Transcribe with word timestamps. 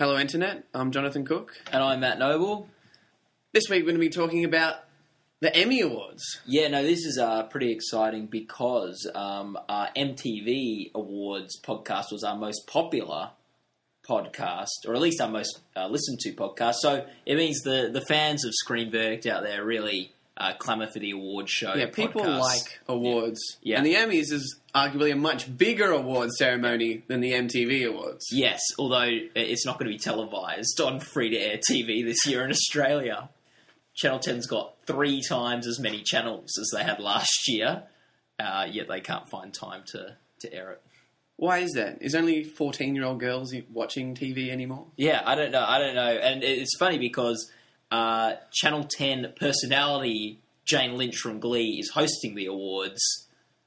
Hello, 0.00 0.18
Internet. 0.18 0.64
I'm 0.72 0.92
Jonathan 0.92 1.26
Cook. 1.26 1.52
And 1.70 1.82
I'm 1.82 2.00
Matt 2.00 2.18
Noble. 2.18 2.70
This 3.52 3.64
week 3.68 3.82
we're 3.82 3.92
going 3.92 3.96
to 3.96 4.00
be 4.00 4.08
talking 4.08 4.46
about 4.46 4.76
the 5.40 5.54
Emmy 5.54 5.82
Awards. 5.82 6.40
Yeah, 6.46 6.68
no, 6.68 6.82
this 6.82 7.00
is 7.00 7.18
uh, 7.18 7.42
pretty 7.42 7.70
exciting 7.70 8.24
because 8.24 9.06
um, 9.14 9.58
our 9.68 9.90
MTV 9.94 10.92
Awards 10.94 11.60
podcast 11.60 12.12
was 12.12 12.24
our 12.24 12.34
most 12.34 12.66
popular 12.66 13.32
podcast, 14.08 14.70
or 14.88 14.94
at 14.94 15.02
least 15.02 15.20
our 15.20 15.28
most 15.28 15.60
uh, 15.76 15.86
listened 15.88 16.18
to 16.20 16.32
podcast. 16.32 16.76
So 16.80 17.04
it 17.26 17.36
means 17.36 17.60
the, 17.60 17.90
the 17.92 18.00
fans 18.00 18.46
of 18.46 18.54
Screen 18.54 18.90
Verdict 18.90 19.26
out 19.26 19.42
there 19.42 19.62
really 19.62 20.14
uh, 20.40 20.54
clamour 20.54 20.86
for 20.86 20.98
the 20.98 21.10
award 21.10 21.48
show. 21.48 21.74
Yeah, 21.74 21.86
people 21.86 22.22
podcast. 22.22 22.40
like 22.40 22.80
awards. 22.88 23.58
Yeah. 23.62 23.76
And 23.76 23.86
the 23.86 23.94
Emmys 23.94 24.32
is 24.32 24.58
arguably 24.74 25.12
a 25.12 25.16
much 25.16 25.54
bigger 25.56 25.90
award 25.90 26.30
ceremony 26.30 27.02
than 27.08 27.20
the 27.20 27.32
MTV 27.32 27.86
Awards. 27.86 28.24
Yes, 28.32 28.60
although 28.78 29.08
it's 29.34 29.66
not 29.66 29.78
going 29.78 29.90
to 29.90 29.96
be 29.96 30.02
televised 30.02 30.80
on 30.80 30.98
free 30.98 31.28
to 31.30 31.36
air 31.36 31.58
TV 31.58 32.02
this 32.02 32.26
year 32.26 32.42
in 32.42 32.50
Australia. 32.50 33.28
Channel 33.94 34.20
10's 34.20 34.46
got 34.46 34.74
three 34.86 35.20
times 35.20 35.66
as 35.66 35.78
many 35.78 36.02
channels 36.02 36.58
as 36.58 36.70
they 36.74 36.82
had 36.82 37.00
last 37.00 37.46
year, 37.46 37.82
uh, 38.38 38.66
yet 38.70 38.88
they 38.88 39.00
can't 39.00 39.28
find 39.28 39.52
time 39.52 39.82
to, 39.88 40.16
to 40.38 40.54
air 40.54 40.70
it. 40.70 40.82
Why 41.36 41.58
is 41.58 41.72
that? 41.72 42.00
Is 42.00 42.14
only 42.14 42.44
14 42.44 42.94
year 42.94 43.04
old 43.04 43.20
girls 43.20 43.54
watching 43.72 44.14
TV 44.14 44.50
anymore? 44.50 44.86
Yeah, 44.96 45.22
I 45.24 45.34
don't 45.34 45.50
know. 45.50 45.64
I 45.66 45.78
don't 45.78 45.94
know. 45.94 46.02
And 46.02 46.42
it's 46.42 46.76
funny 46.78 46.98
because 46.98 47.50
uh, 47.90 48.34
Channel 48.52 48.84
10 48.84 49.34
personality 49.38 50.38
Jane 50.64 50.96
Lynch 50.96 51.16
from 51.16 51.40
Glee 51.40 51.78
is 51.80 51.90
hosting 51.90 52.34
the 52.34 52.46
awards, 52.46 53.26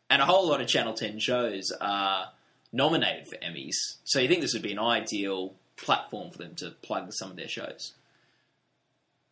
and 0.10 0.22
a 0.22 0.26
whole 0.26 0.48
lot 0.48 0.62
of 0.62 0.68
Channel 0.68 0.94
10 0.94 1.20
shows 1.20 1.72
are 1.82 2.30
nominated 2.72 3.28
for 3.28 3.36
Emmys. 3.38 3.76
So 4.06 4.20
you 4.20 4.28
think 4.28 4.42
this 4.42 4.54
would 4.54 4.62
be 4.62 4.72
an 4.72 4.80
ideal 4.80 5.54
platform 5.76 6.32
for 6.32 6.38
them 6.38 6.56
to 6.56 6.72
plug 6.82 7.12
some 7.14 7.32
of 7.32 7.38
their 7.38 7.48
shows? 7.48 7.94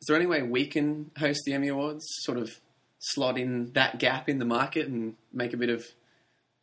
Is 0.02 0.08
there 0.08 0.16
any 0.16 0.26
way 0.26 0.42
we 0.42 0.66
can 0.66 1.12
host 1.18 1.42
the 1.46 1.54
Emmy 1.54 1.68
Awards? 1.68 2.06
Sort 2.22 2.38
of 2.38 2.60
slot 3.00 3.38
in 3.38 3.74
that 3.74 4.00
gap 4.00 4.30
in 4.30 4.40
the 4.40 4.46
market 4.46 4.88
and 4.88 5.16
make 5.32 5.54
a 5.54 5.58
bit 5.58 5.70
of 5.70 5.86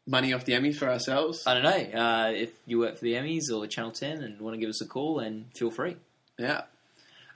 money 0.06 0.32
off 0.32 0.44
the 0.44 0.52
Emmys 0.52 0.76
for 0.76 0.88
ourselves? 0.88 1.44
I 1.46 1.54
don't 1.54 1.62
know. 1.62 2.00
Uh, 2.00 2.32
if 2.32 2.50
you 2.66 2.78
work 2.78 2.96
for 2.96 3.04
the 3.04 3.14
Emmys 3.14 3.52
or 3.52 3.66
Channel 3.66 3.92
10 3.92 4.22
and 4.22 4.40
want 4.40 4.54
to 4.54 4.60
give 4.60 4.68
us 4.68 4.80
a 4.80 4.86
call, 4.86 5.20
then 5.20 5.46
feel 5.54 5.70
free. 5.70 5.96
Yeah. 6.38 6.62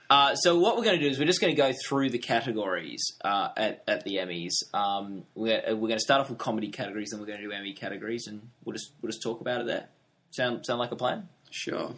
Uh, 0.09 0.35
so 0.35 0.59
what 0.59 0.77
we're 0.77 0.83
going 0.83 0.99
to 0.99 1.03
do 1.03 1.09
is 1.09 1.17
we're 1.17 1.25
just 1.25 1.41
going 1.41 1.55
to 1.55 1.59
go 1.59 1.71
through 1.87 2.09
the 2.09 2.19
categories 2.19 3.13
uh, 3.23 3.49
at, 3.55 3.83
at 3.87 4.03
the 4.03 4.17
Emmys. 4.17 4.51
Um, 4.73 5.23
we're, 5.33 5.61
we're 5.69 5.87
going 5.87 5.93
to 5.93 5.99
start 5.99 6.21
off 6.21 6.29
with 6.29 6.37
comedy 6.37 6.69
categories, 6.69 7.11
and 7.11 7.21
we're 7.21 7.27
going 7.27 7.39
to 7.39 7.45
do 7.45 7.51
Emmy 7.51 7.73
categories, 7.73 8.27
and 8.27 8.49
we'll 8.63 8.73
just 8.73 8.91
we'll 9.01 9.11
just 9.11 9.23
talk 9.23 9.41
about 9.41 9.61
it 9.61 9.67
there. 9.67 9.87
Sound 10.31 10.65
sound 10.65 10.79
like 10.79 10.91
a 10.91 10.95
plan? 10.95 11.29
Sure. 11.49 11.93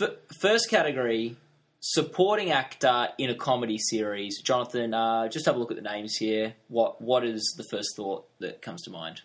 F- 0.00 0.16
first 0.40 0.70
category: 0.70 1.36
supporting 1.80 2.50
actor 2.50 3.08
in 3.18 3.30
a 3.30 3.34
comedy 3.34 3.78
series. 3.78 4.40
Jonathan, 4.42 4.94
uh, 4.94 5.28
just 5.28 5.46
have 5.46 5.56
a 5.56 5.58
look 5.58 5.70
at 5.70 5.76
the 5.76 5.82
names 5.82 6.14
here. 6.18 6.54
What 6.68 7.00
what 7.00 7.24
is 7.24 7.54
the 7.56 7.64
first 7.70 7.90
thought 7.96 8.26
that 8.40 8.62
comes 8.62 8.82
to 8.82 8.90
mind? 8.90 9.22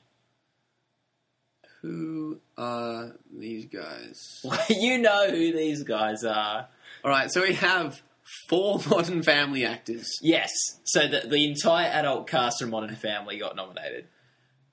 Who 1.81 2.39
are 2.57 3.15
these 3.35 3.65
guys? 3.65 4.41
you 4.69 4.99
know 4.99 5.29
who 5.29 5.51
these 5.51 5.83
guys 5.83 6.23
are. 6.23 6.67
All 7.03 7.11
right, 7.11 7.29
so 7.29 7.41
we 7.41 7.53
have 7.55 8.01
four 8.47 8.79
Modern 8.89 9.23
Family 9.23 9.65
actors. 9.65 10.09
Yes, 10.21 10.51
so 10.85 11.07
the, 11.07 11.27
the 11.27 11.45
entire 11.45 11.89
adult 11.89 12.27
cast 12.27 12.61
of 12.61 12.69
Modern 12.69 12.95
Family 12.95 13.37
got 13.37 13.57
nominated. 13.57 14.07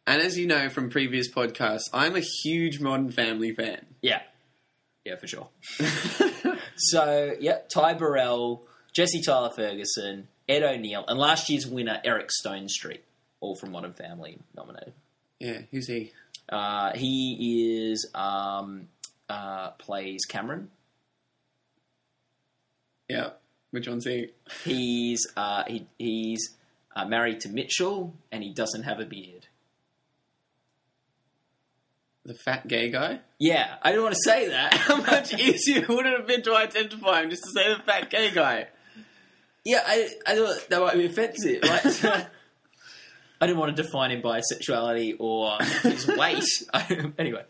And 0.06 0.22
as 0.22 0.38
you 0.38 0.46
know 0.46 0.68
from 0.68 0.90
previous 0.90 1.28
podcasts, 1.28 1.88
I'm 1.92 2.14
a 2.14 2.20
huge 2.20 2.78
Modern 2.78 3.10
Family 3.10 3.52
fan. 3.52 3.84
Yeah, 4.00 4.22
yeah, 5.04 5.16
for 5.16 5.26
sure. 5.26 5.48
so, 6.76 7.34
yeah, 7.40 7.58
Ty 7.72 7.94
Burrell, 7.94 8.64
Jesse 8.92 9.22
Tyler 9.22 9.50
Ferguson, 9.50 10.28
Ed 10.48 10.62
O'Neill, 10.62 11.04
and 11.08 11.18
last 11.18 11.50
year's 11.50 11.66
winner 11.66 12.00
Eric 12.04 12.28
Stonestreet, 12.44 13.00
all 13.40 13.56
from 13.56 13.72
Modern 13.72 13.92
Family 13.92 14.38
nominated. 14.56 14.92
Yeah, 15.40 15.62
who's 15.72 15.88
he? 15.88 16.12
Uh, 16.48 16.92
he 16.94 17.82
is 17.82 18.08
um, 18.14 18.86
uh, 19.28 19.70
plays 19.72 20.26
Cameron. 20.28 20.70
Yeah, 23.10 23.30
which 23.72 23.88
one's 23.88 24.04
he? 24.04 24.28
He's 24.64 25.26
uh, 25.36 25.64
he, 25.66 25.88
he's 25.98 26.56
uh, 26.94 27.06
married 27.06 27.40
to 27.40 27.48
Mitchell, 27.48 28.14
and 28.30 28.44
he 28.44 28.52
doesn't 28.54 28.84
have 28.84 29.00
a 29.00 29.04
beard. 29.04 29.48
The 32.24 32.34
fat 32.34 32.68
gay 32.68 32.88
guy? 32.88 33.18
Yeah, 33.40 33.78
I 33.82 33.90
didn't 33.90 34.04
want 34.04 34.14
to 34.14 34.20
say 34.22 34.48
that. 34.50 34.74
How 34.86 34.96
much 34.98 35.34
easier 35.40 35.84
would 35.88 36.06
it 36.06 36.16
have 36.16 36.28
been 36.28 36.42
to 36.42 36.54
identify 36.54 37.22
him 37.22 37.30
just 37.30 37.42
to 37.42 37.50
say 37.50 37.74
the 37.74 37.82
fat 37.82 38.10
gay 38.10 38.30
guy? 38.30 38.68
Yeah, 39.64 39.82
I, 39.84 40.08
I 40.24 40.36
thought 40.36 40.68
that 40.68 40.80
might 40.80 40.94
be 40.94 41.06
offensive. 41.06 41.62
Right? 42.04 42.26
I 43.42 43.46
didn't 43.46 43.58
want 43.58 43.74
to 43.74 43.82
define 43.82 44.10
him 44.12 44.20
by 44.20 44.40
sexuality 44.40 45.16
or 45.18 45.56
his 45.82 46.06
weight. 46.06 46.44
anyway. 47.18 47.42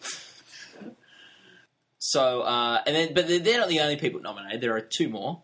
So, 1.98 2.42
uh, 2.42 2.80
and 2.86 2.94
then, 2.94 3.12
but 3.12 3.26
they're 3.26 3.58
not 3.58 3.68
the 3.68 3.80
only 3.80 3.96
people 3.96 4.20
nominated. 4.20 4.60
There 4.60 4.76
are 4.76 4.80
two 4.80 5.08
more. 5.08 5.42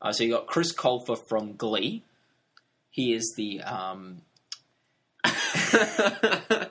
Uh, 0.00 0.12
so 0.12 0.24
you 0.24 0.32
got 0.32 0.46
Chris 0.46 0.72
Colfer 0.72 1.16
from 1.28 1.54
Glee. 1.56 2.04
He 2.90 3.12
is 3.12 3.34
the 3.36 3.60
um, 3.62 4.22
the 5.24 6.70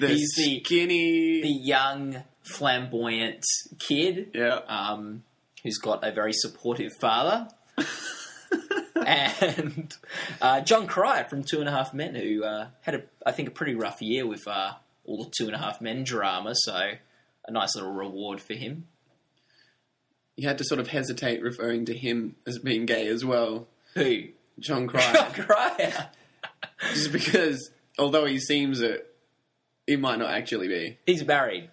He's 0.00 0.32
the- 0.36 0.60
skinny. 0.64 1.42
the 1.42 1.48
young, 1.48 2.22
flamboyant 2.42 3.44
kid 3.78 4.30
yeah. 4.34 4.60
um, 4.68 5.22
who's 5.62 5.78
got 5.78 6.06
a 6.06 6.12
very 6.12 6.32
supportive 6.32 6.92
father. 7.00 7.48
and 9.06 9.92
uh, 10.40 10.60
Jon 10.60 10.86
Cryer 10.86 11.24
from 11.24 11.42
Two 11.42 11.60
and 11.60 11.68
a 11.68 11.72
Half 11.72 11.92
Men, 11.94 12.14
who 12.14 12.44
uh, 12.44 12.68
had, 12.82 12.94
a, 12.94 13.02
I 13.26 13.32
think, 13.32 13.48
a 13.48 13.52
pretty 13.52 13.74
rough 13.74 14.00
year 14.00 14.26
with 14.26 14.46
uh, 14.46 14.72
all 15.04 15.24
the 15.24 15.30
Two 15.36 15.46
and 15.46 15.54
a 15.54 15.58
Half 15.58 15.80
Men 15.80 16.04
drama. 16.04 16.52
So 16.54 16.74
a 17.46 17.50
nice 17.50 17.74
little 17.76 17.92
reward 17.92 18.40
for 18.40 18.54
him. 18.54 18.86
You 20.36 20.48
had 20.48 20.58
to 20.58 20.64
sort 20.64 20.80
of 20.80 20.88
hesitate 20.88 21.42
referring 21.42 21.84
to 21.86 21.94
him 21.96 22.36
as 22.46 22.58
being 22.58 22.86
gay 22.86 23.06
as 23.06 23.24
well. 23.24 23.68
Who? 23.94 24.24
Jon 24.58 24.88
Jon 24.88 24.88
Cryer. 24.88 25.30
Cryer. 25.32 26.10
just 26.92 27.12
because, 27.12 27.70
although 27.98 28.24
he 28.26 28.38
seems 28.38 28.80
it, 28.80 29.06
he 29.86 29.96
might 29.96 30.18
not 30.18 30.30
actually 30.30 30.68
be. 30.68 30.98
He's 31.06 31.24
married, 31.26 31.70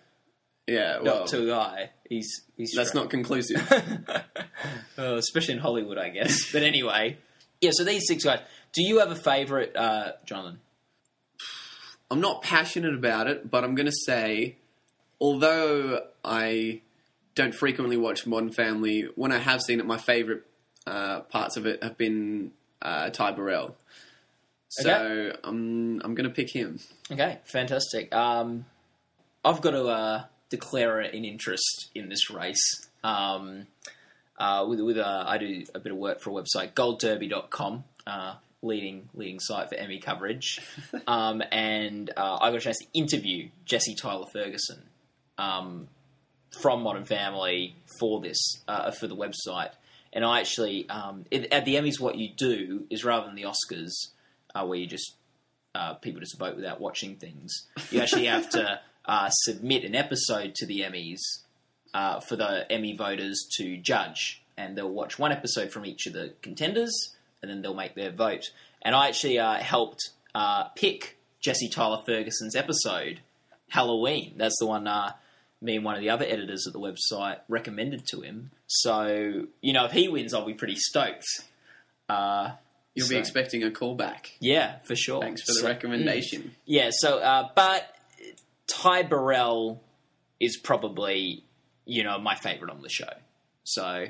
Yeah, 0.67 0.99
well, 1.01 1.19
not 1.19 1.27
to 1.29 1.43
a 1.43 1.47
guy. 1.47 1.89
He's 2.09 2.41
he's 2.57 2.73
that's 2.73 2.89
straight. 2.89 3.01
not 3.01 3.09
conclusive. 3.09 3.61
Oh, 4.97 5.15
especially 5.15 5.55
in 5.55 5.59
Hollywood, 5.61 5.97
I 5.97 6.09
guess. 6.09 6.49
But 6.53 6.61
anyway, 6.61 7.17
yeah. 7.61 7.71
So 7.73 7.83
these 7.83 8.03
six 8.07 8.23
guys. 8.23 8.39
Do 8.73 8.83
you 8.83 8.99
have 8.99 9.09
a 9.09 9.15
favourite, 9.15 9.75
uh, 9.75 10.11
Jonathan? 10.25 10.59
I'm 12.11 12.21
not 12.21 12.41
passionate 12.43 12.93
about 12.93 13.27
it, 13.27 13.49
but 13.49 13.63
I'm 13.63 13.73
going 13.73 13.87
to 13.87 13.95
say, 14.05 14.57
although 15.19 16.01
I 16.23 16.81
don't 17.35 17.53
frequently 17.55 17.97
watch 17.97 18.25
Modern 18.27 18.51
Family, 18.51 19.07
when 19.15 19.31
I 19.31 19.37
have 19.39 19.61
seen 19.61 19.79
it, 19.79 19.85
my 19.85 19.97
favourite 19.97 20.41
uh, 20.87 21.21
parts 21.21 21.57
of 21.57 21.65
it 21.65 21.83
have 21.83 21.97
been 21.97 22.51
uh, 22.81 23.09
Ty 23.09 23.31
Burrell. 23.33 23.75
So 24.69 24.89
Okay. 24.89 25.37
I'm 25.43 26.01
I'm 26.01 26.15
going 26.15 26.27
to 26.29 26.33
pick 26.33 26.49
him. 26.55 26.79
Okay, 27.11 27.39
fantastic. 27.43 28.13
Um, 28.15 28.65
I've 29.43 29.61
got 29.61 29.71
to 29.71 29.85
uh, 29.87 30.23
declare 30.49 30.99
an 30.99 31.25
interest 31.25 31.89
in 31.93 32.09
this 32.09 32.29
race. 32.29 32.87
Um, 33.03 33.67
uh, 34.39 34.65
with 34.67 34.79
with 34.79 34.97
uh, 34.97 35.23
I 35.27 35.37
do 35.37 35.63
a 35.75 35.79
bit 35.79 35.91
of 35.91 35.97
work 35.97 36.21
for 36.21 36.29
a 36.29 36.33
website, 36.41 36.73
goldderby.com, 36.73 37.83
uh, 38.07 38.35
leading 38.61 39.09
leading 39.13 39.39
site 39.39 39.69
for 39.69 39.75
Emmy 39.75 39.99
coverage. 39.99 40.59
um, 41.07 41.43
and 41.51 42.09
uh, 42.15 42.37
I 42.41 42.49
got 42.49 42.57
a 42.57 42.61
chance 42.61 42.77
to 42.79 42.85
interview 42.93 43.49
Jesse 43.65 43.95
Tyler 43.95 44.27
Ferguson 44.31 44.83
um, 45.37 45.89
from 46.59 46.83
Modern 46.83 47.05
Family 47.05 47.75
for 47.99 48.19
this 48.21 48.61
uh, 48.67 48.91
for 48.91 49.07
the 49.07 49.15
website. 49.15 49.71
And 50.13 50.25
I 50.25 50.39
actually, 50.39 50.89
um, 50.89 51.25
it, 51.31 51.51
at 51.53 51.65
the 51.65 51.75
Emmys, 51.75 51.99
what 51.99 52.17
you 52.17 52.29
do 52.35 52.85
is 52.89 53.05
rather 53.05 53.27
than 53.27 53.35
the 53.35 53.43
Oscars, 53.43 53.91
uh, 54.53 54.65
where 54.65 54.77
you 54.77 54.85
just 54.85 55.15
uh, 55.73 55.93
people 55.95 56.19
just 56.19 56.37
vote 56.37 56.55
without 56.55 56.81
watching 56.81 57.15
things. 57.15 57.67
You 57.91 58.01
actually 58.01 58.25
have 58.25 58.49
to 58.49 58.81
uh, 59.05 59.29
submit 59.29 59.85
an 59.85 59.95
episode 59.95 60.55
to 60.55 60.65
the 60.65 60.81
Emmys 60.81 61.19
uh, 61.93 62.19
for 62.19 62.35
the 62.35 62.69
Emmy 62.71 62.95
voters 62.95 63.47
to 63.57 63.77
judge, 63.77 64.43
and 64.57 64.77
they'll 64.77 64.91
watch 64.91 65.17
one 65.17 65.31
episode 65.31 65.71
from 65.71 65.85
each 65.85 66.07
of 66.07 66.13
the 66.13 66.33
contenders, 66.41 67.15
and 67.41 67.49
then 67.49 67.61
they'll 67.61 67.73
make 67.73 67.95
their 67.95 68.11
vote. 68.11 68.51
And 68.81 68.95
I 68.95 69.07
actually 69.07 69.39
uh, 69.39 69.55
helped 69.55 70.09
uh, 70.35 70.65
pick 70.75 71.17
Jesse 71.39 71.69
Tyler 71.69 72.01
Ferguson's 72.05 72.55
episode, 72.55 73.21
Halloween. 73.69 74.33
That's 74.37 74.57
the 74.59 74.67
one 74.67 74.87
uh, 74.87 75.13
me 75.61 75.75
and 75.75 75.85
one 75.85 75.95
of 75.95 76.01
the 76.01 76.09
other 76.09 76.25
editors 76.25 76.65
at 76.67 76.73
the 76.73 76.79
website 76.79 77.37
recommended 77.47 78.05
to 78.07 78.21
him. 78.21 78.51
So, 78.67 79.45
you 79.61 79.73
know, 79.73 79.85
if 79.85 79.91
he 79.91 80.07
wins, 80.09 80.33
I'll 80.33 80.45
be 80.45 80.53
pretty 80.55 80.75
stoked. 80.75 81.25
Uh, 82.09 82.51
You'll 82.95 83.07
so- 83.07 83.13
be 83.13 83.19
expecting 83.19 83.63
a 83.63 83.69
callback. 83.69 84.31
yeah, 84.39 84.79
for 84.83 84.95
sure. 84.95 85.21
Thanks 85.21 85.41
for 85.43 85.53
the 85.53 85.59
So- 85.59 85.67
recommendation. 85.67 86.55
yeah, 86.65 86.89
so 86.91 87.19
uh, 87.19 87.49
but 87.55 87.95
Ty 88.67 89.03
Burrell 89.03 89.81
is 90.39 90.57
probably 90.57 91.43
you 91.85 92.03
know 92.03 92.17
my 92.19 92.35
favorite 92.35 92.71
on 92.71 92.81
the 92.81 92.89
show. 92.89 93.09
So 93.63 93.83
uh, 93.85 94.07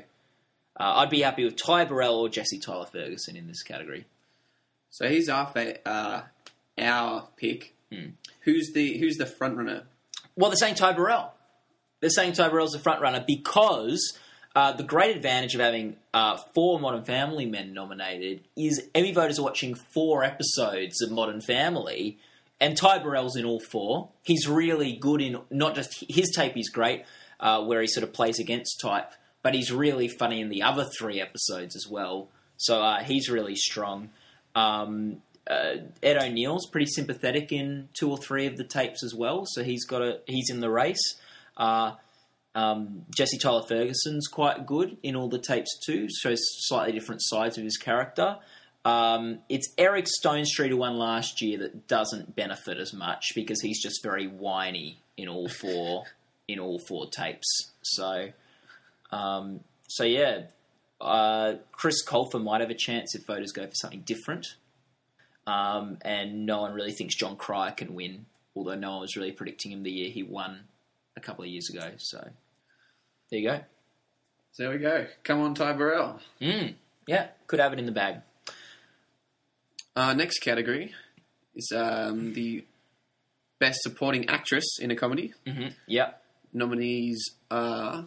I'd 0.96 1.10
be 1.10 1.20
happy 1.20 1.44
with 1.44 1.56
Ty 1.56 1.84
Burrell 1.84 2.16
or 2.20 2.28
Jesse 2.28 2.58
Tyler 2.58 2.86
Ferguson 2.86 3.36
in 3.36 3.46
this 3.46 3.62
category. 3.62 4.06
So 4.90 5.08
he's 5.08 5.28
our 5.28 5.46
fa- 5.46 5.86
uh, 5.88 6.22
our 6.78 7.28
pick. 7.36 7.74
Who's 8.40 8.72
the 8.72 8.96
who's 8.98 9.16
the 9.16 9.26
front 9.26 9.58
runner? 9.58 9.84
Well, 10.34 10.48
they're 10.50 10.56
saying 10.56 10.76
Ty 10.76 10.94
Burrell. 10.94 11.34
They're 12.02 12.10
saying 12.10 12.32
Ty 12.32 12.48
Burrell's 12.48 12.72
the 12.72 12.80
front 12.80 13.00
runner 13.00 13.24
because 13.24 14.18
uh, 14.56 14.72
the 14.72 14.82
great 14.82 15.16
advantage 15.16 15.54
of 15.54 15.60
having 15.60 15.96
uh, 16.12 16.36
four 16.52 16.80
Modern 16.80 17.04
Family 17.04 17.46
men 17.46 17.72
nominated 17.72 18.42
is 18.56 18.82
Emmy 18.92 19.12
voters 19.12 19.40
watching 19.40 19.76
four 19.76 20.24
episodes 20.24 21.00
of 21.00 21.12
Modern 21.12 21.40
Family, 21.40 22.18
and 22.60 22.76
Ty 22.76 22.98
Burrell's 22.98 23.36
in 23.36 23.44
all 23.44 23.60
four. 23.60 24.08
He's 24.24 24.48
really 24.48 24.94
good 24.94 25.22
in 25.22 25.38
not 25.48 25.76
just 25.76 26.04
his 26.08 26.32
tape 26.34 26.56
is 26.56 26.68
great, 26.68 27.04
uh, 27.38 27.62
where 27.62 27.80
he 27.80 27.86
sort 27.86 28.02
of 28.02 28.12
plays 28.12 28.40
against 28.40 28.80
type, 28.80 29.12
but 29.42 29.54
he's 29.54 29.70
really 29.70 30.08
funny 30.08 30.40
in 30.40 30.48
the 30.48 30.62
other 30.62 30.84
three 30.98 31.20
episodes 31.20 31.76
as 31.76 31.86
well. 31.88 32.28
So 32.56 32.82
uh, 32.82 33.04
he's 33.04 33.30
really 33.30 33.56
strong. 33.56 34.10
Um, 34.56 35.22
uh, 35.48 35.76
Ed 36.02 36.16
O'Neill's 36.20 36.66
pretty 36.66 36.86
sympathetic 36.86 37.52
in 37.52 37.88
two 37.94 38.10
or 38.10 38.18
three 38.18 38.46
of 38.46 38.56
the 38.56 38.64
tapes 38.64 39.04
as 39.04 39.14
well, 39.14 39.44
so 39.46 39.62
he's 39.62 39.84
got 39.84 40.02
a 40.02 40.20
he's 40.26 40.50
in 40.50 40.58
the 40.58 40.70
race. 40.70 41.16
Um, 41.56 43.06
Jesse 43.14 43.38
Tyler 43.38 43.62
Ferguson's 43.62 44.28
quite 44.28 44.66
good 44.66 44.98
in 45.02 45.16
all 45.16 45.28
the 45.28 45.38
tapes 45.38 45.78
too, 45.84 46.08
shows 46.10 46.40
slightly 46.66 46.92
different 46.92 47.22
sides 47.24 47.56
of 47.56 47.64
his 47.64 47.76
character. 47.76 48.38
Um, 48.84 49.38
it's 49.48 49.72
Eric 49.78 50.06
Stonestreet 50.06 50.68
who 50.68 50.78
won 50.78 50.98
last 50.98 51.40
year 51.40 51.58
that 51.58 51.86
doesn't 51.86 52.34
benefit 52.34 52.78
as 52.78 52.92
much 52.92 53.32
because 53.34 53.60
he's 53.60 53.80
just 53.80 54.02
very 54.02 54.26
whiny 54.26 54.98
in 55.16 55.28
all 55.28 55.48
four 55.48 56.04
in 56.48 56.58
all 56.58 56.78
four 56.78 57.08
tapes. 57.08 57.72
So, 57.82 58.28
um, 59.10 59.60
so 59.88 60.04
yeah, 60.04 60.42
uh, 61.00 61.54
Chris 61.70 62.04
Colfer 62.04 62.42
might 62.42 62.60
have 62.60 62.70
a 62.70 62.74
chance 62.74 63.14
if 63.14 63.24
voters 63.24 63.52
go 63.52 63.64
for 63.66 63.74
something 63.74 64.00
different. 64.00 64.56
Um, 65.46 65.98
and 66.02 66.44
no 66.46 66.60
one 66.60 66.72
really 66.72 66.92
thinks 66.92 67.14
Jon 67.14 67.36
Cryer 67.36 67.72
can 67.72 67.94
win, 67.94 68.26
although 68.54 68.74
no 68.74 68.92
one 68.92 69.00
was 69.00 69.16
really 69.16 69.32
predicting 69.32 69.72
him 69.72 69.82
the 69.82 69.90
year 69.90 70.10
he 70.10 70.22
won 70.22 70.64
a 71.16 71.20
couple 71.20 71.44
of 71.44 71.50
years 71.50 71.68
ago. 71.70 71.92
So 71.98 72.18
there 73.30 73.40
you 73.40 73.48
go. 73.48 73.60
So 74.52 74.64
there 74.64 74.72
we 74.72 74.78
go. 74.78 75.06
Come 75.24 75.40
on, 75.40 75.54
Ty 75.54 75.72
Burrell. 75.74 76.20
Mm, 76.40 76.74
yeah, 77.06 77.28
could 77.46 77.58
have 77.60 77.72
it 77.72 77.78
in 77.78 77.86
the 77.86 77.92
bag. 77.92 78.16
Our 79.96 80.14
next 80.14 80.38
category 80.40 80.94
is 81.54 81.70
um, 81.74 82.32
the 82.34 82.64
best 83.58 83.80
supporting 83.82 84.28
actress 84.28 84.78
in 84.80 84.90
a 84.90 84.96
comedy. 84.96 85.32
hmm 85.46 85.68
Yep. 85.86 86.22
Nominees 86.54 87.22
are 87.50 88.06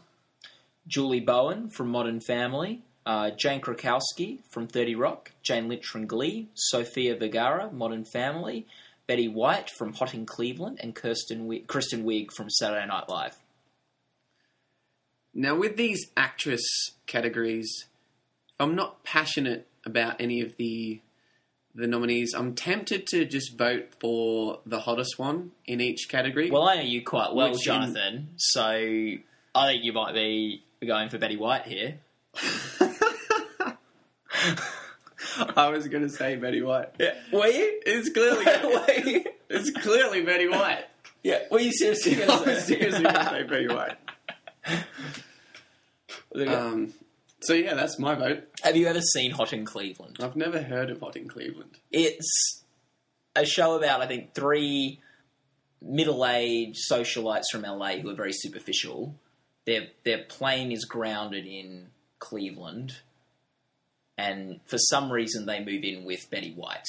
Julie 0.87 1.19
Bowen 1.19 1.69
from 1.69 1.89
Modern 1.89 2.19
Family, 2.21 2.83
uh, 3.07 3.31
Jane 3.31 3.59
Krakowski 3.61 4.39
from 4.51 4.67
30 4.67 4.95
Rock, 4.95 5.31
Jane 5.41 5.67
Lynch 5.67 5.85
from 5.85 6.05
Glee, 6.05 6.49
Sofia 6.53 7.15
Vergara, 7.15 7.71
Modern 7.71 8.05
Family, 8.05 8.67
Betty 9.07 9.27
White 9.27 9.69
from 9.69 9.93
Hot 9.93 10.13
in 10.13 10.25
Cleveland, 10.25 10.79
and 10.81 10.95
Kirsten 10.95 11.39
Wi- 11.39 11.63
Kristen 11.67 12.03
Wiig 12.03 12.31
from 12.31 12.49
Saturday 12.49 12.85
Night 12.87 13.07
Live. 13.09 13.37
now 15.33 15.55
with 15.55 15.75
these 15.77 16.09
actress 16.17 16.63
categories. 17.07 17.85
I'm 18.59 18.75
not 18.75 19.03
passionate 19.03 19.67
about 19.85 20.19
any 20.21 20.41
of 20.41 20.55
the 20.57 21.01
the 21.77 21.87
nominees. 21.87 22.33
I'm 22.33 22.55
tempted 22.55 23.05
to 23.07 23.25
just 23.25 23.57
vote 23.57 23.89
for 23.99 24.61
the 24.65 24.79
hottest 24.79 25.19
one 25.19 25.51
in 25.65 25.81
each 25.81 26.07
category. 26.07 26.49
Well, 26.49 26.63
I 26.63 26.75
know 26.77 26.81
you 26.83 27.03
quite 27.03 27.33
well, 27.35 27.49
Which 27.51 27.57
in- 27.57 27.63
Jonathan, 27.65 28.29
so 28.37 28.61
I 28.63 29.19
think 29.67 29.83
you 29.83 29.91
might 29.91 30.13
be 30.13 30.63
going 30.87 31.09
for 31.09 31.17
Betty 31.17 31.35
White 31.35 31.67
here. 31.67 31.99
I 35.55 35.69
was 35.69 35.87
going 35.87 36.03
to 36.03 36.09
say 36.09 36.35
Betty 36.35 36.61
White. 36.61 36.89
Yeah. 36.99 37.13
Were 37.31 37.47
you? 37.47 37.81
It's 37.85 38.09
clearly 38.09 38.45
Were 39.05 39.09
you? 39.09 39.25
it's 39.49 39.71
clearly 39.71 40.23
Betty 40.23 40.47
White. 40.47 40.85
Yeah. 41.23 41.39
Were 41.51 41.59
you 41.59 41.71
seriously 41.71 42.13
I 42.23 42.27
going 42.27 42.43
to 42.43 42.49
was 42.51 42.63
say 42.63 42.75
seriously 42.75 43.03
going 43.03 43.15
to 43.15 43.25
say 43.29 43.43
Betty 43.43 43.67
White. 43.67 43.97
There 46.31 46.45
you. 46.47 46.53
Um, 46.53 46.93
so 47.41 47.53
yeah, 47.53 47.75
that's 47.75 47.99
my 47.99 48.15
vote. 48.15 48.47
Have 48.63 48.75
you 48.75 48.87
ever 48.87 49.01
seen 49.01 49.31
Hot 49.31 49.53
in 49.53 49.65
Cleveland? 49.65 50.17
I've 50.19 50.35
never 50.35 50.61
heard 50.61 50.89
of 50.89 50.99
Hot 51.01 51.15
in 51.15 51.27
Cleveland. 51.27 51.79
It's 51.91 52.63
a 53.35 53.45
show 53.45 53.77
about, 53.77 54.01
I 54.01 54.07
think, 54.07 54.33
three 54.33 54.99
middle-aged 55.81 56.79
socialites 56.91 57.45
from 57.51 57.61
LA 57.61 57.97
who 57.97 58.09
are 58.09 58.15
very 58.15 58.33
superficial. 58.33 59.15
Their 59.65 59.87
their 60.03 60.23
plane 60.23 60.71
is 60.71 60.85
grounded 60.85 61.45
in 61.45 61.87
Cleveland, 62.19 62.97
and 64.17 64.59
for 64.65 64.77
some 64.77 65.11
reason 65.11 65.45
they 65.45 65.59
move 65.63 65.83
in 65.83 66.03
with 66.05 66.29
Betty 66.29 66.53
White. 66.53 66.85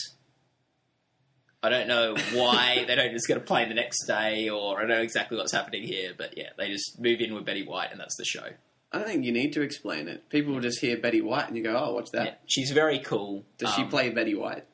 I 1.62 1.68
don't 1.68 1.88
know 1.88 2.14
why 2.34 2.84
they 2.88 2.94
don't 2.94 3.12
just 3.12 3.26
get 3.26 3.36
a 3.36 3.40
plane 3.40 3.68
the 3.68 3.74
next 3.74 4.06
day, 4.06 4.48
or 4.48 4.76
I 4.76 4.80
don't 4.80 4.90
know 4.90 5.00
exactly 5.02 5.36
what's 5.36 5.52
happening 5.52 5.82
here, 5.82 6.12
but 6.16 6.36
yeah, 6.36 6.50
they 6.56 6.68
just 6.68 7.00
move 7.00 7.20
in 7.20 7.34
with 7.34 7.44
Betty 7.44 7.66
White, 7.66 7.90
and 7.90 7.98
that's 8.00 8.16
the 8.16 8.24
show. 8.24 8.46
I 8.92 8.98
don't 8.98 9.08
think 9.08 9.24
you 9.24 9.32
need 9.32 9.52
to 9.54 9.62
explain 9.62 10.06
it. 10.06 10.28
People 10.30 10.54
will 10.54 10.60
just 10.60 10.80
hear 10.80 10.96
Betty 10.96 11.20
White 11.20 11.48
and 11.48 11.56
you 11.56 11.62
go, 11.64 11.76
"Oh, 11.76 11.94
what's 11.94 12.12
that?" 12.12 12.24
Yeah, 12.24 12.34
she's 12.46 12.70
very 12.70 13.00
cool. 13.00 13.44
Does 13.58 13.74
she 13.74 13.82
Um, 13.82 13.88
play 13.88 14.10
Betty 14.10 14.34
White? 14.34 14.64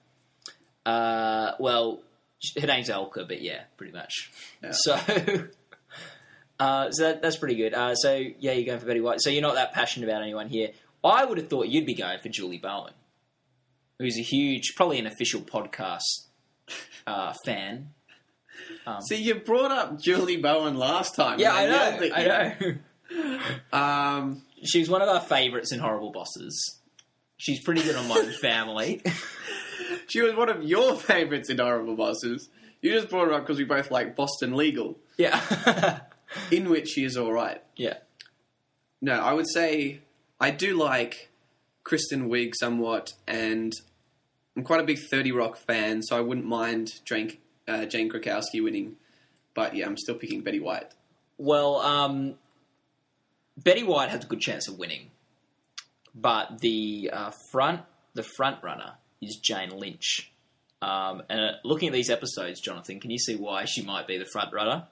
Uh, 0.85 1.53
well, 1.59 2.03
her 2.61 2.67
name's 2.67 2.91
Elka, 2.91 3.27
but 3.27 3.41
yeah, 3.41 3.63
pretty 3.77 3.93
much. 3.93 4.31
Yeah. 4.63 4.73
So, 4.75 4.95
uh, 6.61 6.91
so 6.91 7.03
that, 7.05 7.23
that's 7.23 7.37
pretty 7.37 7.57
good. 7.57 7.73
Uh, 7.75 7.95
so 7.95 8.15
yeah, 8.39 8.53
you're 8.53 8.67
going 8.67 8.79
for 8.81 8.87
Betty 8.87 9.01
White. 9.01 9.21
So 9.21 9.31
you're 9.31 9.43
not 9.43 9.55
that 9.55 9.73
passionate 9.73 10.09
about 10.09 10.23
anyone 10.23 10.49
here. 10.49 10.71
I 11.05 11.25
would 11.25 11.39
have 11.39 11.49
thought 11.49 11.69
you'd 11.69 11.87
be 11.87 11.95
going 11.95 12.19
for 12.21 12.29
Julie 12.29 12.59
Bowen, 12.59 12.93
who's 13.99 14.17
a 14.19 14.23
huge, 14.23 14.75
probably 14.77 14.99
an 14.99 15.07
official 15.07 15.41
podcast 15.41 16.27
uh, 17.07 17.35
fan. 17.45 17.91
See, 19.07 19.17
you 19.17 19.35
brought 19.37 19.71
up 19.71 20.01
Julie 20.01 20.37
Bowen 20.37 20.77
last 20.77 21.15
time. 21.17 21.39
Yeah, 21.41 21.53
I 21.53 21.67
know. 21.67 22.11
I 22.15 22.25
know. 22.25 22.75
Um, 23.73 24.43
She 24.65 24.79
was 24.79 24.89
one 24.89 25.03
of 25.03 25.09
our 25.09 25.21
favourites 25.21 25.71
in 25.73 25.79
Horrible 25.81 26.13
Bosses. 26.13 26.79
She's 27.37 27.61
pretty 27.63 27.83
good 27.83 27.95
on 27.97 28.09
Modern 28.09 28.33
Family. 28.41 29.03
she 30.07 30.23
was 30.23 30.35
one 30.35 30.49
of 30.49 30.63
your 30.63 30.97
favourites 30.97 31.51
in 31.51 31.59
Horrible 31.59 31.95
Bosses. 31.97 32.49
You 32.81 32.93
just 32.93 33.11
brought 33.11 33.27
her 33.29 33.35
up 33.35 33.43
because 33.43 33.59
we 33.59 33.65
both 33.65 33.91
like 33.91 34.17
Boston 34.17 34.57
Legal, 34.57 34.97
yeah, 35.19 36.01
in 36.51 36.71
which 36.71 36.89
she 36.89 37.05
is 37.05 37.17
all 37.19 37.33
right. 37.33 37.63
yeah. 37.77 37.99
No, 39.03 39.13
I 39.15 39.33
would 39.35 39.49
say 39.53 40.01
I 40.43 40.51
do 40.51 40.77
like 40.77 41.31
Kristen 41.84 42.29
Wiig 42.29 42.55
somewhat, 42.56 43.13
and 43.29 43.72
I'm 44.56 44.65
quite 44.65 44.81
a 44.81 44.82
big 44.82 44.99
30 44.99 45.31
Rock 45.31 45.56
fan, 45.56 46.03
so 46.03 46.17
I 46.17 46.20
wouldn't 46.20 46.49
mind 46.49 46.89
Jane, 47.05 47.39
uh, 47.69 47.84
Jane 47.84 48.11
Krakowski 48.11 48.61
winning. 48.61 48.96
But 49.55 49.77
yeah, 49.77 49.87
I'm 49.87 49.96
still 49.96 50.17
picking 50.17 50.41
Betty 50.41 50.58
White. 50.58 50.91
Well, 51.39 51.77
um, 51.77 52.34
Betty 53.56 53.84
White 53.84 54.08
has 54.08 54.25
a 54.25 54.27
good 54.27 54.41
chance 54.41 54.67
of 54.67 54.81
winning, 54.81 55.13
but 56.13 56.61
the 56.61 57.11
uh, 57.13 57.31
front 57.53 57.82
the 58.15 58.25
front 58.25 58.65
runner 58.65 58.94
is 59.20 59.37
Jane 59.37 59.70
Lynch. 59.70 60.32
Um, 60.82 61.22
and 61.31 61.41
uh, 61.41 61.53
looking 61.63 61.87
at 61.87 61.94
these 61.94 62.11
episodes, 62.11 62.61
Jonathan, 62.61 62.99
can 62.99 63.13
you 63.13 63.19
see 63.19 63.37
why 63.37 63.65
she 63.65 63.82
might 63.82 64.08
be 64.08 64.19
the 64.19 64.27
front 64.32 64.53
runner? 64.53 64.89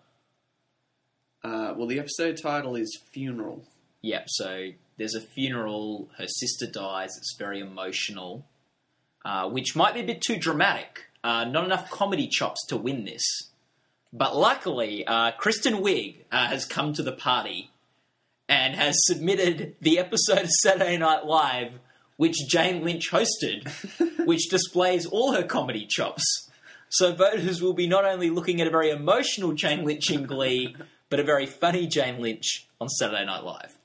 Uh, 1.42 1.74
well, 1.76 1.88
the 1.88 1.98
episode 1.98 2.38
title 2.40 2.76
is 2.76 2.96
Funeral. 3.12 3.64
Yep. 4.02 4.24
So 4.28 4.70
there's 4.98 5.14
a 5.14 5.20
funeral. 5.20 6.08
Her 6.18 6.26
sister 6.26 6.66
dies. 6.66 7.16
It's 7.16 7.36
very 7.38 7.60
emotional, 7.60 8.46
uh, 9.24 9.48
which 9.48 9.76
might 9.76 9.94
be 9.94 10.00
a 10.00 10.06
bit 10.06 10.20
too 10.20 10.36
dramatic. 10.36 11.06
Uh, 11.22 11.44
not 11.44 11.64
enough 11.64 11.90
comedy 11.90 12.28
chops 12.28 12.64
to 12.66 12.76
win 12.76 13.04
this. 13.04 13.22
But 14.12 14.36
luckily, 14.36 15.06
uh, 15.06 15.32
Kristen 15.32 15.74
Wiig 15.74 16.24
uh, 16.32 16.48
has 16.48 16.64
come 16.64 16.92
to 16.94 17.02
the 17.02 17.12
party 17.12 17.70
and 18.48 18.74
has 18.74 18.96
submitted 19.04 19.76
the 19.80 19.98
episode 19.98 20.40
of 20.40 20.50
Saturday 20.50 20.96
Night 20.96 21.24
Live, 21.24 21.74
which 22.16 22.36
Jane 22.48 22.82
Lynch 22.82 23.10
hosted, 23.10 23.68
which 24.26 24.48
displays 24.48 25.06
all 25.06 25.32
her 25.32 25.44
comedy 25.44 25.86
chops. 25.86 26.50
So 26.88 27.14
voters 27.14 27.62
will 27.62 27.74
be 27.74 27.86
not 27.86 28.04
only 28.04 28.30
looking 28.30 28.60
at 28.60 28.66
a 28.66 28.70
very 28.70 28.90
emotional 28.90 29.52
Jane 29.52 29.84
Lynch 29.84 30.10
in 30.10 30.24
Glee, 30.24 30.74
but 31.08 31.20
a 31.20 31.24
very 31.24 31.46
funny 31.46 31.86
Jane 31.86 32.20
Lynch 32.20 32.66
on 32.80 32.88
Saturday 32.88 33.24
Night 33.24 33.44
Live. 33.44 33.78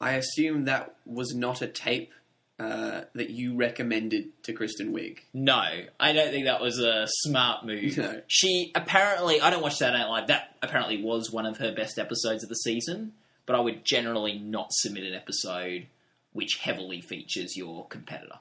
I 0.00 0.12
assume 0.12 0.64
that 0.64 0.94
was 1.04 1.34
not 1.34 1.60
a 1.62 1.66
tape 1.66 2.12
uh, 2.58 3.02
that 3.14 3.30
you 3.30 3.56
recommended 3.56 4.42
to 4.44 4.52
Kristen 4.52 4.92
Wiig. 4.92 5.20
No, 5.32 5.62
I 5.98 6.12
don't 6.12 6.30
think 6.30 6.44
that 6.44 6.60
was 6.60 6.78
a 6.78 7.06
smart 7.08 7.64
move. 7.64 7.96
No. 7.96 8.20
She 8.26 8.70
apparently, 8.74 9.40
I 9.40 9.50
don't 9.50 9.62
watch 9.62 9.76
Saturday 9.76 9.98
Night 10.02 10.10
Live. 10.10 10.26
That 10.28 10.56
apparently 10.62 11.02
was 11.02 11.30
one 11.30 11.46
of 11.46 11.58
her 11.58 11.72
best 11.72 11.98
episodes 11.98 12.42
of 12.42 12.48
the 12.48 12.56
season. 12.56 13.12
But 13.46 13.56
I 13.56 13.60
would 13.60 13.84
generally 13.84 14.38
not 14.38 14.72
submit 14.72 15.04
an 15.04 15.14
episode 15.14 15.86
which 16.32 16.58
heavily 16.62 17.00
features 17.00 17.56
your 17.56 17.86
competitor. 17.88 18.38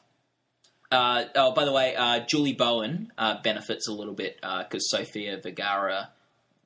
Uh, 0.91 1.23
oh, 1.35 1.53
by 1.53 1.65
the 1.65 1.71
way, 1.71 1.95
uh, 1.95 2.19
Julie 2.19 2.53
Bowen 2.53 3.11
uh, 3.17 3.41
benefits 3.41 3.87
a 3.87 3.93
little 3.93 4.13
bit 4.13 4.39
because 4.41 4.89
Sofia 4.89 5.39
Vergara, 5.41 6.09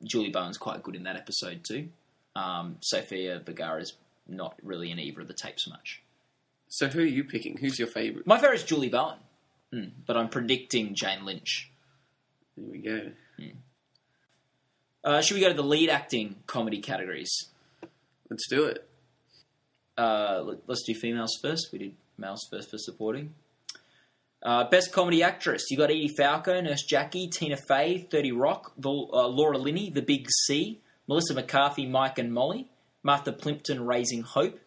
Julie 0.03 0.31
Bowen's 0.31 0.57
quite 0.57 0.81
good 0.83 0.95
in 0.95 1.03
that 1.03 1.15
episode 1.15 1.63
too. 1.63 1.89
Um, 2.35 2.77
Sofia 2.81 3.41
Vergara's 3.45 3.93
not 4.27 4.55
really 4.63 4.91
in 4.91 4.99
either 4.99 5.21
of 5.21 5.27
the 5.27 5.33
tapes 5.33 5.67
much. 5.67 6.01
So 6.69 6.87
who 6.87 6.99
are 7.01 7.05
you 7.05 7.23
picking? 7.23 7.57
Who's 7.57 7.77
your 7.77 7.87
favourite? 7.87 8.25
My 8.25 8.37
favourite 8.37 8.55
is 8.55 8.63
Julie 8.63 8.89
Bowen, 8.89 9.17
Hmm, 9.71 9.85
but 10.05 10.15
I'm 10.17 10.29
predicting 10.29 10.93
Jane 10.95 11.25
Lynch. 11.25 11.69
There 12.57 12.71
we 12.71 12.77
go. 12.79 13.11
Uh, 15.03 15.21
should 15.21 15.35
we 15.35 15.41
go 15.41 15.49
to 15.49 15.53
the 15.53 15.63
lead 15.63 15.89
acting 15.89 16.35
comedy 16.47 16.79
categories? 16.79 17.49
Let's 18.29 18.47
do 18.47 18.65
it. 18.65 18.87
Uh, 19.97 20.41
let- 20.45 20.59
let's 20.67 20.83
do 20.83 20.93
females 20.95 21.37
first. 21.41 21.69
We 21.73 21.79
did 21.79 21.95
males 22.17 22.47
first 22.49 22.71
for 22.71 22.77
supporting. 22.77 23.35
Uh, 24.41 24.63
best 24.69 24.91
comedy 24.91 25.21
actress. 25.23 25.69
You 25.69 25.77
got 25.77 25.89
Edie 25.89 26.07
Falco, 26.17 26.59
Nurse 26.61 26.83
Jackie, 26.83 27.27
Tina 27.27 27.57
Fey, 27.57 27.99
Thirty 28.09 28.31
Rock, 28.31 28.73
the, 28.77 28.89
uh, 28.89 29.27
Laura 29.27 29.57
Linney, 29.57 29.89
The 29.89 30.01
Big 30.01 30.27
C, 30.45 30.81
Melissa 31.07 31.33
McCarthy, 31.33 31.85
Mike 31.85 32.17
and 32.19 32.33
Molly, 32.33 32.69
Martha 33.03 33.31
Plimpton, 33.33 33.85
Raising 33.85 34.21
Hope, 34.21 34.59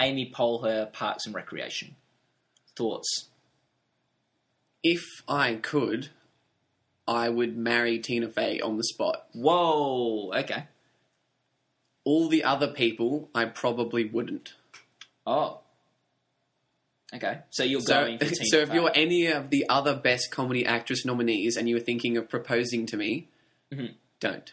Amy 0.00 0.32
Poehler, 0.34 0.92
Parks 0.92 1.26
and 1.26 1.34
Recreation. 1.34 1.96
Thoughts? 2.76 3.28
If 4.82 5.02
I 5.28 5.54
could, 5.56 6.08
I 7.06 7.28
would 7.28 7.56
marry 7.56 7.98
Tina 7.98 8.28
Fey 8.28 8.60
on 8.60 8.76
the 8.76 8.84
spot. 8.84 9.26
Whoa. 9.32 10.32
Okay. 10.34 10.64
All 12.04 12.28
the 12.28 12.44
other 12.44 12.68
people, 12.68 13.28
I 13.34 13.44
probably 13.46 14.04
wouldn't. 14.04 14.54
Oh. 15.26 15.60
Okay. 17.14 17.38
So 17.50 17.62
you're 17.64 17.80
So, 17.80 17.94
going 18.04 18.18
for 18.18 18.24
Tina 18.24 18.44
so 18.46 18.58
if 18.60 18.68
Fey. 18.70 18.74
you're 18.74 18.90
any 18.94 19.26
of 19.26 19.50
the 19.50 19.66
other 19.68 19.94
best 19.94 20.30
comedy 20.30 20.66
actress 20.66 21.04
nominees 21.04 21.56
and 21.56 21.68
you 21.68 21.76
were 21.76 21.80
thinking 21.80 22.16
of 22.16 22.28
proposing 22.28 22.86
to 22.86 22.96
me, 22.96 23.28
Mhm. 23.72 23.94
don't. 24.20 24.52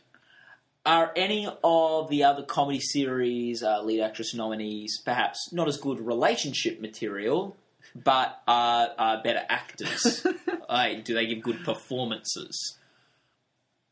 Are 0.85 1.11
any 1.15 1.47
of 1.63 2.09
the 2.09 2.23
other 2.23 2.41
comedy 2.43 2.79
series 2.79 3.61
uh, 3.61 3.83
lead 3.83 4.01
actress 4.01 4.33
nominees 4.33 4.99
perhaps 5.05 5.53
not 5.53 5.67
as 5.67 5.77
good 5.77 5.99
relationship 5.99 6.81
material, 6.81 7.55
but 7.95 8.41
are, 8.47 8.89
are 8.97 9.21
better 9.21 9.43
actors? 9.47 10.25
like, 10.69 11.05
do 11.05 11.13
they 11.13 11.27
give 11.27 11.43
good 11.43 11.63
performances? 11.63 12.77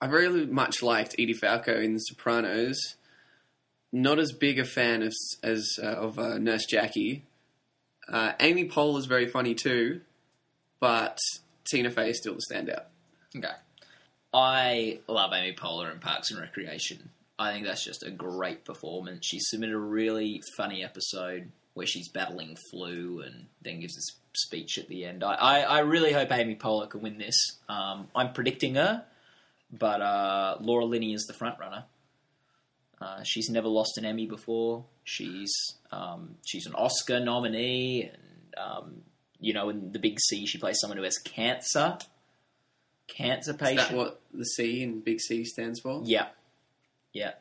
I 0.01 0.07
very 0.07 0.47
much 0.47 0.81
liked 0.81 1.15
Edie 1.19 1.33
Falco 1.33 1.79
in 1.79 1.93
The 1.93 1.99
Sopranos. 1.99 2.95
Not 3.91 4.17
as 4.17 4.31
big 4.31 4.57
a 4.59 4.65
fan 4.65 5.03
as, 5.03 5.17
as 5.43 5.77
uh, 5.81 5.87
of 5.87 6.17
uh, 6.17 6.37
Nurse 6.37 6.65
Jackie. 6.65 7.23
Uh, 8.07 8.33
Amy 8.39 8.67
Poehler 8.67 8.97
is 8.97 9.05
very 9.05 9.27
funny 9.27 9.53
too, 9.53 10.01
but 10.79 11.19
Tina 11.69 11.91
Fey 11.91 12.11
is 12.11 12.17
still 12.17 12.35
the 12.35 12.41
standout. 12.51 12.85
Okay. 13.35 13.53
I 14.33 14.99
love 15.07 15.31
Amy 15.33 15.53
Poehler 15.53 15.91
in 15.91 15.99
Parks 15.99 16.31
and 16.31 16.39
Recreation. 16.39 17.09
I 17.37 17.53
think 17.53 17.65
that's 17.65 17.83
just 17.83 18.03
a 18.03 18.11
great 18.11 18.65
performance. 18.65 19.25
She 19.25 19.39
submitted 19.39 19.75
a 19.75 19.79
really 19.79 20.41
funny 20.57 20.83
episode 20.83 21.51
where 21.73 21.87
she's 21.87 22.09
battling 22.09 22.57
flu 22.69 23.21
and 23.25 23.45
then 23.61 23.79
gives 23.79 23.95
this 23.95 24.19
speech 24.33 24.77
at 24.77 24.89
the 24.89 25.05
end. 25.05 25.23
I, 25.23 25.33
I, 25.33 25.59
I 25.61 25.79
really 25.79 26.11
hope 26.11 26.31
Amy 26.31 26.55
Poehler 26.55 26.89
can 26.89 27.01
win 27.01 27.17
this. 27.17 27.35
Um, 27.67 28.07
I'm 28.13 28.33
predicting 28.33 28.75
her, 28.75 29.05
but 29.71 30.01
uh, 30.01 30.57
Laura 30.59 30.85
Linney 30.85 31.13
is 31.13 31.25
the 31.25 31.33
front 31.33 31.57
runner. 31.59 31.85
Uh, 33.01 33.23
she's 33.23 33.49
never 33.49 33.69
lost 33.69 33.97
an 33.97 34.05
Emmy 34.05 34.25
before. 34.25 34.83
She's 35.05 35.53
um, 35.91 36.35
she's 36.45 36.65
an 36.65 36.75
Oscar 36.75 37.21
nominee, 37.21 38.11
and 38.11 38.55
um, 38.57 39.01
you 39.39 39.53
know, 39.53 39.69
in 39.69 39.93
the 39.93 39.99
Big 39.99 40.19
C, 40.19 40.45
she 40.45 40.57
plays 40.57 40.77
someone 40.81 40.97
who 40.97 41.05
has 41.05 41.17
cancer. 41.17 41.97
Cancer 43.15 43.51
Is 43.51 43.57
patient. 43.57 43.89
that 43.89 43.97
what 43.97 44.21
the 44.33 44.45
C 44.45 44.83
in 44.83 45.01
Big 45.01 45.19
C 45.19 45.43
stands 45.45 45.79
for? 45.79 46.01
Yeah, 46.05 46.27
yeah. 47.13 47.33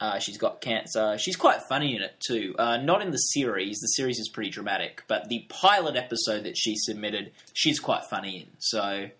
Uh, 0.00 0.18
she's 0.18 0.38
got 0.38 0.62
cancer. 0.62 1.18
She's 1.18 1.36
quite 1.36 1.60
funny 1.68 1.94
in 1.94 2.00
it 2.00 2.14
too. 2.26 2.54
Uh, 2.58 2.78
not 2.78 3.02
in 3.02 3.10
the 3.10 3.18
series. 3.18 3.78
The 3.80 3.88
series 3.88 4.18
is 4.18 4.30
pretty 4.30 4.48
dramatic, 4.50 5.04
but 5.08 5.28
the 5.28 5.44
pilot 5.50 5.94
episode 5.94 6.44
that 6.44 6.56
she 6.56 6.74
submitted, 6.76 7.32
she's 7.52 7.78
quite 7.78 8.04
funny 8.08 8.38
in. 8.38 8.46
So, 8.58 9.10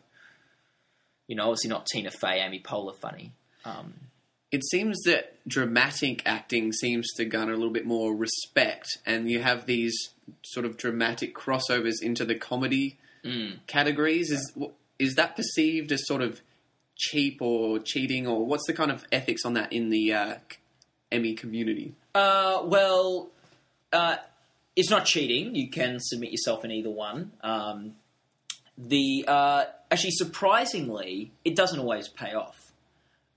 you 1.26 1.36
know, 1.36 1.44
obviously 1.44 1.68
not 1.68 1.84
Tina 1.84 2.10
Fey, 2.10 2.40
Amy 2.40 2.60
Poehler 2.60 2.96
funny. 2.96 3.32
Um, 3.66 3.92
It 4.50 4.64
seems 4.64 5.02
that 5.02 5.36
dramatic 5.46 6.22
acting 6.24 6.72
seems 6.72 7.12
to 7.16 7.26
garner 7.26 7.52
a 7.52 7.56
little 7.56 7.72
bit 7.72 7.84
more 7.84 8.16
respect, 8.16 8.88
and 9.04 9.30
you 9.30 9.42
have 9.42 9.66
these 9.66 9.94
sort 10.42 10.64
of 10.64 10.78
dramatic 10.78 11.34
crossovers 11.34 11.96
into 12.00 12.24
the 12.24 12.36
comedy 12.36 12.96
mm. 13.22 13.58
categories. 13.66 14.30
Is 14.30 14.52
is 15.00 15.14
that 15.14 15.36
perceived 15.36 15.90
as 15.92 16.06
sort 16.06 16.22
of 16.22 16.40
cheap 16.96 17.40
or 17.40 17.78
cheating, 17.78 18.26
or 18.26 18.44
what's 18.44 18.66
the 18.66 18.74
kind 18.74 18.90
of 18.90 19.04
ethics 19.10 19.44
on 19.44 19.54
that 19.54 19.72
in 19.72 19.88
the 19.88 20.12
uh, 20.12 20.34
Emmy 21.10 21.34
community? 21.34 21.94
Uh, 22.14 22.62
well, 22.64 23.30
uh, 23.92 24.16
it's 24.76 24.90
not 24.90 25.06
cheating. 25.06 25.54
You 25.54 25.70
can 25.70 25.98
submit 25.98 26.30
yourself 26.30 26.64
in 26.64 26.70
either 26.70 26.90
one. 26.90 27.32
Um, 27.42 27.94
the 28.76 29.24
uh, 29.26 29.64
actually, 29.90 30.12
surprisingly, 30.12 31.32
it 31.44 31.56
doesn't 31.56 31.78
always 31.78 32.08
pay 32.08 32.34
off. 32.34 32.72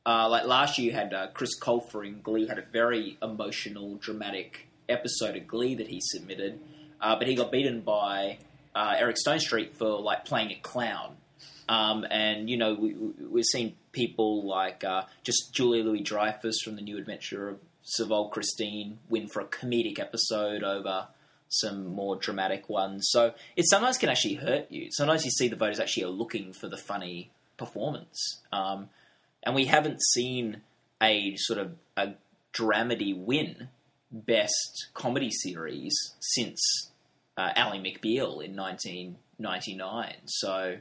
Uh, 0.05 0.27
like 0.29 0.45
last 0.45 0.77
year, 0.77 0.91
you 0.91 0.97
had 0.97 1.13
uh, 1.13 1.27
Chris 1.33 1.57
Colfer 1.57 2.05
in 2.05 2.21
Glee 2.21 2.47
had 2.47 2.57
a 2.57 2.65
very 2.71 3.17
emotional, 3.21 3.95
dramatic 3.95 4.67
episode 4.89 5.37
of 5.37 5.47
Glee 5.47 5.75
that 5.75 5.87
he 5.87 5.99
submitted, 6.01 6.59
uh, 6.99 7.15
but 7.17 7.27
he 7.27 7.35
got 7.35 7.51
beaten 7.51 7.79
by 7.81 8.37
uh, 8.75 8.95
Eric 8.97 9.15
Stonestreet 9.25 9.73
for 9.73 10.01
like 10.01 10.25
playing 10.25 10.51
a 10.51 10.59
clown. 10.61 11.15
Um, 11.73 12.05
and 12.11 12.51
you 12.51 12.57
know, 12.57 12.75
we, 12.75 12.93
we've 12.93 13.45
seen 13.45 13.75
people 13.93 14.47
like 14.47 14.83
uh, 14.83 15.03
just 15.23 15.55
Julia 15.55 15.83
Louis 15.83 16.01
Dreyfus 16.01 16.61
from 16.63 16.75
the 16.75 16.83
New 16.83 16.99
Adventures 16.99 17.57
of 17.99 18.11
Old 18.11 18.31
Christine 18.31 18.99
win 19.09 19.27
for 19.27 19.39
a 19.39 19.45
comedic 19.45 19.97
episode 19.97 20.63
over 20.63 21.07
some 21.49 21.87
more 21.87 22.15
dramatic 22.15 22.69
ones. 22.69 23.07
So 23.09 23.33
it 23.55 23.67
sometimes 23.67 23.97
can 23.97 24.09
actually 24.09 24.35
hurt 24.35 24.71
you. 24.71 24.89
Sometimes 24.91 25.25
you 25.25 25.31
see 25.31 25.47
the 25.47 25.55
voters 25.55 25.79
actually 25.79 26.03
are 26.03 26.09
looking 26.09 26.53
for 26.53 26.67
the 26.67 26.77
funny 26.77 27.31
performance, 27.57 28.41
um, 28.51 28.89
and 29.41 29.55
we 29.55 29.65
haven't 29.65 29.99
seen 30.13 30.61
a 31.01 31.35
sort 31.37 31.57
of 31.57 31.73
a 31.97 32.13
dramedy 32.55 33.17
win 33.17 33.69
best 34.11 34.89
comedy 34.93 35.31
series 35.31 35.95
since 36.19 36.91
uh, 37.35 37.49
Ally 37.55 37.79
McBeal 37.79 38.45
in 38.45 38.55
1999. 38.55 40.13
So 40.25 40.77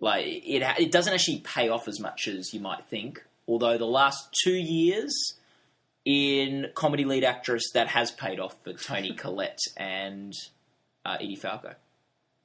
like 0.00 0.26
it 0.26 0.62
it 0.78 0.90
doesn't 0.92 1.12
actually 1.12 1.40
pay 1.40 1.68
off 1.68 1.86
as 1.88 2.00
much 2.00 2.26
as 2.28 2.52
you 2.54 2.60
might 2.60 2.84
think. 2.86 3.22
Although 3.46 3.78
the 3.78 3.86
last 3.86 4.28
two 4.44 4.54
years 4.54 5.12
in 6.04 6.66
comedy 6.74 7.04
lead 7.04 7.24
actress 7.24 7.64
that 7.74 7.88
has 7.88 8.10
paid 8.10 8.40
off 8.40 8.54
for 8.64 8.72
Toni 8.72 9.12
Collette 9.16 9.58
and 9.76 10.32
uh, 11.04 11.16
Edie 11.20 11.36
Falco. 11.36 11.74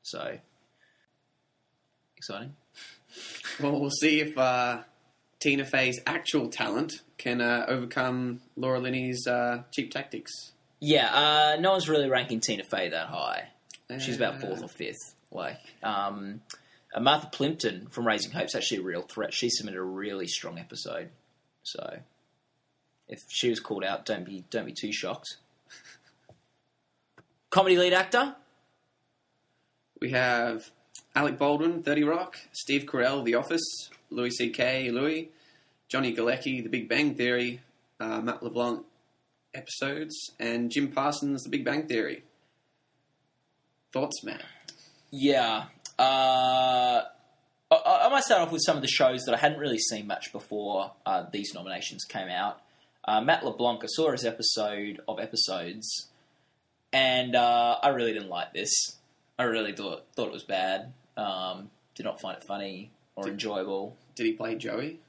So 0.03 0.37
exciting. 2.17 2.55
Well, 3.61 3.79
we'll 3.79 3.89
see 3.91 4.19
if 4.19 4.37
uh, 4.37 4.79
Tina 5.39 5.63
Fey's 5.63 6.01
actual 6.05 6.49
talent 6.49 6.91
can 7.17 7.39
uh, 7.39 7.63
overcome 7.69 8.41
Laura 8.57 8.79
Linney's 8.81 9.25
uh, 9.25 9.63
cheap 9.71 9.91
tactics. 9.91 10.33
Yeah, 10.81 11.07
uh, 11.55 11.61
no 11.61 11.71
one's 11.71 11.87
really 11.87 12.09
ranking 12.09 12.41
Tina 12.41 12.65
Fey 12.65 12.89
that 12.89 13.07
high. 13.07 13.47
She's 13.99 14.17
about 14.17 14.35
Uh, 14.35 14.39
fourth 14.39 14.63
or 14.63 14.67
fifth. 14.67 15.15
Like 15.31 15.61
um, 15.81 16.41
uh, 16.53 16.57
Martha 17.01 17.27
Plimpton 17.27 17.87
from 17.89 18.07
Raising 18.07 18.31
Hope's 18.31 18.55
actually 18.55 18.79
a 18.79 18.83
real 18.83 19.01
threat. 19.01 19.33
She 19.33 19.49
submitted 19.49 19.79
a 19.79 19.83
really 19.83 20.27
strong 20.27 20.57
episode. 20.57 21.09
So 21.63 21.99
if 23.07 23.19
she 23.29 23.49
was 23.49 23.59
called 23.59 23.83
out, 23.83 24.05
don't 24.05 24.25
be 24.25 24.45
don't 24.49 24.65
be 24.65 24.73
too 24.73 24.91
shocked. 24.91 25.37
Comedy 27.49 27.77
lead 27.77 27.93
actor. 27.93 28.35
We 30.01 30.11
have 30.11 30.69
Alec 31.15 31.37
Baldwin, 31.37 31.81
30 31.81 32.03
Rock, 32.03 32.37
Steve 32.51 32.85
Carell, 32.85 33.23
The 33.23 33.35
Office, 33.35 33.89
Louis 34.09 34.31
C.K., 34.31 34.91
Louie, 34.91 35.29
Johnny 35.87 36.13
Galecki, 36.13 36.61
The 36.61 36.69
Big 36.69 36.89
Bang 36.89 37.15
Theory, 37.15 37.61
uh, 37.99 38.19
Matt 38.19 38.43
LeBlanc 38.43 38.85
episodes, 39.53 40.31
and 40.37 40.69
Jim 40.69 40.91
Parsons, 40.91 41.43
The 41.43 41.49
Big 41.49 41.63
Bang 41.63 41.87
Theory. 41.87 42.23
Thoughts, 43.93 44.21
Matt? 44.23 44.43
Yeah. 45.11 45.67
Uh, 45.97 47.01
I, 47.71 47.75
I 48.05 48.09
might 48.09 48.23
start 48.23 48.41
off 48.41 48.51
with 48.51 48.61
some 48.65 48.75
of 48.75 48.81
the 48.81 48.87
shows 48.87 49.23
that 49.25 49.33
I 49.35 49.37
hadn't 49.37 49.59
really 49.59 49.79
seen 49.79 50.07
much 50.07 50.31
before 50.31 50.91
uh, 51.05 51.25
these 51.31 51.53
nominations 51.53 52.03
came 52.05 52.29
out. 52.29 52.61
Uh, 53.07 53.21
Matt 53.21 53.45
LeBlanc, 53.45 53.83
I 53.83 53.87
saw 53.87 54.11
his 54.11 54.25
episode 54.25 54.99
of 55.07 55.19
episodes, 55.19 56.07
and 56.91 57.35
uh, 57.35 57.77
I 57.81 57.89
really 57.89 58.13
didn't 58.13 58.29
like 58.29 58.53
this. 58.53 58.97
I 59.37 59.43
really 59.43 59.73
thought 59.73 60.05
thought 60.15 60.27
it 60.27 60.33
was 60.33 60.43
bad. 60.43 60.93
Um, 61.17 61.69
did 61.95 62.03
not 62.03 62.19
find 62.19 62.37
it 62.37 62.43
funny 62.47 62.91
or 63.15 63.27
enjoyable. 63.27 63.95
Did 64.15 64.25
he 64.25 64.33
play 64.33 64.55
Joey? 64.55 64.99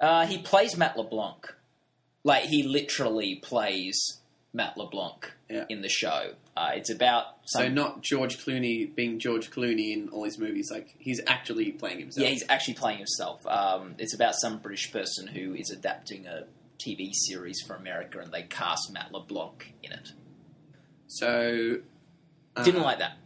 Uh, 0.00 0.26
he 0.26 0.38
plays 0.38 0.76
Matt 0.76 0.96
LeBlanc, 0.98 1.54
like 2.24 2.44
he 2.44 2.62
literally 2.62 3.36
plays 3.36 4.18
Matt 4.52 4.76
LeBlanc 4.76 5.32
Yeah. 5.48 5.64
in 5.68 5.82
the 5.82 5.88
show. 5.88 6.32
Uh, 6.56 6.70
it's 6.74 6.90
about 6.90 7.24
So 7.46 7.68
not 7.68 8.00
George 8.02 8.38
Clooney 8.38 8.94
being 8.94 9.18
George 9.18 9.50
Clooney 9.50 9.92
in 9.92 10.08
all 10.10 10.24
his 10.24 10.38
movies. 10.38 10.70
Like 10.70 10.94
he's 10.98 11.20
actually 11.26 11.72
playing 11.72 11.98
himself. 11.98 12.22
Yeah, 12.24 12.30
he's 12.30 12.44
actually 12.48 12.74
playing 12.74 12.98
himself. 12.98 13.44
Um, 13.46 13.96
it's 13.98 14.14
about 14.14 14.34
some 14.40 14.58
British 14.58 14.92
person 14.92 15.26
who 15.26 15.54
is 15.54 15.70
adapting 15.70 16.26
a 16.26 16.44
TV 16.78 17.10
series 17.12 17.60
for 17.66 17.74
America, 17.74 18.18
and 18.20 18.30
they 18.32 18.42
cast 18.42 18.92
Matt 18.92 19.10
LeBlanc 19.12 19.74
in 19.82 19.92
it. 19.92 20.12
So 21.06 21.78
uh, 22.56 22.62
Didn't 22.64 22.82
like 22.82 22.98
that. 22.98 23.16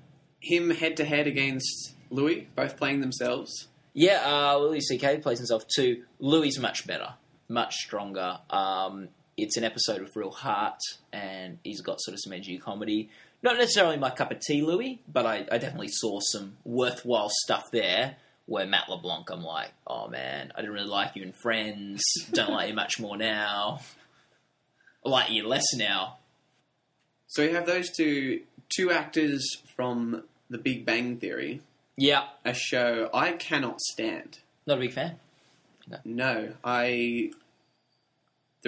him 0.41 0.71
head 0.71 0.97
to 0.99 1.05
head 1.05 1.27
against 1.27 1.95
Louis, 2.11 2.49
both 2.57 2.77
playing 2.77 3.01
themselves. 3.01 3.69
Yeah, 3.95 4.23
uh, 4.25 4.57
Louis 4.59 4.81
C.K. 4.81 5.19
plays 5.19 5.39
himself 5.39 5.65
too. 5.67 6.05
Louis 6.19 6.49
is 6.49 6.59
much 6.59 6.87
better, 6.87 7.15
much 7.49 7.75
stronger. 7.75 8.39
Um, 8.49 9.09
it's 9.39 9.57
an 9.57 9.65
episode 9.65 10.03
with 10.03 10.15
real 10.17 10.31
heart, 10.31 10.81
and 11.13 11.59
he's 11.65 11.81
got 11.81 12.01
sort 12.01 12.15
of 12.15 12.21
some 12.23 12.33
edgy 12.33 12.59
comedy. 12.59 13.09
Not 13.43 13.57
necessarily 13.57 13.97
my 13.97 14.11
cup 14.11 14.31
of 14.33 14.41
tea, 14.41 14.63
Louis, 14.63 15.01
but 15.11 15.25
I, 15.25 15.47
I 15.51 15.59
definitely 15.59 15.89
saw 15.89 16.19
some 16.21 16.57
worthwhile 16.65 17.31
stuff 17.31 17.71
there. 17.73 18.17
Where 18.47 18.67
Matt 18.67 18.89
LeBlanc, 18.89 19.29
I'm 19.31 19.43
like, 19.45 19.73
oh 19.87 20.09
man, 20.09 20.53
I 20.55 20.61
didn't 20.63 20.75
really 20.75 20.89
like 20.89 21.15
you 21.17 21.23
in 21.23 21.33
Friends. 21.33 22.03
Don't 22.33 22.51
like 22.51 22.69
you 22.71 22.75
much 22.75 22.99
more 22.99 23.17
now. 23.17 23.81
I 25.05 25.09
like 25.11 25.31
you 25.31 25.47
less 25.47 25.67
now. 25.75 26.17
So 27.27 27.43
you 27.43 27.55
have 27.55 27.67
those 27.67 27.91
two 27.95 28.41
two 28.75 28.91
actors 28.91 29.47
from 29.77 30.25
The 30.51 30.57
Big 30.59 30.85
Bang 30.87 31.19
Theory, 31.19 31.61
Yeah, 31.97 32.25
a 32.45 32.55
show 32.55 33.11
I 33.13 33.33
cannot 33.33 33.81
stand. 33.83 34.39
not 34.67 34.79
a 34.79 34.81
big 34.81 34.93
fan. 34.93 35.17
No, 36.05 36.51
I. 36.65 37.31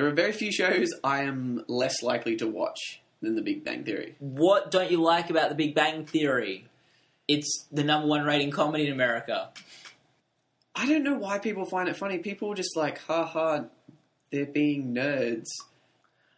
There 0.00 0.09
are 0.09 0.12
very 0.12 0.33
few 0.33 0.50
shows 0.50 0.88
I 1.04 1.25
am 1.25 1.62
less 1.69 2.02
likely 2.02 2.35
to 2.37 2.47
watch 2.47 3.02
than 3.21 3.37
The 3.37 3.42
Big 3.42 3.64
Bang 3.64 3.85
Theory. 3.85 4.16
What 4.19 4.71
don't 4.71 4.90
you 4.90 5.02
like 5.02 5.28
about 5.28 5.50
The 5.50 5.54
Big 5.54 5.75
Bang 5.75 6.07
Theory? 6.07 6.69
It's 7.28 7.66
the 7.71 7.85
number 7.85 8.09
one 8.09 8.25
rating 8.25 8.50
comedy 8.50 8.87
in 8.87 8.95
America. 8.95 9.50
I 10.75 10.88
don't 10.88 11.02
know 11.02 11.19
why 11.19 11.38
people 11.38 11.66
find 11.66 11.87
it 11.87 11.99
funny. 11.99 12.16
People 12.16 12.54
just 12.54 12.78
like, 12.78 12.97
ha 13.02 13.26
ha, 13.26 13.64
they're 14.33 14.47
being 14.47 14.95
nerds. 14.95 15.49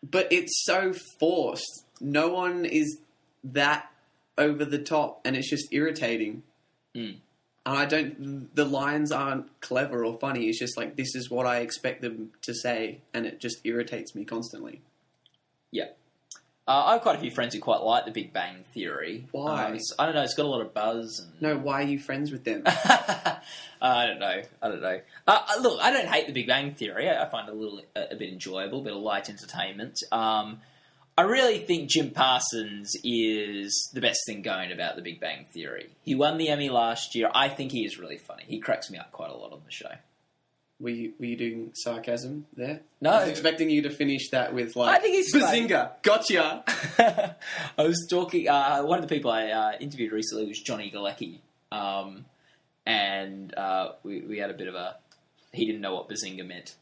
But 0.03 0.33
it's 0.33 0.65
so 0.65 0.93
forced. 1.21 1.85
No 2.01 2.31
one 2.31 2.65
is 2.65 2.99
that 3.45 3.93
over 4.37 4.65
the 4.65 4.81
top, 4.81 5.21
and 5.25 5.37
it's 5.37 5.49
just 5.49 5.69
irritating. 5.71 6.43
Mm. 6.97 7.19
And 7.65 7.79
I 7.79 7.85
don't, 7.85 8.55
the 8.55 8.65
lines 8.65 9.13
aren't 9.13 9.61
clever 9.61 10.05
or 10.05 10.19
funny. 10.19 10.47
It's 10.49 10.59
just 10.59 10.77
like, 10.77 10.97
this 10.97 11.15
is 11.15 11.31
what 11.31 11.47
I 11.47 11.59
expect 11.59 12.03
them 12.03 12.33
to 12.43 12.55
say, 12.55 13.03
and 13.15 13.25
it 13.25 13.41
just 13.41 13.59
irritates 13.65 14.15
me 14.15 14.25
constantly. 14.25 14.81
Yeah. 15.71 15.91
Uh, 16.67 16.85
I 16.87 16.93
have 16.93 17.03
quite 17.03 17.17
a 17.17 17.21
few 17.21 17.31
friends 17.33 17.55
who 17.55 17.61
quite 17.61 17.83
like 17.83 18.05
The 18.05 18.13
Big 18.13 18.33
Bang 18.33 18.65
Theory. 18.73 19.27
Why? 19.33 19.65
Um, 19.65 19.79
I 19.99 20.07
don't 20.07 20.15
know. 20.15 20.23
It's 20.23 20.35
got 20.35 20.47
a 20.47 20.49
lot 20.49 20.61
of 20.61 20.73
buzz. 20.73 21.21
And... 21.21 21.43
No, 21.43 21.57
why 21.57 21.83
are 21.83 21.87
you 21.87 21.99
friends 21.99 22.31
with 22.31 22.45
them? 22.45 22.63
uh, 22.67 23.41
I 23.81 24.07
don't 24.07 24.21
know. 24.21 24.43
I 24.63 24.69
don't 24.69 24.81
know. 24.81 25.01
Uh, 25.27 25.39
uh, 25.49 25.61
look, 25.61 25.81
I 25.81 25.93
don't 25.93 26.07
hate 26.07 26.29
The 26.29 26.33
Big 26.33 26.47
Bang 26.47 26.75
Theory. 26.75 27.09
I, 27.09 27.25
I 27.25 27.29
find 27.29 27.49
it 27.49 27.53
a 27.53 27.57
little, 27.57 27.81
a, 27.97 28.13
a 28.13 28.17
bit 28.17 28.33
enjoyable, 28.33 28.81
a 28.81 28.83
bit 28.83 28.93
of 28.93 29.01
light 29.01 29.29
entertainment. 29.29 29.99
Um, 30.13 30.61
I 31.17 31.23
really 31.23 31.59
think 31.59 31.91
Jim 31.91 32.11
Parsons 32.11 32.97
is 33.05 33.91
the 33.93 34.01
best 34.01 34.21
thing 34.27 34.41
going 34.41 34.73
about 34.73 34.97
The 34.97 35.03
Big 35.03 35.21
Bang 35.21 35.45
Theory. 35.53 35.91
He 36.03 36.15
won 36.15 36.39
the 36.39 36.49
Emmy 36.49 36.71
last 36.71 37.15
year. 37.15 37.31
I 37.35 37.51
think 37.51 37.71
he 37.71 37.85
is 37.85 37.99
really 37.99 38.17
funny. 38.17 38.45
He 38.47 38.61
cracks 38.61 38.91
me 38.91 38.97
up 38.97 39.13
quite 39.13 39.31
a 39.31 39.37
lot 39.37 39.53
on 39.53 39.61
the 39.65 39.71
show. 39.71 39.91
Were 40.81 40.89
you, 40.89 41.13
were 41.19 41.27
you 41.27 41.37
doing 41.37 41.71
sarcasm 41.75 42.47
there? 42.57 42.81
No. 43.01 43.11
I 43.11 43.21
was 43.21 43.29
expecting 43.29 43.69
you 43.69 43.83
to 43.83 43.91
finish 43.91 44.31
that 44.31 44.55
with 44.55 44.75
like, 44.75 44.97
I 44.97 45.01
think 45.01 45.15
he's. 45.15 45.35
Bazinga, 45.35 45.93
gotcha. 46.03 46.65
I 47.79 47.83
was 47.83 48.07
talking. 48.09 48.49
Uh, 48.49 48.83
one 48.83 48.99
of 48.99 49.07
the 49.07 49.15
people 49.15 49.31
I 49.31 49.51
uh, 49.51 49.73
interviewed 49.79 50.13
recently 50.13 50.47
was 50.47 50.61
Johnny 50.61 50.91
Galecki, 50.93 51.39
um, 51.71 52.25
and 52.85 53.55
uh, 53.55 53.93
we, 54.03 54.23
we 54.23 54.39
had 54.39 54.51
a 54.51 54.55
bit 54.55 54.67
of 54.67 54.75
a. 54.75 54.97
He 55.53 55.67
didn't 55.67 55.83
know 55.83 55.95
what 55.95 56.09
bazinga 56.09 56.45
meant. 56.45 56.75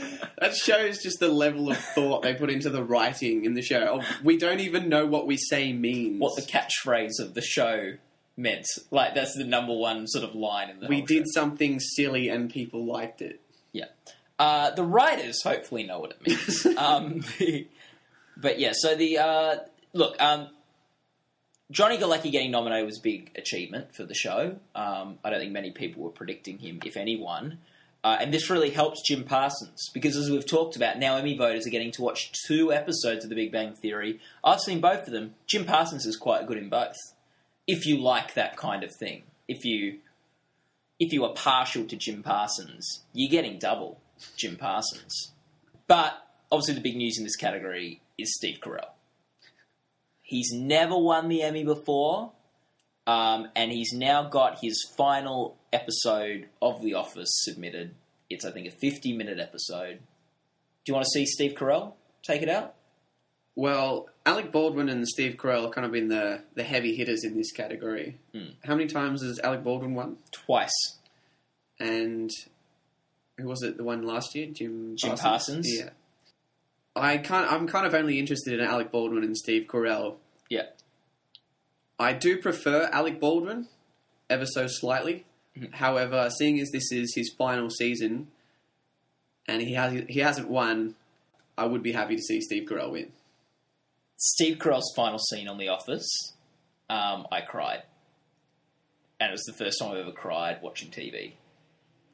that 0.40 0.54
shows 0.54 1.02
just 1.02 1.20
the 1.20 1.28
level 1.28 1.70
of 1.70 1.78
thought 1.78 2.22
they 2.22 2.34
put 2.34 2.50
into 2.50 2.70
the 2.70 2.82
writing 2.82 3.44
in 3.44 3.54
the 3.54 3.62
show. 3.62 4.00
Oh, 4.00 4.16
We 4.22 4.36
don't 4.36 4.60
even 4.60 4.88
know 4.88 5.06
what 5.06 5.26
we 5.26 5.36
say 5.36 5.72
means. 5.72 6.20
What 6.20 6.36
the 6.36 6.42
catchphrase 6.42 7.20
of 7.20 7.34
the 7.34 7.42
show 7.42 7.94
meant. 8.36 8.66
Like 8.90 9.14
that's 9.14 9.36
the 9.36 9.44
number 9.44 9.74
one 9.74 10.06
sort 10.06 10.24
of 10.24 10.34
line 10.34 10.70
in 10.70 10.80
the. 10.80 10.86
we 10.86 11.02
did 11.02 11.24
show. 11.24 11.40
something 11.40 11.80
silly 11.80 12.28
and 12.28 12.50
people 12.50 12.86
liked 12.86 13.20
it. 13.20 13.40
Yeah. 13.72 13.86
Uh, 14.38 14.70
the 14.70 14.84
writers 14.84 15.42
hopefully 15.42 15.82
know 15.82 15.98
what 15.98 16.12
it 16.12 16.26
means. 16.26 16.66
um, 16.78 17.24
but 18.36 18.58
yeah, 18.58 18.72
so 18.72 18.94
the 18.94 19.18
uh, 19.18 19.56
look, 19.92 20.20
um, 20.22 20.48
Johnny 21.70 21.98
Galecki 21.98 22.30
getting 22.30 22.50
nominated 22.50 22.86
was 22.86 22.98
a 22.98 23.02
big 23.02 23.32
achievement 23.36 23.94
for 23.94 24.04
the 24.04 24.14
show. 24.14 24.56
Um, 24.74 25.18
I 25.24 25.30
don't 25.30 25.40
think 25.40 25.52
many 25.52 25.72
people 25.72 26.04
were 26.04 26.10
predicting 26.10 26.58
him, 26.58 26.80
if 26.84 26.96
anyone. 26.96 27.58
Uh, 28.08 28.16
and 28.22 28.32
this 28.32 28.48
really 28.48 28.70
helps 28.70 29.02
Jim 29.02 29.22
Parsons 29.22 29.90
because, 29.92 30.16
as 30.16 30.30
we've 30.30 30.46
talked 30.46 30.76
about, 30.76 30.98
now 30.98 31.18
Emmy 31.18 31.36
voters 31.36 31.66
are 31.66 31.70
getting 31.70 31.92
to 31.92 32.00
watch 32.00 32.32
two 32.46 32.72
episodes 32.72 33.22
of 33.22 33.28
The 33.28 33.36
Big 33.36 33.52
Bang 33.52 33.74
Theory. 33.74 34.18
I've 34.42 34.60
seen 34.60 34.80
both 34.80 35.06
of 35.06 35.12
them. 35.12 35.34
Jim 35.46 35.66
Parsons 35.66 36.06
is 36.06 36.16
quite 36.16 36.46
good 36.46 36.56
in 36.56 36.70
both. 36.70 36.96
If 37.66 37.84
you 37.84 37.98
like 37.98 38.32
that 38.32 38.56
kind 38.56 38.82
of 38.82 38.96
thing, 38.98 39.24
if 39.46 39.62
you 39.62 39.98
if 40.98 41.12
you 41.12 41.22
are 41.22 41.34
partial 41.34 41.84
to 41.84 41.96
Jim 41.96 42.22
Parsons, 42.22 43.02
you're 43.12 43.30
getting 43.30 43.58
double 43.58 44.00
Jim 44.38 44.56
Parsons. 44.56 45.32
But 45.86 46.14
obviously, 46.50 46.76
the 46.76 46.80
big 46.80 46.96
news 46.96 47.18
in 47.18 47.24
this 47.24 47.36
category 47.36 48.00
is 48.16 48.34
Steve 48.34 48.60
Carell. 48.62 48.88
He's 50.22 50.50
never 50.50 50.96
won 50.96 51.28
the 51.28 51.42
Emmy 51.42 51.62
before, 51.62 52.32
um, 53.06 53.48
and 53.54 53.70
he's 53.70 53.92
now 53.92 54.22
got 54.22 54.60
his 54.62 54.82
final 54.96 55.57
episode 55.72 56.48
of 56.60 56.82
The 56.82 56.94
Office 56.94 57.28
submitted. 57.30 57.94
It's, 58.30 58.44
I 58.44 58.50
think, 58.50 58.66
a 58.66 58.70
50 58.70 59.16
minute 59.16 59.38
episode. 59.38 59.98
Do 60.84 60.90
you 60.90 60.94
want 60.94 61.06
to 61.06 61.10
see 61.10 61.26
Steve 61.26 61.54
Carell 61.54 61.94
take 62.22 62.42
it 62.42 62.48
out? 62.48 62.74
Well, 63.54 64.08
Alec 64.24 64.52
Baldwin 64.52 64.88
and 64.88 65.06
Steve 65.08 65.36
Carell 65.36 65.64
have 65.64 65.72
kind 65.72 65.84
of 65.84 65.90
been 65.90 66.08
the, 66.08 66.42
the 66.54 66.62
heavy 66.62 66.94
hitters 66.94 67.24
in 67.24 67.36
this 67.36 67.50
category. 67.50 68.18
Hmm. 68.32 68.50
How 68.62 68.76
many 68.76 68.86
times 68.86 69.22
has 69.22 69.40
Alec 69.40 69.64
Baldwin 69.64 69.94
won? 69.94 70.18
Twice. 70.30 70.98
And 71.80 72.30
who 73.36 73.48
was 73.48 73.62
it? 73.62 73.76
The 73.76 73.84
one 73.84 74.02
last 74.02 74.34
year, 74.34 74.46
Jim. 74.52 74.94
Jim 74.96 75.16
Parsons? 75.16 75.66
Yeah. 75.68 75.90
I 76.94 77.18
can't. 77.18 77.50
I'm 77.50 77.66
kind 77.66 77.86
of 77.86 77.94
only 77.94 78.18
interested 78.18 78.58
in 78.58 78.64
Alec 78.64 78.90
Baldwin 78.90 79.24
and 79.24 79.36
Steve 79.36 79.66
Carell. 79.68 80.16
Yeah. 80.48 80.66
I 81.98 82.12
do 82.12 82.38
prefer 82.38 82.88
Alec 82.92 83.20
Baldwin, 83.20 83.66
ever 84.30 84.46
so 84.46 84.66
slightly. 84.68 85.24
However, 85.72 86.30
seeing 86.30 86.60
as 86.60 86.70
this 86.70 86.90
is 86.92 87.14
his 87.14 87.32
final 87.36 87.70
season, 87.70 88.28
and 89.46 89.62
he 89.62 89.74
has 89.74 90.02
he 90.08 90.20
hasn't 90.20 90.48
won, 90.48 90.94
I 91.56 91.66
would 91.66 91.82
be 91.82 91.92
happy 91.92 92.16
to 92.16 92.22
see 92.22 92.40
Steve 92.40 92.68
Carell 92.68 92.92
win. 92.92 93.12
Steve 94.16 94.58
Carell's 94.58 94.92
final 94.96 95.18
scene 95.18 95.48
on 95.48 95.58
The 95.58 95.68
Office, 95.68 96.32
um, 96.90 97.26
I 97.30 97.40
cried. 97.40 97.82
And 99.20 99.30
it 99.30 99.32
was 99.32 99.44
the 99.44 99.52
first 99.52 99.78
time 99.80 99.92
I've 99.92 99.98
ever 99.98 100.12
cried 100.12 100.58
watching 100.62 100.90
TV. 100.90 101.34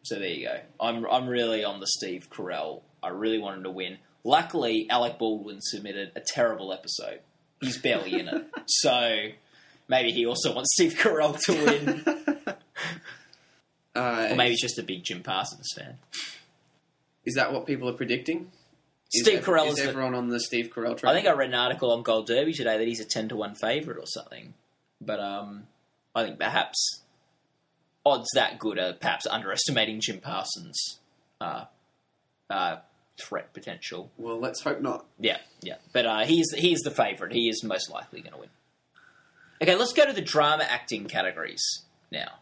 So 0.03 0.17
there 0.17 0.29
you 0.29 0.47
go. 0.47 0.61
I'm, 0.81 1.07
I'm 1.07 1.27
really 1.27 1.65
on 1.65 1.81
the 1.81 1.87
Steve 1.87 2.29
Carell. 2.31 2.83
I 3.03 3.09
really 3.09 3.39
wanted 3.39 3.65
to 3.65 3.71
win. 3.71 3.99
Luckily, 4.23 4.87
Alec 4.91 5.19
Baldwin 5.19 5.61
submitted 5.61 6.13
a 6.15 6.21
terrible 6.21 6.73
episode. 6.73 7.21
He's 7.61 7.79
barely 7.79 8.19
in 8.19 8.29
it. 8.29 8.47
So 8.67 9.29
maybe 9.89 10.11
he 10.11 10.25
also 10.25 10.55
wants 10.55 10.73
Steve 10.73 10.95
Carell 10.95 11.39
to 11.45 11.53
win. 11.53 12.25
Uh, 13.95 14.29
or 14.31 14.37
maybe 14.37 14.51
he's 14.51 14.61
just 14.61 14.79
a 14.79 14.83
big 14.83 15.05
Jim 15.05 15.23
Parsons 15.23 15.71
fan. 15.77 15.99
is 17.25 17.35
that 17.35 17.53
what 17.53 17.67
people 17.67 17.89
are 17.89 17.93
predicting? 17.95 18.51
Is 19.13 19.23
Steve 19.23 19.39
ev- 19.39 19.45
Carell 19.45 19.67
is 19.69 19.79
is 19.79 19.85
the- 19.85 19.91
everyone 19.91 20.15
on 20.15 20.29
the 20.29 20.41
Steve 20.41 20.71
Carell 20.75 20.97
train? 20.97 21.11
I 21.11 21.15
think 21.15 21.27
I 21.29 21.33
read 21.33 21.49
an 21.51 21.55
article 21.55 21.93
on 21.93 22.03
Gold 22.03 22.27
Derby 22.27 22.53
today 22.53 22.77
that 22.79 22.87
he's 22.89 23.01
a 23.01 23.05
ten 23.05 23.29
to 23.29 23.37
one 23.37 23.55
favourite 23.55 23.99
or 23.99 24.07
something. 24.07 24.55
But 25.01 25.21
um, 25.21 25.69
I 26.15 26.25
think 26.25 26.39
perhaps 26.39 27.03
odds 28.05 28.29
that 28.35 28.59
good 28.59 28.79
are 28.79 28.93
perhaps 28.95 29.27
underestimating 29.27 30.01
Jim 30.01 30.21
Parsons' 30.21 30.99
uh, 31.41 31.67
uh, 32.51 32.77
threat 33.21 33.53
potential. 33.53 34.11
Well, 34.19 34.39
let's 34.41 34.63
hope 34.63 34.81
not. 34.81 35.07
Yeah, 35.21 35.39
yeah. 35.63 35.77
But 35.93 36.07
uh, 36.07 36.25
he's 36.25 36.53
he's 36.57 36.81
the 36.81 36.91
favourite. 36.91 37.33
He 37.33 37.49
is 37.49 37.63
most 37.63 37.91
likely 37.91 38.21
going 38.21 38.33
to 38.33 38.39
win. 38.41 38.49
Okay, 39.63 39.77
let's 39.77 39.93
go 39.93 40.05
to 40.05 40.13
the 40.13 40.21
drama 40.21 40.65
acting 40.69 41.05
categories 41.07 41.63
now. 42.11 42.39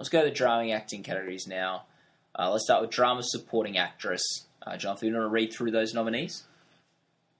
Let's 0.00 0.08
go 0.08 0.20
to 0.22 0.30
the 0.30 0.34
drama 0.34 0.70
acting 0.70 1.02
categories 1.02 1.46
now. 1.46 1.84
Uh, 2.34 2.50
let's 2.50 2.64
start 2.64 2.80
with 2.80 2.90
drama 2.90 3.20
supporting 3.22 3.76
actress. 3.76 4.22
Uh, 4.66 4.78
Jonathan, 4.78 5.08
you 5.08 5.14
want 5.14 5.26
to 5.26 5.28
read 5.28 5.52
through 5.52 5.72
those 5.72 5.92
nominees? 5.92 6.44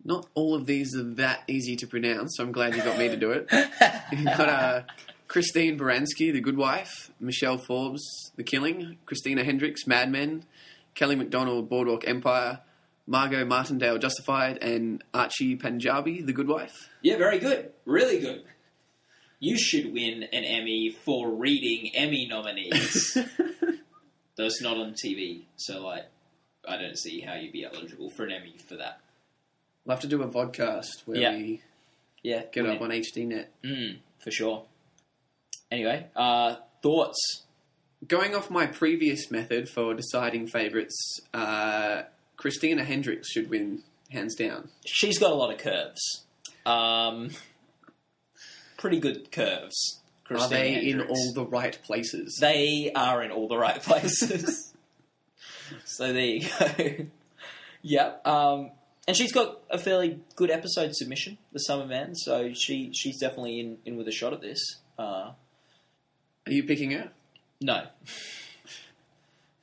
Not 0.04 0.26
all 0.34 0.54
of 0.54 0.66
these 0.66 0.94
are 0.94 1.14
that 1.14 1.42
easy 1.48 1.74
to 1.76 1.86
pronounce, 1.86 2.36
so 2.36 2.44
I'm 2.44 2.52
glad 2.52 2.76
you 2.76 2.82
got 2.82 2.98
me 2.98 3.08
to 3.08 3.16
do 3.16 3.30
it. 3.30 3.48
You've 4.12 4.26
got 4.26 4.48
uh, 4.50 4.82
Christine 5.26 5.78
Baranski, 5.78 6.34
The 6.34 6.42
Good 6.42 6.58
Wife, 6.58 7.10
Michelle 7.18 7.56
Forbes, 7.56 8.02
The 8.36 8.42
Killing, 8.42 8.98
Christina 9.06 9.42
Hendricks, 9.42 9.86
Mad 9.86 10.12
Men, 10.12 10.44
Kelly 10.94 11.16
Macdonald, 11.16 11.70
Boardwalk 11.70 12.06
Empire, 12.06 12.60
Margot 13.06 13.46
Martindale, 13.46 13.96
Justified, 13.96 14.58
and 14.62 15.02
Archie 15.14 15.56
Panjabi, 15.56 16.26
The 16.26 16.34
Good 16.34 16.48
Wife. 16.48 16.90
Yeah, 17.00 17.16
very 17.16 17.38
good. 17.38 17.72
Really 17.86 18.20
good. 18.20 18.44
You 19.40 19.58
should 19.58 19.92
win 19.92 20.22
an 20.22 20.44
Emmy 20.44 20.90
for 20.90 21.30
reading 21.30 21.90
Emmy 21.94 22.26
nominees. 22.28 23.14
though 24.36 24.44
it's 24.46 24.62
not 24.62 24.76
on 24.76 24.92
TV. 24.94 25.42
So 25.56 25.80
like, 25.84 26.04
I 26.68 26.76
don't 26.76 26.96
see 26.98 27.20
how 27.20 27.34
you'd 27.34 27.52
be 27.52 27.64
eligible 27.64 28.10
for 28.10 28.24
an 28.24 28.32
Emmy 28.32 28.54
for 28.68 28.76
that. 28.76 29.00
We'll 29.84 29.96
have 29.96 30.02
to 30.02 30.08
do 30.08 30.22
a 30.22 30.28
vodcast 30.28 31.06
where 31.06 31.18
Yeah. 31.18 31.32
we 31.36 31.62
Yeah, 32.22 32.42
get 32.52 32.66
up 32.66 32.80
on 32.82 32.90
HDNet. 32.90 33.46
Mm, 33.64 33.96
for 34.22 34.30
sure. 34.30 34.64
Anyway, 35.70 36.06
uh, 36.14 36.56
thoughts? 36.82 37.42
Going 38.06 38.34
off 38.34 38.50
my 38.50 38.66
previous 38.66 39.30
method 39.30 39.68
for 39.68 39.94
deciding 39.94 40.46
favourites, 40.48 41.20
uh, 41.32 42.02
Christina 42.36 42.84
Hendricks 42.84 43.30
should 43.30 43.48
win 43.50 43.82
hands 44.10 44.34
down. 44.34 44.68
She's 44.86 45.18
got 45.18 45.30
a 45.32 45.34
lot 45.34 45.52
of 45.52 45.58
curves. 45.58 46.24
Um, 46.66 47.30
pretty 48.80 48.98
good 48.98 49.30
curves. 49.30 50.00
Are 50.24 50.36
Christina 50.36 50.54
they 50.80 50.86
in 50.90 51.00
all 51.02 51.32
the 51.34 51.44
right 51.46 51.78
places? 51.84 52.38
They 52.40 52.90
are 52.94 53.22
in 53.22 53.30
all 53.30 53.46
the 53.46 53.58
right 53.58 53.80
places. 53.82 54.72
so 55.84 56.12
there 56.12 56.24
you 56.24 56.48
go. 56.58 57.06
yep. 57.82 58.26
Um, 58.26 58.70
and 59.06 59.16
she's 59.16 59.32
got 59.32 59.60
a 59.70 59.78
fairly 59.78 60.20
good 60.36 60.50
episode 60.50 60.94
submission, 60.94 61.38
The 61.52 61.58
Summer 61.60 61.86
Man. 61.86 62.14
So 62.14 62.52
she 62.52 62.92
she's 62.92 63.18
definitely 63.20 63.60
in, 63.60 63.78
in 63.84 63.96
with 63.96 64.08
a 64.08 64.12
shot 64.12 64.32
at 64.32 64.40
this. 64.40 64.60
Uh, 64.98 65.32
Are 65.32 66.52
you 66.52 66.64
picking 66.64 66.90
her? 66.92 67.10
no. 67.60 67.86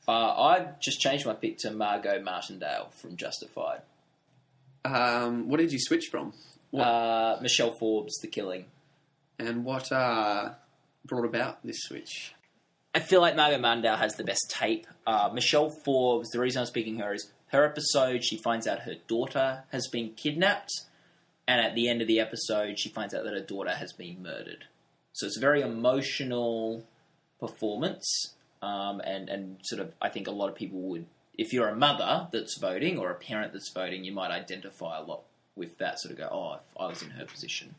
Uh, 0.09 0.11
I 0.11 0.67
just 0.79 1.01
changed 1.01 1.25
my 1.25 1.33
pick 1.33 1.57
to 1.59 1.71
Margot 1.71 2.21
Martindale 2.21 2.91
from 2.95 3.17
Justified. 3.17 3.81
Um, 4.85 5.49
what 5.49 5.59
did 5.59 5.73
you 5.73 5.79
switch 5.81 6.05
from? 6.09 6.31
Uh, 6.73 7.35
Michelle 7.41 7.73
Forbes, 7.77 8.17
The 8.21 8.27
Killing. 8.29 8.65
And 9.39 9.63
what 9.63 9.91
uh, 9.91 10.53
brought 11.05 11.25
about 11.25 11.63
this 11.63 11.83
switch? 11.83 12.33
I 12.93 12.99
feel 12.99 13.21
like 13.21 13.35
Margot 13.35 13.59
Martindale 13.59 13.97
has 13.97 14.15
the 14.15 14.23
best 14.23 14.49
tape. 14.49 14.87
Uh, 15.05 15.29
Michelle 15.33 15.69
Forbes, 15.69 16.29
the 16.29 16.39
reason 16.39 16.61
I'm 16.61 16.65
speaking 16.65 16.97
her 16.97 17.13
is 17.13 17.31
her 17.47 17.63
episode, 17.63 18.23
she 18.23 18.37
finds 18.37 18.67
out 18.67 18.79
her 18.79 18.95
daughter 19.07 19.63
has 19.71 19.87
been 19.87 20.13
kidnapped, 20.15 20.71
and 21.47 21.61
at 21.61 21.75
the 21.75 21.87
end 21.87 22.01
of 22.01 22.07
the 22.07 22.19
episode, 22.19 22.79
she 22.79 22.89
finds 22.89 23.13
out 23.13 23.23
that 23.23 23.33
her 23.33 23.39
daughter 23.39 23.71
has 23.71 23.93
been 23.93 24.21
murdered. 24.21 24.65
So 25.13 25.27
it's 25.27 25.37
a 25.37 25.41
very 25.41 25.61
emotional 25.61 26.83
performance, 27.39 28.33
um, 28.61 28.99
and, 29.01 29.29
and 29.29 29.57
sort 29.63 29.81
of, 29.81 29.93
I 30.01 30.09
think 30.09 30.27
a 30.27 30.31
lot 30.31 30.49
of 30.49 30.55
people 30.55 30.79
would, 30.81 31.05
if 31.37 31.53
you're 31.53 31.69
a 31.69 31.75
mother 31.75 32.27
that's 32.31 32.57
voting 32.59 32.97
or 32.97 33.11
a 33.11 33.15
parent 33.15 33.53
that's 33.53 33.71
voting, 33.71 34.03
you 34.03 34.11
might 34.11 34.31
identify 34.31 34.97
a 34.97 35.03
lot 35.03 35.21
with 35.55 35.77
that, 35.77 35.99
sort 35.99 36.13
of 36.13 36.17
go, 36.17 36.29
oh, 36.31 36.53
if 36.55 36.81
I 36.81 36.87
was 36.87 37.01
in 37.01 37.11
her 37.11 37.25
position. 37.25 37.75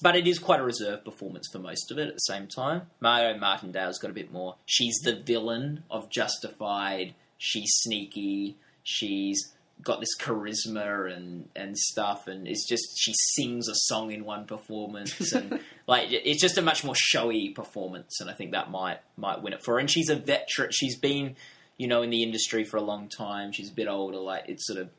But 0.00 0.16
it 0.16 0.26
is 0.28 0.38
quite 0.38 0.60
a 0.60 0.64
reserved 0.64 1.04
performance 1.04 1.48
for 1.50 1.58
most 1.58 1.90
of 1.90 1.98
it 1.98 2.06
at 2.08 2.14
the 2.14 2.20
same 2.20 2.46
time. 2.46 2.82
Margot 3.00 3.38
Martindale's 3.38 3.98
got 3.98 4.10
a 4.10 4.14
bit 4.14 4.32
more. 4.32 4.56
She's 4.64 4.98
the 5.02 5.16
villain 5.16 5.82
of 5.90 6.08
Justified. 6.08 7.14
She's 7.36 7.70
sneaky. 7.80 8.56
She's 8.84 9.52
got 9.82 10.00
this 10.00 10.16
charisma 10.18 11.12
and, 11.14 11.48
and 11.56 11.76
stuff. 11.76 12.28
And 12.28 12.46
it's 12.46 12.66
just, 12.68 12.84
she 12.96 13.12
sings 13.34 13.68
a 13.68 13.74
song 13.74 14.12
in 14.12 14.24
one 14.24 14.46
performance. 14.46 15.32
And 15.32 15.60
like, 15.86 16.08
it's 16.10 16.40
just 16.40 16.58
a 16.58 16.62
much 16.62 16.84
more 16.84 16.94
showy 16.96 17.50
performance. 17.50 18.20
And 18.20 18.30
I 18.30 18.34
think 18.34 18.52
that 18.52 18.70
might, 18.70 18.98
might 19.16 19.42
win 19.42 19.52
it 19.52 19.64
for 19.64 19.74
her. 19.74 19.80
And 19.80 19.90
she's 19.90 20.10
a 20.10 20.16
veteran. 20.16 20.70
She's 20.70 20.96
been, 20.96 21.34
you 21.76 21.88
know, 21.88 22.02
in 22.02 22.10
the 22.10 22.22
industry 22.22 22.64
for 22.64 22.76
a 22.76 22.82
long 22.82 23.08
time. 23.08 23.50
She's 23.52 23.70
a 23.70 23.74
bit 23.74 23.88
older. 23.88 24.18
Like, 24.18 24.48
it 24.48 24.60
sort 24.60 24.78
of 24.78 24.90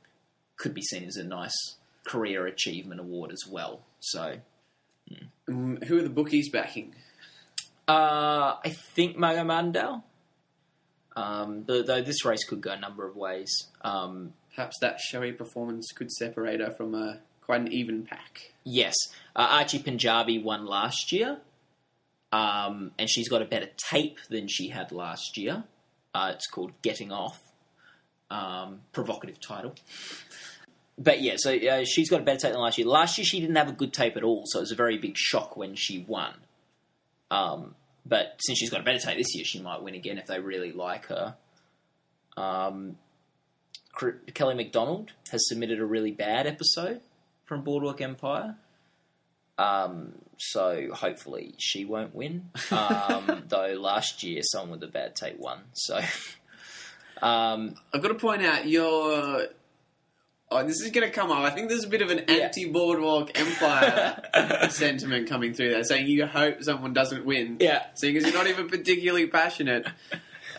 could 0.57 0.73
be 0.73 0.81
seen 0.81 1.05
as 1.05 1.15
a 1.15 1.23
nice 1.23 1.75
career 2.05 2.45
achievement 2.47 2.99
award 2.99 3.31
as 3.31 3.45
well. 3.49 3.81
So, 3.99 4.37
Um, 5.47 5.77
who 5.87 5.97
are 5.97 6.03
the 6.03 6.09
bookies 6.09 6.49
backing? 6.49 6.93
Uh, 7.87 8.55
I 8.63 8.69
think 8.69 9.17
Margot 9.17 9.43
Martindale. 9.43 10.03
Um, 11.15 11.63
though, 11.65 11.81
this 12.01 12.23
race 12.23 12.43
could 12.47 12.61
go 12.61 12.71
a 12.71 12.79
number 12.79 13.05
of 13.07 13.15
ways. 13.15 13.51
Um, 13.81 14.33
Perhaps 14.55 14.77
that 14.81 14.99
showy 14.99 15.31
performance 15.31 15.91
could 15.93 16.11
separate 16.11 16.59
her 16.59 16.71
from 16.71 16.93
a 16.93 17.19
quite 17.41 17.61
an 17.61 17.71
even 17.71 18.03
pack. 18.03 18.51
yes, 18.63 18.93
uh, 19.35 19.47
Archie 19.51 19.79
Panjabi 19.79 20.43
won 20.43 20.65
last 20.65 21.11
year, 21.11 21.39
um, 22.31 22.91
and 22.99 23.09
she's 23.09 23.29
got 23.29 23.41
a 23.41 23.45
better 23.45 23.69
tape 23.89 24.17
than 24.29 24.47
she 24.47 24.67
had 24.69 24.91
last 24.91 25.37
year. 25.37 25.63
Uh, 26.13 26.31
it's 26.35 26.47
called 26.47 26.73
Getting 26.81 27.11
Off. 27.11 27.41
Um, 28.29 28.81
provocative 28.93 29.39
title. 29.39 29.73
But 31.01 31.21
yeah, 31.21 31.35
so 31.37 31.55
uh, 31.55 31.85
she's 31.85 32.09
got 32.09 32.19
a 32.19 32.23
better 32.23 32.39
tape 32.39 32.51
than 32.51 32.61
last 32.61 32.77
year. 32.77 32.85
Last 32.85 33.17
year 33.17 33.23
she 33.25 33.39
didn't 33.39 33.55
have 33.55 33.69
a 33.69 33.73
good 33.73 33.93
tape 33.93 34.17
at 34.17 34.23
all, 34.23 34.43
so 34.45 34.59
it 34.59 34.63
was 34.63 34.71
a 34.71 34.75
very 34.75 34.97
big 34.97 35.17
shock 35.17 35.55
when 35.55 35.75
she 35.75 36.05
won. 36.05 36.33
Um, 37.31 37.75
but 38.05 38.35
since 38.39 38.59
she's 38.59 38.69
got 38.69 38.81
a 38.81 38.83
better 38.83 38.99
tape 38.99 39.17
this 39.17 39.33
year, 39.33 39.45
she 39.45 39.61
might 39.61 39.81
win 39.81 39.95
again 39.95 40.17
if 40.17 40.27
they 40.27 40.39
really 40.39 40.73
like 40.73 41.05
her. 41.05 41.35
Um, 42.35 42.97
Kelly 44.33 44.55
Macdonald 44.55 45.11
has 45.31 45.47
submitted 45.47 45.79
a 45.79 45.85
really 45.85 46.11
bad 46.11 46.47
episode 46.47 47.01
from 47.45 47.63
Boardwalk 47.63 48.01
Empire. 48.01 48.55
Um, 49.57 50.13
so 50.37 50.87
hopefully 50.93 51.55
she 51.57 51.83
won't 51.83 52.15
win. 52.15 52.49
Um, 52.71 53.43
though 53.47 53.73
last 53.77 54.23
year 54.23 54.41
someone 54.43 54.79
with 54.79 54.89
a 54.89 54.91
bad 54.91 55.15
tape 55.15 55.37
won. 55.37 55.59
So 55.73 55.97
um, 57.21 57.75
I've 57.93 58.01
got 58.01 58.09
to 58.09 58.15
point 58.15 58.43
out 58.43 58.67
your. 58.67 59.47
Oh, 60.51 60.65
this 60.65 60.81
is 60.81 60.89
going 60.89 61.07
to 61.07 61.13
come 61.13 61.29
up. 61.31 61.39
I 61.43 61.51
think 61.51 61.69
there's 61.69 61.83
a 61.83 61.87
bit 61.89 62.01
of 62.01 62.09
an 62.09 62.23
Yeah. 62.27 62.45
anti-boardwalk 62.45 63.39
empire 63.39 64.67
sentiment 64.71 65.29
coming 65.29 65.53
through 65.53 65.69
there, 65.69 65.83
saying 65.83 66.07
you 66.07 66.25
hope 66.25 66.63
someone 66.63 66.91
doesn't 66.93 67.23
win. 67.25 67.57
yeah, 67.59 67.85
Seeing 67.93 68.17
as 68.17 68.23
you're 68.23 68.33
not 68.33 68.47
even 68.47 68.67
particularly 68.67 69.27
passionate 69.27 69.87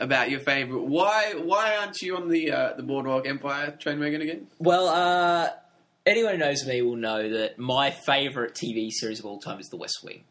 about 0.01 0.31
your 0.31 0.39
favourite, 0.41 0.85
why 0.87 1.33
why 1.43 1.77
aren't 1.77 2.01
you 2.03 2.17
on 2.17 2.29
the 2.29 2.53
uh, 2.53 2.73
the 2.77 2.85
boardwalk 2.85 3.27
empire 3.27 3.77
train 3.81 3.99
wagon 3.99 4.21
again? 4.23 4.47
Well, 4.61 4.87
uh, 4.89 5.49
anyone 6.07 6.33
who 6.35 6.39
knows 6.39 6.65
me 6.67 6.83
will 6.83 6.97
know 6.97 7.29
that 7.29 7.59
my 7.59 7.91
favourite 7.91 8.55
TV 8.55 8.91
series 8.93 9.19
of 9.19 9.27
all 9.27 9.41
time 9.41 9.59
is 9.59 9.67
The 9.71 9.77
West 9.77 9.99
Wing. 10.05 10.23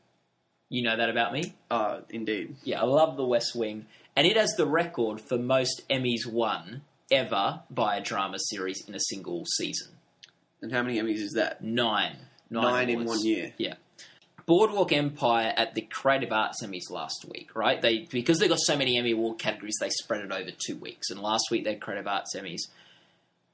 You 0.70 0.84
know 0.84 0.96
that 0.96 1.10
about 1.10 1.34
me? 1.34 1.56
Oh, 1.70 2.02
indeed. 2.10 2.56
Yeah, 2.64 2.80
I 2.82 2.86
love 2.86 3.18
The 3.18 3.26
West 3.26 3.56
Wing. 3.56 3.88
And 4.16 4.26
it 4.26 4.38
has 4.38 4.52
the 4.56 4.66
record 4.68 5.20
for 5.20 5.38
most 5.38 5.82
Emmys 5.90 6.26
won 6.26 6.82
ever 7.12 7.62
by 7.70 7.98
a 7.98 8.02
drama 8.02 8.38
series 8.40 8.84
in 8.88 8.96
a 8.96 9.00
single 9.00 9.46
season. 9.58 9.94
And 10.62 10.72
how 10.72 10.84
many 10.84 11.00
Emmys 11.00 11.20
is 11.20 11.34
that? 11.34 11.64
Nine. 11.64 12.18
Nine 12.50 12.90
in 12.90 13.06
one 13.06 13.24
year. 13.24 13.54
Yeah. 13.58 13.76
Boardwalk 14.46 14.92
Empire 14.92 15.54
at 15.56 15.76
the 15.76 15.82
Creative 15.82 16.32
Arts 16.32 16.64
Emmys 16.64 16.90
last 16.90 17.24
week, 17.30 17.56
right? 17.56 17.80
They 17.80 18.08
because 18.10 18.40
they 18.40 18.48
got 18.48 18.60
so 18.60 18.76
many 18.76 18.98
Emmy 18.98 19.12
award 19.12 19.38
categories, 19.38 19.76
they 19.80 19.92
spread 19.92 20.22
it 20.22 20.32
over 20.32 20.50
two 20.66 20.76
weeks. 20.76 21.12
And 21.12 21.20
last 21.20 21.52
week 21.52 21.64
they 21.64 21.74
had 21.74 21.82
Creative 21.82 22.08
Arts 22.08 22.36
Emmys. 22.36 22.62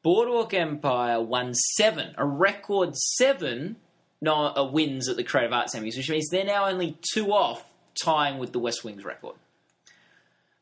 Boardwalk 0.03 0.53
Empire 0.53 1.21
won 1.21 1.53
seven, 1.53 2.15
a 2.17 2.25
record 2.25 2.95
seven 2.95 3.75
no, 4.21 4.33
uh, 4.55 4.63
wins 4.71 5.09
at 5.09 5.17
the 5.17 5.23
Creative 5.23 5.51
Arts 5.51 5.75
Emmys, 5.75 5.97
which 5.97 6.09
means 6.09 6.29
they're 6.29 6.45
now 6.45 6.67
only 6.67 6.97
two 7.13 7.33
off 7.33 7.63
tying 8.01 8.37
with 8.37 8.53
the 8.53 8.59
West 8.59 8.83
Wing's 8.83 9.03
record. 9.03 9.35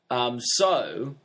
Um, 0.09 0.39
so 0.39 1.15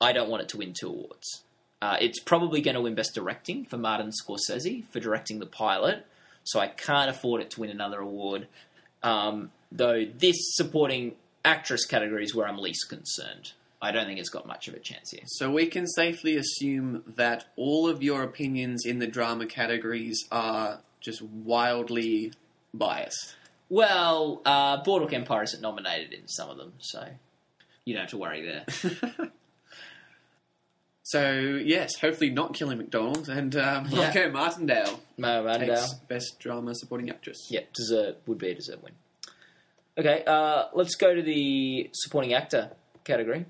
I 0.00 0.12
don't 0.12 0.30
want 0.30 0.42
it 0.42 0.48
to 0.50 0.58
win 0.58 0.72
two 0.72 0.88
awards. 0.88 1.42
Uh, 1.82 1.96
it's 2.00 2.20
probably 2.20 2.60
going 2.60 2.74
to 2.74 2.80
win 2.80 2.94
Best 2.94 3.14
Directing 3.14 3.64
for 3.64 3.78
Martin 3.78 4.10
Scorsese 4.10 4.84
for 4.88 5.00
directing 5.00 5.38
the 5.38 5.46
pilot, 5.46 6.06
so 6.44 6.60
I 6.60 6.68
can't 6.68 7.10
afford 7.10 7.40
it 7.40 7.50
to 7.50 7.60
win 7.60 7.70
another 7.70 8.00
award. 8.00 8.48
Um, 9.02 9.50
though 9.72 10.04
this 10.04 10.36
supporting 10.56 11.14
actress 11.44 11.86
category 11.86 12.24
is 12.24 12.34
where 12.34 12.46
I'm 12.46 12.58
least 12.58 12.88
concerned. 12.88 13.52
I 13.82 13.92
don't 13.92 14.06
think 14.06 14.20
it's 14.20 14.28
got 14.28 14.46
much 14.46 14.68
of 14.68 14.74
a 14.74 14.78
chance 14.78 15.10
here. 15.10 15.22
So 15.26 15.50
we 15.50 15.66
can 15.66 15.86
safely 15.86 16.36
assume 16.36 17.02
that 17.16 17.46
all 17.56 17.88
of 17.88 18.02
your 18.02 18.22
opinions 18.22 18.84
in 18.84 18.98
the 18.98 19.06
drama 19.06 19.46
categories 19.46 20.26
are 20.30 20.80
just 21.00 21.22
wildly 21.22 22.34
biased. 22.74 23.36
Well, 23.70 24.42
uh, 24.44 24.82
Boardwalk 24.82 25.14
Empire 25.14 25.44
isn't 25.44 25.62
nominated 25.62 26.12
in 26.12 26.28
some 26.28 26.50
of 26.50 26.58
them, 26.58 26.74
so 26.78 27.06
you 27.86 27.94
don't 27.94 28.02
have 28.02 28.10
to 28.10 28.18
worry 28.18 28.42
there. 28.42 29.30
So 31.12 31.30
yes, 31.64 31.96
hopefully 32.00 32.30
not 32.30 32.54
Kelly 32.54 32.76
Macdonald 32.76 33.28
and 33.28 33.54
um, 33.56 33.86
Yeah. 33.88 33.98
Marco 33.98 34.30
Martindale 34.30 35.00
Mo 35.16 35.42
Martindale. 35.44 35.86
best 36.08 36.38
drama 36.38 36.74
supporting 36.74 37.10
actress. 37.10 37.48
Yeah, 37.50 37.60
deserve 37.74 38.16
would 38.26 38.38
be 38.38 38.50
a 38.50 38.54
deserved 38.54 38.82
win. 38.82 38.92
Okay, 39.98 40.22
uh, 40.26 40.64
let's 40.72 40.94
go 40.94 41.14
to 41.14 41.22
the 41.22 41.90
supporting 41.92 42.32
actor 42.32 42.70
category. 43.04 43.44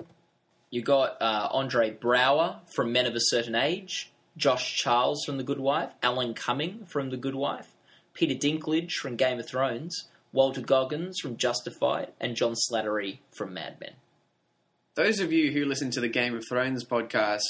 You 0.71 0.83
got 0.83 1.21
uh, 1.21 1.49
Andre 1.53 1.93
Braugher 1.95 2.57
from 2.75 2.93
Men 2.93 3.07
of 3.07 3.15
a 3.15 3.21
Certain 3.21 3.55
Age, 3.55 4.11
Josh 4.37 4.77
Charles 4.77 5.25
from 5.27 5.37
The 5.37 5.43
Good 5.45 5.61
Wife, 5.61 5.91
Alan 6.03 6.33
Cumming 6.35 6.87
from 6.87 7.11
The 7.11 7.17
Good 7.17 7.35
Wife, 7.35 7.73
Peter 8.15 8.35
Dinklage 8.35 8.93
from 8.93 9.17
Game 9.17 9.39
of 9.39 9.47
Thrones, 9.49 10.09
Walton 10.33 10.63
Goggins 10.63 11.19
from 11.21 11.37
Justified, 11.37 12.13
and 12.21 12.37
John 12.37 12.55
Slattery 12.55 13.19
from 13.33 13.53
Mad 13.53 13.79
Men. 13.81 13.95
Those 15.01 15.21
of 15.21 15.33
you 15.33 15.51
who 15.51 15.65
listen 15.65 15.91
to 15.93 16.01
the 16.03 16.09
Game 16.09 16.35
of 16.37 16.45
Thrones 16.47 16.85
podcast 16.85 17.41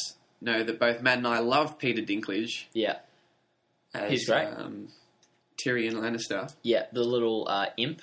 know 0.40 0.62
that 0.62 0.78
both 0.78 1.02
Matt 1.02 1.18
and 1.18 1.26
I 1.26 1.40
love 1.40 1.80
Peter 1.80 2.00
Dinklage. 2.00 2.66
Yeah. 2.72 2.98
As, 3.92 4.08
He's 4.08 4.28
great. 4.28 4.46
Um, 4.46 4.86
Tyrion 5.60 5.94
Lannister. 5.94 6.54
Yeah, 6.62 6.84
the 6.92 7.02
little 7.02 7.48
uh, 7.48 7.66
imp. 7.76 8.02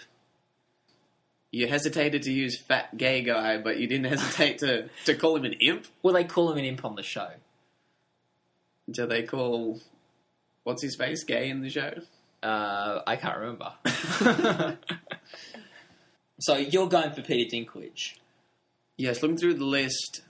You 1.50 1.70
hesitated 1.70 2.24
to 2.24 2.32
use 2.34 2.60
fat 2.60 2.98
gay 2.98 3.22
guy, 3.22 3.58
but 3.58 3.80
you 3.80 3.88
didn't 3.88 4.08
hesitate 4.10 4.58
to, 4.58 4.90
to 5.06 5.16
call 5.16 5.38
him 5.38 5.46
an 5.46 5.54
imp? 5.54 5.88
Well, 6.04 6.14
they 6.14 6.26
call 6.26 6.52
him 6.52 6.58
an 6.58 6.66
imp 6.66 6.84
on 6.84 6.96
the 6.96 7.04
show. 7.04 7.30
Do 8.92 9.08
they 9.08 9.24
call. 9.24 9.80
What's 10.66 10.84
his 10.84 10.98
face? 10.98 11.24
Gay 11.24 11.50
in 11.50 11.62
the 11.62 11.70
show? 11.70 11.94
Uh, 12.44 13.00
I 13.08 13.16
can't 13.16 13.38
remember. 13.38 13.72
so 16.42 16.58
you're 16.58 16.90
going 16.90 17.14
for 17.14 17.22
Peter 17.22 17.56
Dinklage. 17.56 18.16
Yes, 18.98 19.22
looking 19.22 19.38
through 19.38 19.56
the 19.56 19.66
list, 19.66 20.22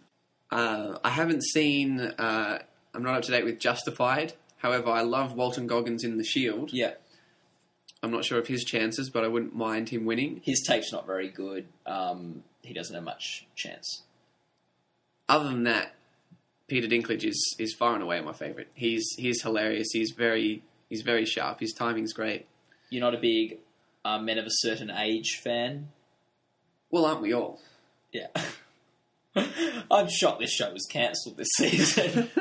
uh, 0.51 0.97
I 1.03 1.09
haven't 1.09 1.43
seen. 1.43 1.99
Uh, 2.01 2.59
I'm 2.93 3.03
not 3.03 3.15
up 3.15 3.23
to 3.23 3.31
date 3.31 3.45
with 3.45 3.59
Justified. 3.59 4.33
However, 4.57 4.89
I 4.89 5.01
love 5.01 5.33
Walton 5.33 5.67
Goggins 5.67 6.03
in 6.03 6.17
The 6.17 6.23
Shield. 6.23 6.73
Yeah. 6.73 6.93
I'm 8.03 8.11
not 8.11 8.25
sure 8.25 8.39
of 8.39 8.47
his 8.47 8.63
chances, 8.63 9.09
but 9.09 9.23
I 9.23 9.27
wouldn't 9.27 9.55
mind 9.55 9.89
him 9.89 10.05
winning. 10.05 10.41
His 10.43 10.63
tape's 10.67 10.91
not 10.91 11.05
very 11.05 11.29
good. 11.29 11.67
Um, 11.85 12.43
he 12.61 12.73
doesn't 12.73 12.93
have 12.93 13.03
much 13.03 13.47
chance. 13.55 14.03
Other 15.29 15.45
than 15.45 15.63
that, 15.63 15.93
Peter 16.67 16.87
Dinklage 16.87 17.23
is, 17.23 17.55
is 17.59 17.73
far 17.73 17.93
and 17.93 18.03
away 18.03 18.19
my 18.21 18.33
favourite. 18.33 18.67
He's 18.73 19.05
he's 19.17 19.41
hilarious. 19.41 19.87
He's 19.91 20.11
very 20.11 20.63
he's 20.89 21.01
very 21.01 21.25
sharp. 21.25 21.59
His 21.59 21.73
timing's 21.73 22.13
great. 22.13 22.45
You're 22.89 23.01
not 23.01 23.15
a 23.15 23.19
big 23.19 23.59
uh, 24.05 24.19
men 24.19 24.37
of 24.37 24.45
a 24.45 24.51
certain 24.51 24.91
age 24.91 25.39
fan. 25.43 25.89
Well, 26.91 27.05
aren't 27.05 27.21
we 27.21 27.33
all? 27.33 27.59
Yeah. 28.17 29.43
I'm 29.91 30.09
shocked 30.09 30.39
this 30.39 30.51
show 30.51 30.71
was 30.73 30.85
cancelled 30.89 31.37
this 31.37 31.49
season. 31.57 32.29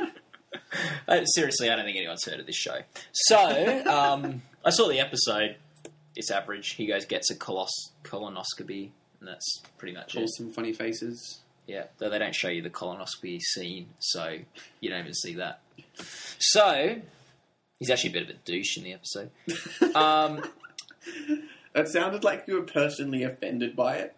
Uh, 1.09 1.25
seriously, 1.25 1.71
I 1.71 1.77
don't 1.77 1.85
think 1.85 1.97
anyone's 1.97 2.25
heard 2.25 2.41
of 2.41 2.47
this 2.47 2.57
show. 2.57 2.79
So, 3.13 3.87
um, 3.87 4.43
I 4.65 4.71
saw 4.71 4.89
the 4.89 4.99
episode. 5.01 5.57
It's 6.17 6.31
average. 6.31 6.71
He 6.71 6.87
goes, 6.87 7.05
gets 7.07 7.31
a 7.31 7.37
colos- 7.37 7.91
colonoscopy, 8.03 8.91
and 9.21 9.29
that's 9.29 9.63
pretty 9.79 9.95
much 9.97 10.15
Pull 10.15 10.25
it. 10.25 10.31
some 10.37 10.51
funny 10.53 10.73
faces. 10.73 11.41
Yeah, 11.67 11.85
though 11.99 12.11
they 12.11 12.19
don't 12.19 12.35
show 12.35 12.49
you 12.49 12.63
the 12.63 12.71
colonoscopy 12.71 13.41
scene, 13.41 13.89
so 14.01 14.39
you 14.81 14.91
don't 14.91 15.01
even 15.01 15.15
see 15.15 15.35
that. 15.35 15.61
So, 16.39 16.97
he's 17.79 17.91
actually 17.91 18.11
a 18.11 18.13
bit 18.15 18.23
of 18.25 18.31
a 18.31 18.39
douche 18.45 18.77
in 18.77 18.83
the 18.85 18.93
episode. 18.95 19.31
Um, 19.97 20.43
That 21.75 21.89
sounded 21.89 22.25
like 22.25 22.45
you 22.49 22.55
were 22.55 22.63
personally 22.67 23.23
offended 23.23 23.77
by 23.77 23.97
it. 23.99 24.17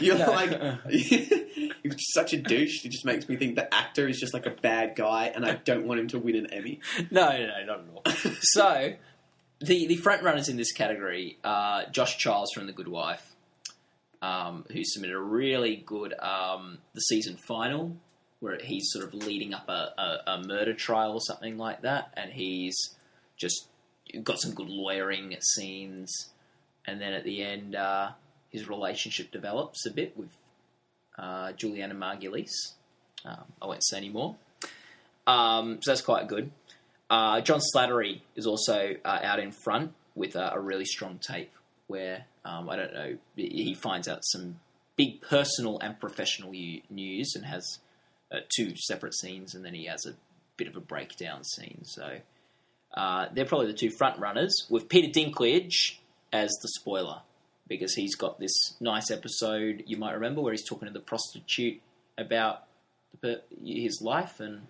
You're 0.00 0.18
No. 0.18 0.26
like, 0.30 0.50
you're 0.88 1.94
such 2.12 2.32
a 2.32 2.38
douche. 2.38 2.84
It 2.84 2.90
just 2.90 3.04
makes 3.04 3.28
me 3.28 3.36
think 3.36 3.54
the 3.56 3.72
actor 3.72 4.08
is 4.08 4.18
just 4.18 4.34
like 4.34 4.46
a 4.46 4.50
bad 4.50 4.96
guy, 4.96 5.26
and 5.34 5.44
I 5.44 5.54
don't 5.54 5.86
want 5.86 6.00
him 6.00 6.08
to 6.08 6.18
win 6.18 6.36
an 6.36 6.46
Emmy. 6.52 6.80
no, 7.10 7.28
no, 7.30 7.46
no, 7.46 7.64
not 7.66 8.06
at 8.06 8.26
all. 8.26 8.32
so, 8.40 8.94
the 9.60 9.86
the 9.86 9.96
front 9.96 10.22
runners 10.22 10.48
in 10.48 10.56
this 10.56 10.72
category 10.72 11.38
are 11.44 11.86
Josh 11.90 12.18
Charles 12.18 12.50
from 12.52 12.66
The 12.66 12.72
Good 12.72 12.88
Wife, 12.88 13.34
um, 14.22 14.64
who 14.72 14.80
submitted 14.84 15.16
a 15.16 15.20
really 15.20 15.76
good 15.76 16.12
um, 16.18 16.78
the 16.94 17.00
season 17.00 17.36
final 17.36 17.96
where 18.40 18.58
he's 18.62 18.90
sort 18.90 19.02
of 19.02 19.14
leading 19.14 19.54
up 19.54 19.66
a, 19.68 19.94
a, 20.26 20.32
a 20.32 20.42
murder 20.46 20.74
trial 20.74 21.12
or 21.12 21.20
something 21.22 21.56
like 21.56 21.80
that, 21.82 22.12
and 22.16 22.30
he's 22.32 22.76
just 23.38 23.68
got 24.22 24.38
some 24.38 24.52
good 24.52 24.68
lawyering 24.68 25.34
scenes, 25.40 26.30
and 26.86 27.00
then 27.00 27.12
at 27.14 27.24
the 27.24 27.42
end, 27.42 27.74
uh, 27.74 28.10
his 28.50 28.68
relationship 28.68 29.30
develops 29.30 29.86
a 29.86 29.90
bit 29.90 30.16
with 30.16 30.30
uh, 31.18 31.52
Julianna 31.52 31.94
Margulies. 31.94 32.52
Um, 33.24 33.44
I 33.60 33.66
won't 33.66 33.84
say 33.84 33.96
any 33.96 34.10
more. 34.10 34.36
Um, 35.26 35.78
so 35.82 35.90
that's 35.90 36.02
quite 36.02 36.28
good. 36.28 36.50
Uh, 37.08 37.40
John 37.40 37.60
Slattery 37.60 38.20
is 38.34 38.46
also 38.46 38.94
uh, 39.04 39.18
out 39.22 39.38
in 39.38 39.52
front 39.52 39.92
with 40.14 40.36
a, 40.36 40.54
a 40.54 40.60
really 40.60 40.84
strong 40.84 41.18
tape 41.18 41.52
where 41.86 42.24
um, 42.44 42.68
I 42.68 42.76
don't 42.76 42.92
know 42.92 43.16
he 43.36 43.74
finds 43.74 44.08
out 44.08 44.20
some 44.24 44.60
big 44.96 45.20
personal 45.20 45.78
and 45.80 45.98
professional 46.00 46.54
u- 46.54 46.82
news 46.90 47.34
and 47.36 47.44
has 47.44 47.78
uh, 48.32 48.38
two 48.54 48.74
separate 48.76 49.14
scenes, 49.14 49.54
and 49.54 49.64
then 49.64 49.74
he 49.74 49.86
has 49.86 50.06
a 50.06 50.14
bit 50.56 50.68
of 50.68 50.76
a 50.76 50.80
breakdown 50.80 51.44
scene. 51.44 51.82
So 51.84 52.18
uh, 52.94 53.26
they're 53.32 53.44
probably 53.44 53.68
the 53.68 53.78
two 53.78 53.90
front 53.90 54.18
runners 54.18 54.66
with 54.68 54.88
Peter 54.88 55.08
Dinklage 55.08 55.98
as 56.32 56.50
the 56.62 56.68
spoiler 56.68 57.22
because 57.68 57.94
he's 57.94 58.14
got 58.14 58.38
this 58.38 58.74
nice 58.80 59.10
episode 59.10 59.82
you 59.86 59.96
might 59.96 60.12
remember 60.12 60.40
where 60.40 60.52
he's 60.52 60.64
talking 60.64 60.86
to 60.86 60.92
the 60.92 61.00
prostitute 61.00 61.80
about 62.18 62.64
the, 63.20 63.42
his 63.64 64.00
life 64.02 64.40
and 64.40 64.62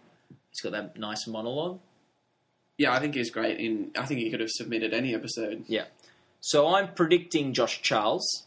he's 0.51 0.61
got 0.61 0.73
that 0.73 0.99
nice 0.99 1.27
monologue. 1.27 1.79
Yeah, 2.79 2.93
I 2.93 3.01
think 3.01 3.15
he's 3.15 3.31
great. 3.31 3.59
In 3.59 3.91
I 3.99 4.05
think 4.05 4.21
he 4.21 4.31
could 4.31 4.41
have 4.41 4.51
submitted 4.51 4.93
any 4.93 5.15
episode. 5.15 5.65
Yeah. 5.67 5.85
So 6.41 6.75
I'm 6.75 6.93
predicting 6.93 7.55
Josh 7.55 7.81
Charles, 7.81 8.47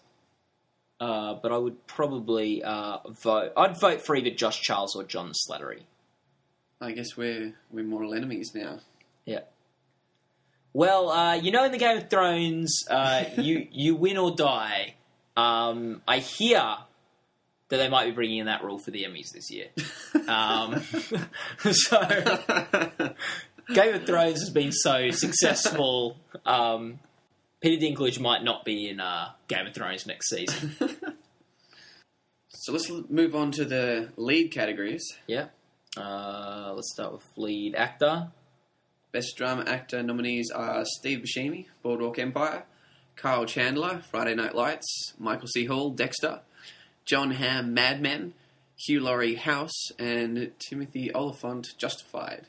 uh, 1.00 1.34
but 1.42 1.52
I 1.52 1.58
would 1.58 1.88
probably 1.88 2.64
uh, 2.64 3.00
vote. 3.10 3.54
I'd 3.58 3.80
vote 3.80 4.02
for 4.02 4.16
either 4.16 4.30
Josh 4.30 4.62
Charles 4.62 4.96
or 4.96 5.04
John 5.04 5.32
Slattery. 5.32 5.82
I 6.80 6.92
guess 6.92 7.18
we're 7.18 7.56
we're 7.72 7.84
mortal 7.84 8.14
enemies 8.14 8.54
now. 8.54 8.80
Yeah. 9.26 9.42
Well, 10.74 11.10
uh, 11.10 11.36
you 11.36 11.52
know, 11.52 11.66
in 11.66 11.72
the 11.72 11.78
Game 11.78 11.98
of 11.98 12.10
Thrones, 12.10 12.84
uh, 12.90 13.26
you 13.38 13.68
you 13.72 13.96
win 13.96 14.18
or 14.18 14.36
die. 14.36 14.96
Um, 15.36 16.02
I 16.08 16.20
hear 16.20 16.62
that 17.70 17.78
they 17.78 17.90
might 17.90 18.06
be 18.06 18.12
bringing 18.12 18.40
in 18.40 18.46
that 18.48 18.64
rule 18.64 18.80
for 18.80 18.92
the 18.92 19.04
Emmys 19.04 19.32
this 19.32 19.52
year. 19.52 19.68
Um, 20.28 20.82
so 21.72 22.00
Game 23.74 23.94
of 23.94 24.06
Thrones 24.06 24.40
has 24.40 24.50
been 24.50 24.72
so 24.72 25.12
successful. 25.12 26.18
Um, 26.46 27.00
Peter 27.62 27.86
Dinklage 27.86 28.20
might 28.20 28.44
not 28.44 28.66
be 28.66 28.90
in 28.90 29.00
uh, 29.00 29.30
Game 29.48 29.68
of 29.68 29.74
Thrones 29.74 30.08
next 30.08 30.30
season. 30.30 30.76
So 32.60 32.74
let's 32.74 32.92
move 33.10 33.36
on 33.36 33.52
to 33.54 33.64
the 33.64 34.10
lead 34.18 34.50
categories. 34.52 35.18
Yeah. 35.28 35.46
Uh, 35.96 36.74
let's 36.76 36.92
start 36.92 37.14
with 37.14 37.26
lead 37.38 37.74
actor. 37.74 38.28
Best 39.12 39.36
drama 39.38 39.64
actor 39.68 40.04
nominees 40.04 40.52
are 40.52 40.84
Steve 40.86 41.20
Buscemi, 41.26 41.66
Boardwalk 41.82 42.20
Empire, 42.20 42.64
Kyle 43.16 43.46
Chandler, 43.46 44.02
Friday 44.12 44.36
Night 44.36 44.54
Lights, 44.56 45.14
Michael 45.18 45.48
C. 45.48 45.66
Hall, 45.66 45.90
Dexter, 45.90 46.42
Jon 47.06 47.32
Hamm, 47.32 47.74
Mad 47.74 48.02
Men, 48.02 48.34
Hugh 48.78 49.00
Laurie, 49.02 49.36
House, 49.36 49.90
and 49.98 50.52
Timothy 50.60 51.12
Olyphant, 51.14 51.68
Justified. 51.78 52.46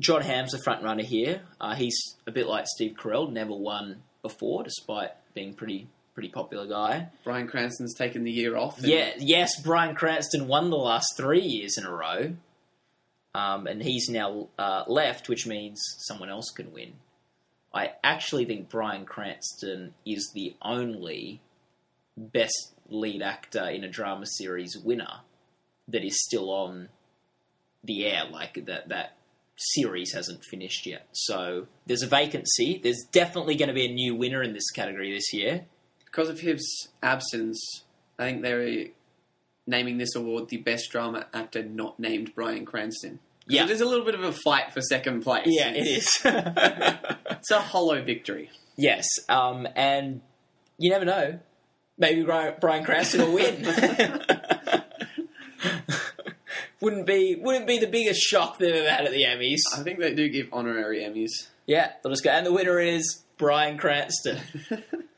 Jon 0.00 0.22
Hamm's 0.22 0.52
the 0.52 0.58
front 0.64 0.82
runner 0.82 1.02
here. 1.04 1.42
Uh, 1.60 1.74
he's 1.74 2.16
a 2.26 2.30
bit 2.32 2.46
like 2.46 2.64
Steve 2.66 2.94
Carell, 2.98 3.30
never 3.30 3.52
won 3.54 4.02
before, 4.22 4.62
despite 4.64 5.10
being 5.34 5.52
pretty 5.54 5.88
pretty 6.14 6.30
popular 6.30 6.66
guy. 6.66 7.08
Bryan 7.22 7.46
Cranston's 7.46 7.94
taken 7.94 8.24
the 8.24 8.32
year 8.32 8.56
off. 8.56 8.78
and- 8.78 8.88
Yeah, 8.88 9.10
yes, 9.18 9.60
Bryan 9.62 9.94
Cranston 9.94 10.48
won 10.48 10.68
the 10.70 10.76
last 10.76 11.06
three 11.16 11.40
years 11.40 11.78
in 11.78 11.84
a 11.86 11.90
row, 11.94 12.34
um, 13.34 13.66
and 13.66 13.82
he's 13.82 14.08
now 14.08 14.48
uh, 14.58 14.84
left, 14.86 15.28
which 15.28 15.46
means 15.46 15.80
someone 15.98 16.30
else 16.30 16.50
can 16.50 16.72
win. 16.72 16.94
I 17.72 17.92
actually 18.02 18.44
think 18.44 18.68
Bryan 18.68 19.04
Cranston 19.04 19.94
is 20.04 20.32
the 20.34 20.56
only 20.60 21.40
best 22.16 22.74
lead 22.88 23.22
actor 23.22 23.68
in 23.68 23.84
a 23.84 23.88
drama 23.88 24.26
series 24.26 24.76
winner 24.76 25.20
that 25.86 26.04
is 26.04 26.24
still 26.24 26.50
on 26.50 26.88
the 27.84 28.06
air. 28.06 28.24
Like 28.30 28.66
that 28.66 28.88
that 28.88 29.16
series 29.56 30.12
hasn't 30.12 30.44
finished 30.44 30.86
yet, 30.86 31.06
so 31.12 31.66
there's 31.86 32.02
a 32.02 32.08
vacancy. 32.08 32.80
There's 32.82 33.04
definitely 33.12 33.54
going 33.54 33.68
to 33.68 33.74
be 33.74 33.86
a 33.86 33.92
new 33.92 34.16
winner 34.16 34.42
in 34.42 34.52
this 34.52 34.70
category 34.70 35.12
this 35.12 35.32
year. 35.32 35.66
Because 36.04 36.28
of 36.28 36.40
his 36.40 36.88
absence, 37.04 37.84
I 38.18 38.24
think 38.24 38.42
they're 38.42 38.86
naming 39.70 39.98
this 39.98 40.14
award 40.14 40.48
the 40.48 40.58
best 40.58 40.90
drama 40.90 41.26
actor 41.32 41.62
not 41.62 41.98
named 41.98 42.34
Bryan 42.34 42.66
Cranston. 42.66 43.20
Yeah. 43.46 43.64
It 43.64 43.70
is 43.70 43.80
a 43.80 43.86
little 43.86 44.04
bit 44.04 44.14
of 44.14 44.22
a 44.22 44.32
fight 44.32 44.72
for 44.72 44.80
second 44.80 45.22
place. 45.22 45.46
Yeah, 45.46 45.70
it 45.70 45.86
is. 45.86 46.20
It's 47.40 47.50
a 47.50 47.58
hollow 47.58 48.02
victory. 48.02 48.50
Yes, 48.76 49.06
um, 49.30 49.66
and 49.74 50.20
you 50.76 50.90
never 50.90 51.06
know. 51.06 51.38
Maybe 51.96 52.22
Bryan, 52.22 52.54
Bryan 52.60 52.84
Cranston 52.84 53.22
will 53.22 53.32
win. 53.32 53.62
wouldn't 56.80 57.06
be 57.06 57.36
wouldn't 57.40 57.66
be 57.66 57.78
the 57.78 57.86
biggest 57.86 58.20
shock 58.20 58.58
they've 58.58 58.74
ever 58.74 58.90
had 58.90 59.06
at 59.06 59.12
the 59.12 59.22
Emmys. 59.22 59.60
I 59.74 59.82
think 59.82 60.00
they 60.00 60.14
do 60.14 60.28
give 60.28 60.48
honorary 60.52 61.02
Emmys. 61.02 61.48
Yeah, 61.66 61.92
they'll 62.02 62.12
just 62.12 62.22
go. 62.22 62.30
And 62.30 62.44
the 62.44 62.52
winner 62.52 62.78
is 62.78 63.22
Bryan 63.38 63.78
Cranston. 63.78 64.38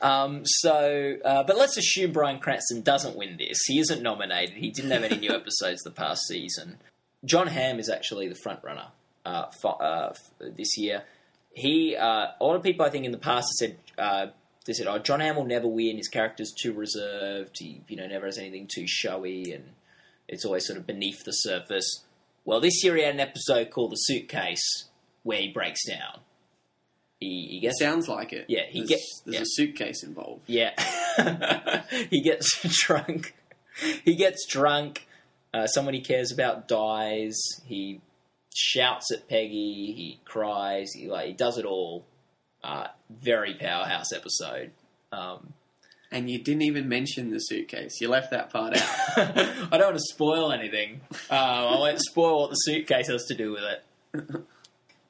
Um, 0.00 0.42
so, 0.44 1.16
uh, 1.24 1.42
but 1.44 1.56
let's 1.56 1.76
assume 1.76 2.12
Bryan 2.12 2.38
Cranston 2.38 2.82
doesn't 2.82 3.16
win 3.16 3.36
this. 3.38 3.58
He 3.66 3.78
isn't 3.78 4.02
nominated. 4.02 4.56
He 4.56 4.70
didn't 4.70 4.90
have 4.90 5.04
any 5.04 5.18
new 5.18 5.30
episodes 5.34 5.82
the 5.82 5.90
past 5.90 6.26
season. 6.28 6.78
Jon 7.24 7.46
Hamm 7.46 7.78
is 7.78 7.88
actually 7.88 8.28
the 8.28 8.34
front 8.34 8.62
runner 8.62 8.88
uh, 9.24 9.46
for, 9.60 9.82
uh, 9.82 10.12
this 10.38 10.76
year. 10.76 11.04
He, 11.54 11.96
uh, 11.96 12.28
a 12.38 12.44
lot 12.44 12.56
of 12.56 12.62
people 12.62 12.84
I 12.84 12.90
think 12.90 13.06
in 13.06 13.12
the 13.12 13.18
past 13.18 13.48
have 13.48 13.70
said 13.70 13.78
uh, 13.98 14.26
they 14.66 14.72
said, 14.72 14.86
"Oh, 14.86 14.98
Jon 14.98 15.20
Hamm 15.20 15.36
will 15.36 15.44
never 15.44 15.68
win. 15.68 15.96
His 15.96 16.08
character's 16.08 16.52
too 16.52 16.72
reserved. 16.72 17.56
He, 17.58 17.80
you 17.88 17.96
know, 17.96 18.06
never 18.06 18.26
has 18.26 18.36
anything 18.36 18.66
too 18.66 18.86
showy, 18.86 19.52
and 19.52 19.64
it's 20.28 20.44
always 20.44 20.66
sort 20.66 20.78
of 20.78 20.86
beneath 20.86 21.24
the 21.24 21.32
surface." 21.32 22.04
Well, 22.44 22.60
this 22.60 22.84
year 22.84 22.96
he 22.96 23.02
had 23.02 23.14
an 23.14 23.20
episode 23.20 23.70
called 23.70 23.92
"The 23.92 23.96
Suitcase," 23.96 24.84
where 25.22 25.38
he 25.38 25.48
breaks 25.48 25.86
down. 25.86 26.20
He, 27.26 27.46
He, 27.46 27.46
he 27.48 27.56
It 27.58 27.60
gets 27.60 27.78
sounds 27.80 28.08
like 28.08 28.32
it. 28.32 28.46
Yeah, 28.48 28.62
he 28.68 28.80
there's, 28.80 28.88
gets- 28.90 29.22
there's 29.24 29.36
yeah. 29.36 29.42
a 29.42 29.46
suitcase 29.46 30.02
involved. 30.04 30.42
Yeah. 30.46 30.72
he 32.10 32.22
gets 32.22 32.58
drunk. 32.86 33.34
He 34.04 34.14
gets 34.16 34.46
drunk. 34.46 35.06
Uh, 35.54 35.66
someone 35.66 35.94
he 35.94 36.00
cares 36.00 36.32
about 36.32 36.68
dies. 36.68 37.36
He 37.66 38.00
shouts 38.54 39.10
at 39.12 39.28
Peggy. 39.28 39.92
He 39.96 40.20
cries. 40.24 40.92
He 40.92 41.08
like 41.08 41.26
he 41.26 41.32
does 41.32 41.58
it 41.58 41.64
all. 41.64 42.04
Uh, 42.64 42.88
very 43.10 43.54
powerhouse 43.54 44.12
episode. 44.12 44.72
Um, 45.12 45.52
And 46.10 46.28
you 46.30 46.38
didn't 46.42 46.62
even 46.62 46.88
mention 46.88 47.30
the 47.30 47.38
suitcase. 47.38 48.00
You 48.00 48.08
left 48.08 48.30
that 48.32 48.50
part 48.52 48.74
out. 48.76 48.82
I 49.16 49.76
don't 49.78 49.82
want 49.92 49.96
to 49.96 50.02
spoil 50.14 50.50
anything. 50.52 51.00
Um, 51.30 51.38
I 51.38 51.78
won't 51.78 52.00
spoil 52.00 52.40
what 52.40 52.50
the 52.50 52.56
suitcase 52.56 53.08
has 53.08 53.24
to 53.26 53.34
do 53.34 53.52
with 53.52 53.62
it. 53.62 54.42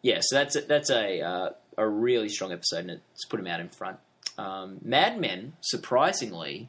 yeah, 0.03 0.19
so 0.21 0.37
that's 0.37 0.57
a, 0.57 0.61
that's 0.63 0.91
a 0.91 1.21
uh, 1.23 1.51
a 1.77 1.87
really 1.87 2.29
strong 2.29 2.53
episode, 2.53 2.81
and 2.89 3.01
it's 3.13 3.25
put 3.27 3.41
him 3.41 3.47
out 3.47 3.61
in 3.61 3.69
front. 3.69 3.99
Um, 4.39 4.79
Mad 4.83 5.19
Men, 5.21 5.55
surprisingly, 5.61 6.69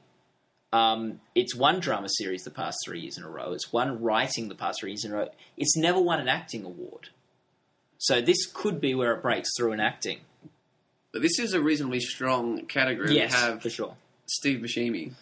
um, 0.74 1.20
it's 1.36 1.56
won 1.56 1.80
drama 1.80 2.08
series 2.10 2.44
the 2.44 2.52
past 2.52 2.78
three 2.86 3.02
years 3.02 3.18
in 3.18 3.24
a 3.24 3.30
row. 3.30 3.54
It's 3.54 3.72
won 3.72 4.02
writing 4.02 4.48
the 4.50 4.56
past 4.56 4.80
three 4.80 4.92
years 4.92 5.06
in 5.06 5.12
a 5.12 5.16
row. 5.16 5.30
It's 5.56 5.76
never 5.78 6.00
won 6.00 6.20
an 6.20 6.28
acting 6.28 6.64
award. 6.64 7.10
So 7.98 8.22
this 8.22 8.46
could 8.46 8.80
be 8.80 8.94
where 8.94 9.14
it 9.14 9.22
breaks 9.22 9.50
through 9.58 9.74
in 9.74 9.80
acting. 9.80 10.20
but 11.12 11.22
this 11.22 11.40
is 11.40 11.54
a 11.54 11.62
reasonably 11.62 12.00
strong 12.00 12.66
category. 12.66 13.16
yes, 13.16 13.34
We 13.34 13.38
have 13.40 13.62
for 13.62 13.70
sure. 13.70 13.96
Steve 14.28 14.60
Buscemi. 14.60 15.14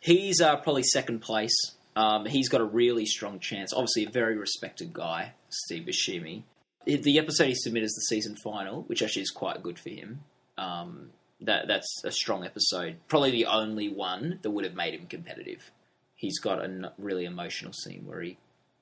He's 0.00 0.40
uh, 0.40 0.56
probably 0.56 0.84
second 0.84 1.20
place. 1.20 1.56
Um, 1.96 2.24
he's 2.26 2.48
got 2.48 2.60
a 2.60 2.64
really 2.64 3.04
strong 3.06 3.38
chance. 3.40 3.72
Obviously, 3.72 4.06
a 4.06 4.10
very 4.10 4.36
respected 4.36 4.92
guy, 4.92 5.32
Steve 5.48 5.86
Buscemi. 5.86 6.42
The 6.86 7.18
episode 7.18 7.46
he 7.48 7.54
submitted 7.54 7.86
is 7.86 7.94
the 7.94 8.14
season 8.14 8.36
final, 8.36 8.82
which 8.82 9.02
actually 9.02 9.22
is 9.22 9.30
quite 9.30 9.62
good 9.62 9.78
for 9.78 9.90
him. 9.90 10.20
Um, 10.58 11.10
that 11.40 11.66
that's 11.66 12.02
a 12.04 12.10
strong 12.12 12.44
episode. 12.44 12.96
Probably 13.08 13.30
the 13.30 13.46
only 13.46 13.88
one 13.88 14.38
that 14.42 14.50
would 14.50 14.64
have 14.64 14.74
made 14.74 14.94
him 14.94 15.06
competitive. 15.06 15.70
He's 16.14 16.38
got 16.38 16.64
a 16.64 16.92
really 16.98 17.24
emotional 17.24 17.72
scene 17.72 18.04
where 18.06 18.20
he 18.20 18.38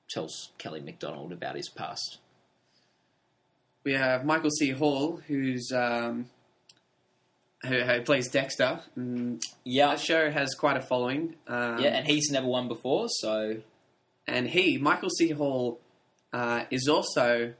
tells 0.09 0.51
Kelly 0.57 0.81
Macdonald 0.81 1.31
about 1.31 1.55
his 1.55 1.69
past. 1.69 2.19
We 3.83 3.93
have 3.93 4.23
Michael 4.25 4.51
C. 4.51 4.69
Hall, 4.71 5.19
who's 5.27 5.71
um, 5.73 6.27
who, 7.65 7.79
who 7.79 8.01
plays 8.01 8.29
Dexter. 8.29 8.79
Mm, 8.97 9.41
Yeah, 9.63 9.87
that 9.87 9.99
show 9.99 10.29
has 10.29 10.55
quite 10.55 10.77
a 10.77 10.81
following. 10.81 11.35
Um, 11.47 11.79
yeah, 11.79 11.89
and 11.97 12.05
he's 12.07 12.29
never 12.31 12.47
won 12.47 12.67
before, 12.67 13.07
so 13.09 13.57
and 14.27 14.47
he, 14.47 14.77
Michael 14.77 15.09
C. 15.09 15.31
Hall, 15.31 15.79
uh, 16.31 16.63
is 16.71 16.87
also 16.87 17.53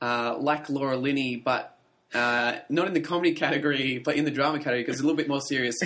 uh, 0.00 0.36
like 0.38 0.68
Laura 0.68 0.96
Linney, 0.96 1.36
but 1.36 1.76
uh, 2.14 2.56
not 2.68 2.86
in 2.86 2.94
the 2.94 3.00
comedy 3.00 3.32
category, 3.32 3.98
but 3.98 4.16
in 4.16 4.24
the 4.24 4.30
drama 4.30 4.58
category 4.58 4.82
because 4.82 4.94
it's 4.96 5.02
a 5.02 5.04
little 5.04 5.16
bit 5.16 5.28
more 5.28 5.40
serious. 5.40 5.76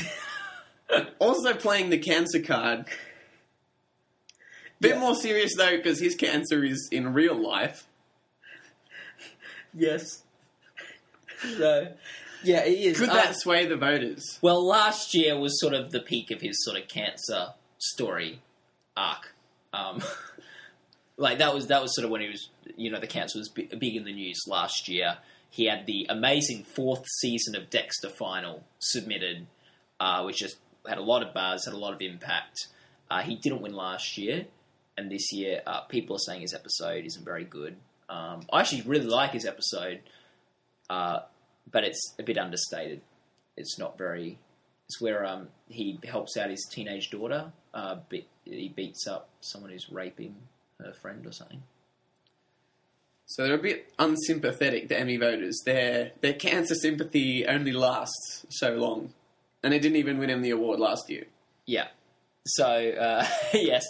also 1.19 1.55
playing 1.55 1.91
the 1.91 1.99
cancer 1.99 2.41
card. 2.41 2.87
Bit 4.81 4.95
Yeah. 4.95 5.01
more 5.01 5.15
serious 5.15 5.53
though 5.57 5.77
because 5.77 6.01
his 6.01 6.15
cancer 6.15 6.65
is 6.65 6.89
in 6.93 7.13
real 7.13 7.35
life. 7.35 7.87
yes. 9.75 10.23
So, 11.59 11.93
yeah, 12.45 12.65
he 12.65 12.87
is. 12.87 12.99
Could 12.99 13.09
Uh, 13.09 13.15
that 13.15 13.37
sway 13.37 13.67
the 13.67 13.77
voters? 13.77 14.39
Well, 14.43 14.65
last 14.65 15.15
year 15.15 15.39
was 15.39 15.59
sort 15.61 15.75
of 15.75 15.91
the 15.91 16.01
peak 16.01 16.31
of 16.31 16.41
his 16.41 16.63
sort 16.65 16.77
of 16.81 16.89
cancer 16.89 17.55
story 17.79 18.43
arc. 18.97 19.35
Um, 19.73 20.03
like 21.23 21.39
that 21.39 21.55
was 21.55 21.69
that 21.69 21.81
was 21.81 21.95
sort 21.95 22.05
of 22.05 22.11
when 22.11 22.21
he 22.21 22.29
was, 22.29 22.51
you 22.77 22.91
know, 22.91 22.99
the 22.99 23.07
cancer 23.07 23.39
was 23.39 23.49
bi- 23.49 23.69
big 23.79 23.97
in 23.97 24.05
the 24.05 24.13
news 24.13 24.43
last 24.49 24.89
year. 24.89 25.19
He 25.49 25.67
had 25.67 25.87
the 25.87 26.07
amazing 26.09 26.65
fourth 26.65 27.05
season 27.21 27.55
of 27.55 27.71
Dexter 27.71 28.09
final 28.09 28.65
submitted, 28.81 29.47
uh, 30.01 30.23
which 30.25 30.39
just 30.39 30.57
had 30.87 30.99
a 30.99 31.03
lot 31.03 31.23
of 31.23 31.33
buzz, 31.33 31.65
had 31.65 31.75
a 31.75 31.79
lot 31.79 31.95
of 31.95 32.01
impact. 32.01 32.67
Uh, 33.09 33.23
he 33.23 33.37
didn't 33.37 33.63
win 33.63 33.73
last 33.73 34.19
year, 34.19 34.47
and 34.97 35.11
this 35.11 35.33
year 35.33 35.63
uh, 35.67 35.83
people 35.83 36.17
are 36.17 36.19
saying 36.19 36.41
his 36.41 36.55
episode 36.55 37.05
isn't 37.05 37.25
very 37.25 37.45
good. 37.45 37.77
Um, 38.09 38.47
I 38.53 38.61
actually 38.61 38.83
really 38.83 39.07
like 39.07 39.31
his 39.31 39.47
episode, 39.47 40.01
uh, 40.91 41.21
but 41.71 41.85
it's 41.85 42.15
a 42.19 42.23
bit 42.23 42.37
understated. 42.37 43.01
It's 43.57 43.79
not 43.79 43.97
very. 43.97 44.39
It's 44.89 45.01
where 45.01 45.25
um, 45.25 45.49
he 45.69 46.01
helps 46.05 46.37
out 46.37 46.51
his 46.51 46.67
teenage 46.71 47.11
daughter. 47.11 47.53
Uh, 47.73 47.97
be, 48.09 48.27
he 48.45 48.69
beats 48.69 49.07
up 49.07 49.29
someone 49.41 49.71
who's 49.71 49.89
raping 49.91 50.35
her 50.83 50.93
friend 50.93 51.27
or 51.27 51.33
something. 51.33 51.63
So 53.27 53.45
they're 53.45 53.55
a 53.55 53.59
bit 53.59 53.93
unsympathetic, 53.99 54.89
the 54.89 54.99
Emmy 54.99 55.17
voters. 55.17 55.63
Their 55.65 56.13
their 56.21 56.35
cancer 56.35 56.75
sympathy 56.75 57.47
only 57.47 57.73
lasts 57.73 58.45
so 58.51 58.75
long, 58.75 59.15
and 59.63 59.73
it 59.73 59.81
didn't 59.81 59.97
even 59.97 60.19
win 60.19 60.29
him 60.31 60.43
the 60.43 60.51
award 60.51 60.81
last 60.81 61.09
year. 61.09 61.25
Yeah. 61.67 61.89
So 62.47 62.67
uh, 62.67 63.27
yes, 63.55 63.85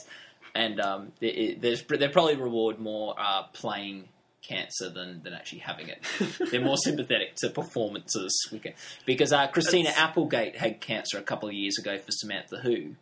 and 0.55 0.81
um, 0.81 1.13
they, 1.21 1.57
there's 1.61 1.83
they 1.83 2.09
probably 2.09 2.37
reward 2.37 2.79
more 2.79 3.15
uh, 3.19 3.45
playing 3.53 4.09
cancer 4.43 4.91
than, 4.91 5.23
than 5.23 5.33
actually 5.35 5.61
having 5.61 5.89
it. 5.89 6.05
They're 6.51 6.61
more 6.61 6.77
sympathetic 6.77 7.37
to 7.37 7.49
performances 7.51 8.33
can- 8.61 8.75
because 9.07 9.33
uh, 9.33 9.47
Christina 9.49 9.85
That's- 9.85 10.03
Applegate 10.11 10.57
had 10.57 10.81
cancer 10.81 11.19
a 11.19 11.23
couple 11.23 11.49
of 11.49 11.55
years 11.55 11.79
ago 11.79 11.97
for 11.99 12.11
Samantha 12.11 12.57
Who, 12.59 12.97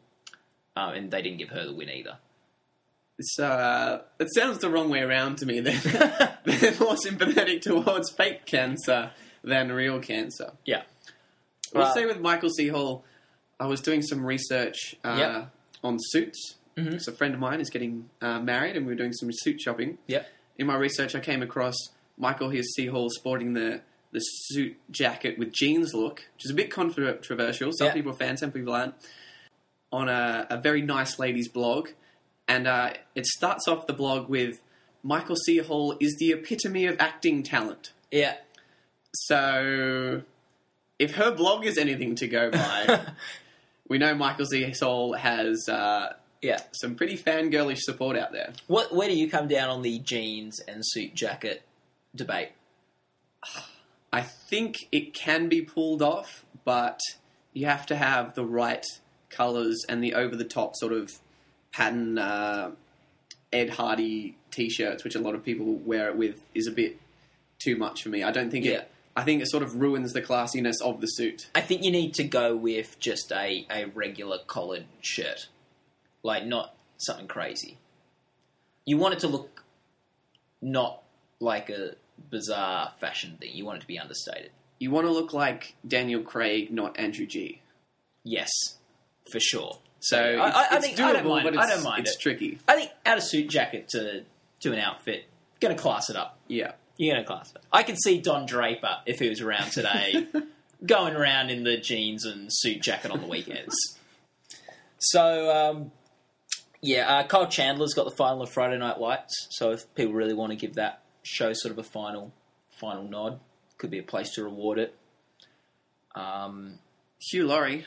uh, 0.77 0.93
and 0.95 1.11
they 1.11 1.23
didn't 1.23 1.39
give 1.39 1.49
her 1.49 1.67
the 1.67 1.73
win 1.73 1.89
either. 1.91 2.19
It's, 3.21 3.39
uh, 3.39 4.01
it 4.19 4.29
sounds 4.35 4.59
the 4.61 4.71
wrong 4.71 4.89
way 4.89 5.01
around 5.01 5.37
to 5.39 5.47
me. 5.47 5.61
They're, 5.61 6.39
they're 6.47 6.75
more 6.81 6.97
sympathetic 6.97 7.61
towards 7.61 8.11
fake 8.11 8.47
cancer 8.47 9.11
than 9.45 9.71
real 9.71 10.01
cancer. 10.01 10.53
Yeah. 10.65 10.83
Well- 11.75 11.93
say 11.93 12.07
with 12.07 12.19
Michael 12.19 12.49
C. 12.49 12.69
Hall, 12.69 13.05
I 13.61 13.67
was 13.67 13.83
doing 13.83 14.01
some 14.01 14.25
research 14.25 14.95
uh, 15.05 15.17
Yep. 15.19 15.51
on 15.85 15.99
suits. 16.01 16.55
Mhm. 16.79 16.99
So 16.99 17.13
a 17.13 17.15
friend 17.15 17.35
of 17.35 17.41
mine 17.41 17.61
is 17.61 17.69
getting 17.69 18.09
uh, 18.23 18.41
married, 18.41 18.75
and 18.77 18.87
we 18.87 18.93
were 18.93 18.97
doing 18.97 19.13
some 19.13 19.29
suit 19.31 19.61
shopping. 19.61 19.99
Yep. 20.07 20.27
In 20.57 20.67
my 20.67 20.77
research, 20.77 21.15
I 21.15 21.21
came 21.21 21.43
across 21.43 21.75
Michael 22.17 22.49
here 22.49 22.63
C. 22.63 22.87
Hall 22.87 23.09
sporting 23.11 23.53
the 23.53 23.83
the 24.13 24.21
suit 24.21 24.77
jacket 24.91 25.39
with 25.39 25.53
jeans 25.53 25.93
look, 25.95 26.25
which 26.35 26.45
is 26.47 26.51
a 26.51 26.55
bit 26.55 26.71
controversial. 26.71 27.71
Some 27.73 27.89
Yeah. 27.89 27.93
people 27.93 28.13
are 28.13 28.17
fans, 28.17 28.41
some 28.41 28.51
people 28.51 28.73
aren't. 28.73 28.95
On 29.93 30.09
a, 30.09 30.47
a 30.49 30.57
very 30.57 30.81
nice 30.83 31.19
ladies 31.19 31.49
blog, 31.49 31.91
and 32.51 32.67
uh, 32.67 32.91
it 33.15 33.27
starts 33.27 33.69
off 33.69 33.87
the 33.87 33.93
blog 33.93 34.29
with 34.29 34.61
Michael 35.05 35.37
C. 35.37 35.59
Hall 35.59 35.97
is 36.01 36.17
the 36.19 36.33
epitome 36.33 36.85
of 36.87 36.97
acting 36.99 37.45
talent. 37.45 37.93
Yeah. 38.11 38.35
So, 39.15 40.23
if 40.99 41.15
her 41.15 41.31
blog 41.31 41.65
is 41.65 41.79
anything 41.79 42.17
to 42.17 42.27
go 42.27 42.51
by, 42.51 43.07
we 43.89 43.99
know 43.99 44.17
Michael 44.17 44.47
C. 44.47 44.75
Hall 44.81 45.15
has 45.15 45.69
uh, 45.69 46.15
yeah. 46.43 46.59
some 46.73 46.97
pretty 46.97 47.17
fangirlish 47.17 47.79
support 47.79 48.19
out 48.19 48.33
there. 48.33 48.53
What? 48.67 48.93
Where 48.93 49.09
do 49.09 49.17
you 49.17 49.31
come 49.31 49.47
down 49.47 49.71
on 49.71 49.83
the 49.83 50.01
jeans 50.01 50.59
and 50.59 50.83
suit 50.85 51.15
jacket 51.15 51.63
debate? 52.17 52.51
I 54.13 54.23
think 54.23 54.89
it 54.91 55.15
can 55.15 55.49
be 55.49 55.63
pulled 55.63 56.03
off, 56.03 56.45
but 56.65 56.99
you 57.53 57.67
have 57.67 57.87
to 57.87 57.97
have 57.97 58.35
the 58.35 58.45
right 58.45 58.85
colours 59.29 59.85
and 59.89 60.03
the 60.03 60.15
over 60.15 60.35
the 60.35 60.45
top 60.45 60.75
sort 60.75 60.93
of 60.93 61.13
pattern 61.73 62.19
uh, 62.19 62.73
Ed 63.53 63.71
Hardy 63.71 64.37
t 64.51 64.69
shirts, 64.69 65.05
which 65.05 65.15
a 65.15 65.21
lot 65.21 65.35
of 65.35 65.45
people 65.45 65.75
wear 65.75 66.09
it 66.09 66.17
with, 66.17 66.41
is 66.55 66.67
a 66.67 66.71
bit 66.73 67.01
too 67.59 67.77
much 67.77 68.03
for 68.03 68.09
me. 68.09 68.23
I 68.23 68.31
don't 68.31 68.51
think 68.51 68.65
Yeah. 68.65 68.73
it. 68.79 68.91
I 69.17 69.25
think 69.25 69.43
it 69.43 69.51
sort 69.51 69.63
of 69.65 69.75
ruins 69.77 70.13
the 70.13 70.23
classiness 70.23 70.81
of 70.83 71.01
the 71.01 71.07
suit. 71.09 71.49
I 71.55 71.61
think 71.61 71.83
you 71.83 71.91
need 71.91 72.15
to 72.15 72.25
go 72.25 72.55
with 72.57 72.99
just 73.01 73.33
a, 73.33 73.67
a 73.71 73.87
regular 73.87 74.39
collared 74.47 74.87
shirt. 75.01 75.49
Like, 76.23 76.47
not 76.47 76.75
something 76.97 77.27
crazy. 77.27 77.77
You 78.87 78.97
want 78.99 79.15
it 79.15 79.21
to 79.21 79.29
look 79.29 79.65
not 80.63 81.03
like 81.41 81.71
a 81.71 81.95
bizarre 82.31 82.93
fashion 83.01 83.37
thing. 83.41 83.51
You 83.55 83.65
want 83.65 83.79
it 83.79 83.81
to 83.81 83.87
be 83.87 83.99
understated. 83.99 84.51
You 84.79 84.91
want 84.91 85.07
to 85.07 85.13
look 85.13 85.33
like 85.33 85.75
Daniel 85.87 86.23
Craig, 86.23 86.71
not 86.71 86.99
Andrew 86.99 87.27
G. 87.27 87.61
Yes, 88.25 88.51
for 89.33 89.41
sure. 89.41 89.79
So 90.01 90.19
I- 90.19 90.49
it's, 90.49 90.57
I- 90.57 90.61
I 90.61 90.77
it's 90.77 90.87
think- 90.87 90.97
doable, 90.99 91.05
I 91.05 91.13
don't 91.13 91.27
mind- 91.29 91.45
but 91.45 91.57
I 91.59 91.63
it's, 91.65 91.75
don't 91.75 91.85
mind 91.85 92.01
it's 92.07 92.17
it. 92.17 92.21
tricky. 92.21 92.59
I 92.67 92.75
think 92.77 92.91
add 93.05 93.19
a 93.19 93.21
suit 93.23 93.49
jacket 93.49 93.89
to, 93.91 94.25
to 94.61 94.73
an 94.73 94.79
outfit. 94.79 95.25
Gonna 95.61 95.75
class 95.75 96.09
it 96.11 96.17
up. 96.17 96.39
Yeah. 96.49 96.73
You're 96.97 97.15
gonna 97.15 97.27
class 97.27 97.51
it 97.51 97.57
up. 97.57 97.65
I 97.73 97.83
can 97.83 97.97
see 97.97 98.19
Don 98.21 98.47
Draper, 98.47 98.99
if 99.07 99.19
he 99.19 99.29
was 99.29 99.41
around 99.41 99.71
today, 99.73 100.27
going 100.87 101.15
around 101.15 101.51
in 101.51 101.65
the 101.65 101.77
jeans 101.77 102.25
and 102.25 102.49
suit 102.51 102.81
jacket 102.83 103.11
on 103.11 103.21
the 103.21 103.27
weekends. 103.29 103.75
So, 105.03 105.51
um, 105.57 105.93
yeah, 106.83 107.09
uh, 107.09 107.27
Kyle 107.27 107.47
Chandler's 107.47 107.95
got 107.95 108.05
the 108.05 108.11
final 108.15 108.43
of 108.43 108.51
Friday 108.51 108.77
Night 108.77 109.01
Lights. 109.01 109.47
So, 109.49 109.71
if 109.71 109.95
people 109.95 110.13
really 110.13 110.35
want 110.35 110.51
to 110.53 110.57
give 110.57 110.75
that 110.75 111.01
show 111.23 111.55
sort 111.55 111.73
of 111.73 111.79
a 111.79 111.83
final, 111.83 112.35
final 112.79 113.05
nod, 113.05 113.41
could 113.79 113.91
be 113.91 113.99
a 113.99 114.03
place 114.03 114.29
to 114.35 114.45
reward 114.45 114.79
it. 114.79 114.95
Um, 116.15 116.81
Hugh 117.19 117.47
Laurie. 117.47 117.87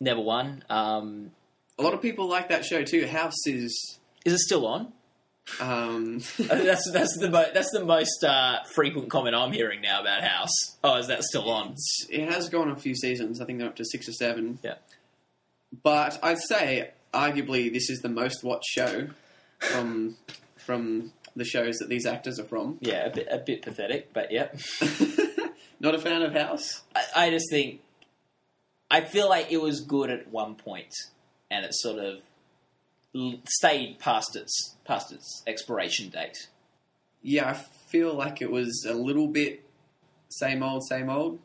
never 0.00 0.20
won. 0.20 0.64
Um, 0.68 1.30
A 1.78 1.82
lot 1.82 1.94
of 1.94 2.02
people 2.02 2.28
like 2.28 2.48
that 2.48 2.64
show 2.64 2.82
too. 2.82 3.06
House 3.06 3.46
is 3.46 3.98
is 4.24 4.32
it 4.32 4.38
still 4.38 4.66
on? 4.66 4.92
Um, 5.60 6.18
that's 6.38 6.90
that's 6.90 7.16
the 7.18 7.30
mo- 7.30 7.50
that's 7.54 7.70
the 7.70 7.84
most 7.84 8.24
uh, 8.24 8.62
frequent 8.74 9.10
comment 9.10 9.34
I'm 9.34 9.52
hearing 9.52 9.80
now 9.80 10.00
about 10.00 10.22
House. 10.22 10.50
Oh, 10.84 10.96
is 10.96 11.06
that 11.06 11.22
still 11.22 11.50
on? 11.50 11.74
it 12.10 12.30
has 12.32 12.48
gone 12.48 12.70
a 12.70 12.76
few 12.76 12.94
seasons. 12.94 13.40
I 13.40 13.44
think 13.44 13.58
they're 13.58 13.68
up 13.68 13.76
to 13.76 13.84
six 13.84 14.08
or 14.08 14.12
seven. 14.12 14.58
Yeah. 14.62 14.74
But 15.82 16.18
I'd 16.22 16.38
say, 16.38 16.90
arguably, 17.12 17.72
this 17.72 17.90
is 17.90 18.00
the 18.00 18.08
most 18.08 18.42
watched 18.42 18.68
show 18.68 19.08
from 19.58 20.16
from 20.56 21.12
the 21.36 21.44
shows 21.44 21.76
that 21.76 21.88
these 21.88 22.06
actors 22.06 22.38
are 22.38 22.44
from. 22.44 22.78
Yeah, 22.80 23.06
a 23.06 23.10
bit 23.10 23.28
a 23.30 23.38
bit 23.38 23.62
pathetic, 23.62 24.12
but 24.12 24.32
yeah. 24.32 24.48
Not 25.80 25.94
a 25.94 25.98
fan 25.98 26.22
of 26.22 26.32
House. 26.32 26.82
I, 26.94 27.04
I 27.26 27.30
just 27.30 27.46
think 27.50 27.80
I 28.90 29.02
feel 29.02 29.28
like 29.28 29.52
it 29.52 29.60
was 29.60 29.80
good 29.80 30.10
at 30.10 30.28
one 30.28 30.54
point, 30.56 30.92
and 31.50 31.64
it 31.64 31.74
sort 31.74 31.98
of 31.98 32.20
stayed 33.48 33.98
past 33.98 34.36
its 34.36 34.76
past 34.84 35.12
its 35.12 35.42
expiration 35.46 36.08
date. 36.10 36.48
Yeah, 37.22 37.48
I 37.50 37.54
feel 37.54 38.14
like 38.14 38.40
it 38.42 38.50
was 38.50 38.86
a 38.88 38.94
little 38.94 39.26
bit 39.28 39.64
same 40.28 40.62
old, 40.62 40.84
same 40.88 41.08
old, 41.08 41.38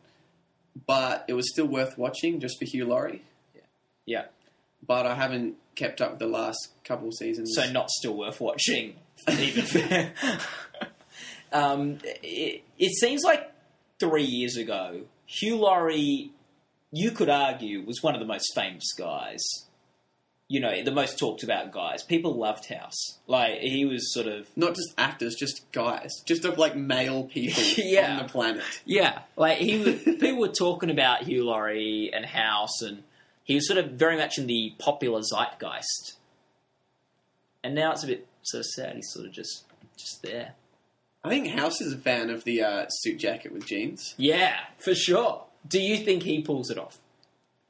but 0.85 1.25
it 1.27 1.33
was 1.33 1.49
still 1.51 1.65
worth 1.67 1.97
watching 1.97 2.39
just 2.39 2.59
for 2.59 2.65
Hugh 2.65 2.85
Laurie. 2.85 3.23
Yeah, 4.05 4.25
But 4.85 5.05
I 5.05 5.15
haven't 5.15 5.55
kept 5.75 6.01
up 6.01 6.11
with 6.11 6.19
the 6.19 6.27
last 6.27 6.69
couple 6.83 7.07
of 7.07 7.13
seasons. 7.13 7.53
so 7.55 7.71
not 7.71 7.89
still 7.89 8.17
worth 8.17 8.41
watching. 8.41 8.95
Even 9.29 10.11
um, 11.53 11.99
it, 12.03 12.63
it 12.77 12.91
seems 12.99 13.23
like 13.23 13.49
three 13.99 14.25
years 14.25 14.57
ago, 14.57 15.03
Hugh 15.25 15.55
Laurie, 15.55 16.31
you 16.91 17.11
could 17.11 17.29
argue, 17.29 17.85
was 17.85 18.03
one 18.03 18.13
of 18.13 18.19
the 18.19 18.27
most 18.27 18.51
famous 18.53 18.91
guys. 18.97 19.41
You 20.49 20.59
know, 20.59 20.83
the 20.83 20.91
most 20.91 21.17
talked 21.17 21.41
about 21.41 21.71
guys. 21.71 22.03
People 22.03 22.35
loved 22.37 22.65
House. 22.67 23.17
Like 23.27 23.59
he 23.59 23.85
was 23.85 24.13
sort 24.13 24.27
of 24.27 24.47
not 24.55 24.75
just 24.75 24.93
actors, 24.97 25.35
just 25.35 25.69
guys, 25.71 26.11
just 26.25 26.45
of 26.45 26.57
like 26.57 26.75
male 26.75 27.23
people 27.23 27.63
Yeah. 27.77 28.17
on 28.17 28.23
the 28.27 28.31
planet. 28.31 28.63
Yeah, 28.85 29.19
like 29.37 29.57
he 29.57 29.77
was, 29.79 30.01
people 30.03 30.39
were 30.39 30.49
talking 30.49 30.89
about 30.91 31.23
Hugh 31.23 31.45
Laurie 31.45 32.11
and 32.13 32.25
House, 32.25 32.81
and 32.81 33.03
he 33.43 33.55
was 33.55 33.67
sort 33.67 33.79
of 33.79 33.91
very 33.91 34.17
much 34.17 34.37
in 34.37 34.45
the 34.47 34.73
popular 34.77 35.21
zeitgeist. 35.21 36.13
And 37.63 37.73
now 37.73 37.93
it's 37.93 38.03
a 38.03 38.07
bit 38.07 38.27
sort 38.43 38.59
of 38.59 38.65
sad. 38.67 38.95
He's 38.95 39.09
sort 39.11 39.25
of 39.25 39.31
just 39.31 39.63
just 39.97 40.21
there. 40.21 40.53
I 41.23 41.29
think 41.29 41.47
House 41.47 41.79
is 41.79 41.93
a 41.93 41.97
fan 41.97 42.29
of 42.29 42.43
the 42.43 42.61
uh, 42.61 42.85
suit 42.89 43.17
jacket 43.17 43.53
with 43.53 43.65
jeans. 43.65 44.13
Yeah, 44.17 44.57
for 44.77 44.93
sure. 44.93 45.45
Do 45.65 45.79
you 45.81 45.97
think 45.97 46.23
he 46.23 46.41
pulls 46.41 46.69
it 46.69 46.77
off? 46.77 46.97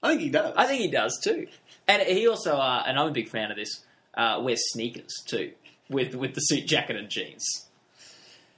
I 0.04 0.10
think 0.10 0.22
he 0.22 0.30
does. 0.30 0.54
I 0.56 0.68
think 0.68 0.82
he 0.82 0.88
does 0.90 1.20
too. 1.24 1.48
And 1.88 2.02
he 2.04 2.28
also, 2.28 2.56
uh, 2.58 2.84
and 2.86 3.00
I'm 3.00 3.08
a 3.08 3.12
big 3.12 3.30
fan 3.30 3.50
of 3.52 3.58
this, 3.58 3.84
uh, 4.16 4.40
wears 4.44 4.62
sneakers 4.72 5.14
too 5.26 5.54
with 5.90 6.14
with 6.16 6.34
the 6.36 6.42
suit 6.42 6.68
jacket 6.68 6.96
and 6.98 7.10
jeans. 7.10 7.68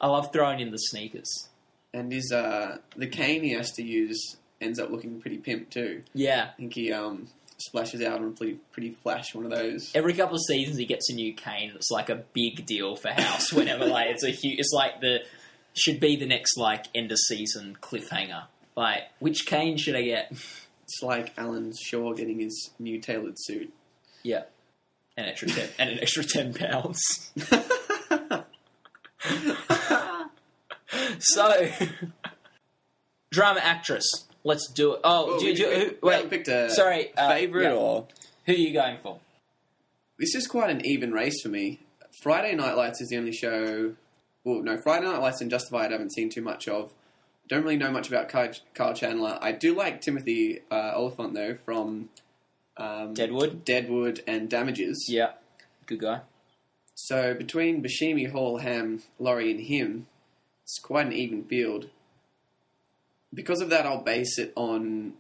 I 0.01 0.07
love 0.07 0.33
throwing 0.33 0.59
in 0.59 0.71
the 0.71 0.77
sneakers. 0.77 1.47
and 1.93 2.11
his 2.11 2.31
uh, 2.31 2.77
the 2.97 3.07
cane 3.07 3.43
he 3.43 3.51
has 3.51 3.71
to 3.73 3.83
use 3.83 4.35
ends 4.59 4.79
up 4.79 4.89
looking 4.91 5.21
pretty 5.21 5.37
pimp 5.37 5.69
too. 5.69 6.01
Yeah, 6.13 6.49
I 6.53 6.55
think 6.57 6.73
he 6.73 6.91
um, 6.91 7.27
splashes 7.57 8.01
out 8.01 8.19
on 8.19 8.27
a 8.27 8.31
pretty 8.31 8.59
pretty 8.71 8.91
flash 8.91 9.33
one 9.33 9.45
of 9.45 9.51
those. 9.51 9.91
every 9.95 10.13
couple 10.13 10.35
of 10.35 10.41
seasons 10.47 10.77
he 10.77 10.85
gets 10.85 11.09
a 11.09 11.13
new 11.13 11.33
cane. 11.33 11.71
It's 11.75 11.91
like 11.91 12.09
a 12.09 12.23
big 12.33 12.65
deal 12.65 12.95
for 12.95 13.09
House. 13.09 13.53
Whenever 13.53 13.85
like 13.85 14.07
it's 14.09 14.23
a 14.23 14.29
huge, 14.31 14.59
it's 14.59 14.71
like 14.73 14.99
the 15.01 15.19
should 15.73 15.99
be 15.99 16.15
the 16.17 16.25
next 16.25 16.57
like 16.57 16.85
end 16.93 17.11
of 17.11 17.17
season 17.17 17.77
cliffhanger. 17.81 18.43
Like 18.75 19.03
which 19.19 19.45
cane 19.45 19.77
should 19.77 19.95
I 19.95 20.01
get? 20.03 20.31
It's 20.95 21.03
like 21.03 21.33
Alan 21.37 21.73
Shaw 21.73 22.13
getting 22.13 22.39
his 22.39 22.71
new 22.79 23.01
tailored 23.01 23.35
suit. 23.37 23.73
Yeah, 24.23 24.43
an 25.17 25.25
extra 25.25 25.49
ten 25.49 25.67
and 25.77 25.89
an 25.89 25.99
extra 25.99 26.23
ten 26.23 26.53
pounds. 26.53 27.31
So, 31.19 31.67
drama 33.31 33.59
actress. 33.61 34.05
Let's 34.43 34.69
do 34.71 34.93
it. 34.93 35.01
Oh, 35.03 35.27
Well, 35.27 35.39
do, 35.39 35.45
we- 35.47 35.53
do, 35.55 35.95
who, 36.01 36.07
wait. 36.07 36.29
picked 36.29 36.47
a 36.47 36.69
sorry, 36.69 37.11
uh, 37.17 37.29
favorite 37.29 37.63
yeah. 37.63 37.73
or 37.73 38.07
Who 38.45 38.53
are 38.53 38.55
you 38.55 38.71
going 38.73 38.97
for? 39.01 39.19
this 40.19 40.35
is 40.35 40.47
quite 40.47 40.69
an 40.69 40.85
even 40.85 41.11
race 41.11 41.41
for 41.41 41.49
me. 41.49 41.79
Friday 42.21 42.55
Night 42.55 42.77
Lights 42.77 43.01
is 43.01 43.09
the 43.09 43.17
only 43.17 43.33
show. 43.33 43.95
Well, 44.43 44.61
no, 44.61 44.77
Friday 44.83 45.05
Night 45.07 45.19
Lights 45.19 45.41
and 45.41 45.49
Justified 45.49 45.89
I 45.89 45.93
haven't 45.93 46.13
seen 46.13 46.29
too 46.29 46.41
much 46.43 46.67
of. 46.67 46.93
Don't 47.47 47.63
really 47.63 47.77
know 47.77 47.91
much 47.91 48.07
about 48.07 48.29
Kyle, 48.29 48.51
Kyle 48.73 48.93
Chandler. 48.93 49.37
I 49.41 49.51
do 49.51 49.75
like 49.75 50.01
Timothy 50.01 50.61
uh, 50.71 50.93
Olyphant 50.95 51.33
though 51.35 51.57
from 51.63 52.09
um, 52.77 53.13
Deadwood. 53.13 53.63
Deadwood 53.65 54.21
and 54.27 54.49
Damages. 54.49 55.05
Yeah, 55.07 55.33
good 55.85 55.99
guy. 55.99 56.21
So 56.95 57.33
between 57.33 57.83
Buscemi, 57.83 58.31
Hall, 58.31 58.57
Hamm, 58.59 59.03
Laurie, 59.19 59.51
and 59.51 59.59
him, 59.59 60.07
it's 60.63 60.79
quite 60.79 61.05
an 61.07 61.13
even 61.13 61.43
field. 61.43 61.89
Because 63.33 63.61
of 63.61 63.69
that, 63.69 63.85
I'll 63.85 64.01
base 64.01 64.39
it 64.39 64.53
on 64.55 65.13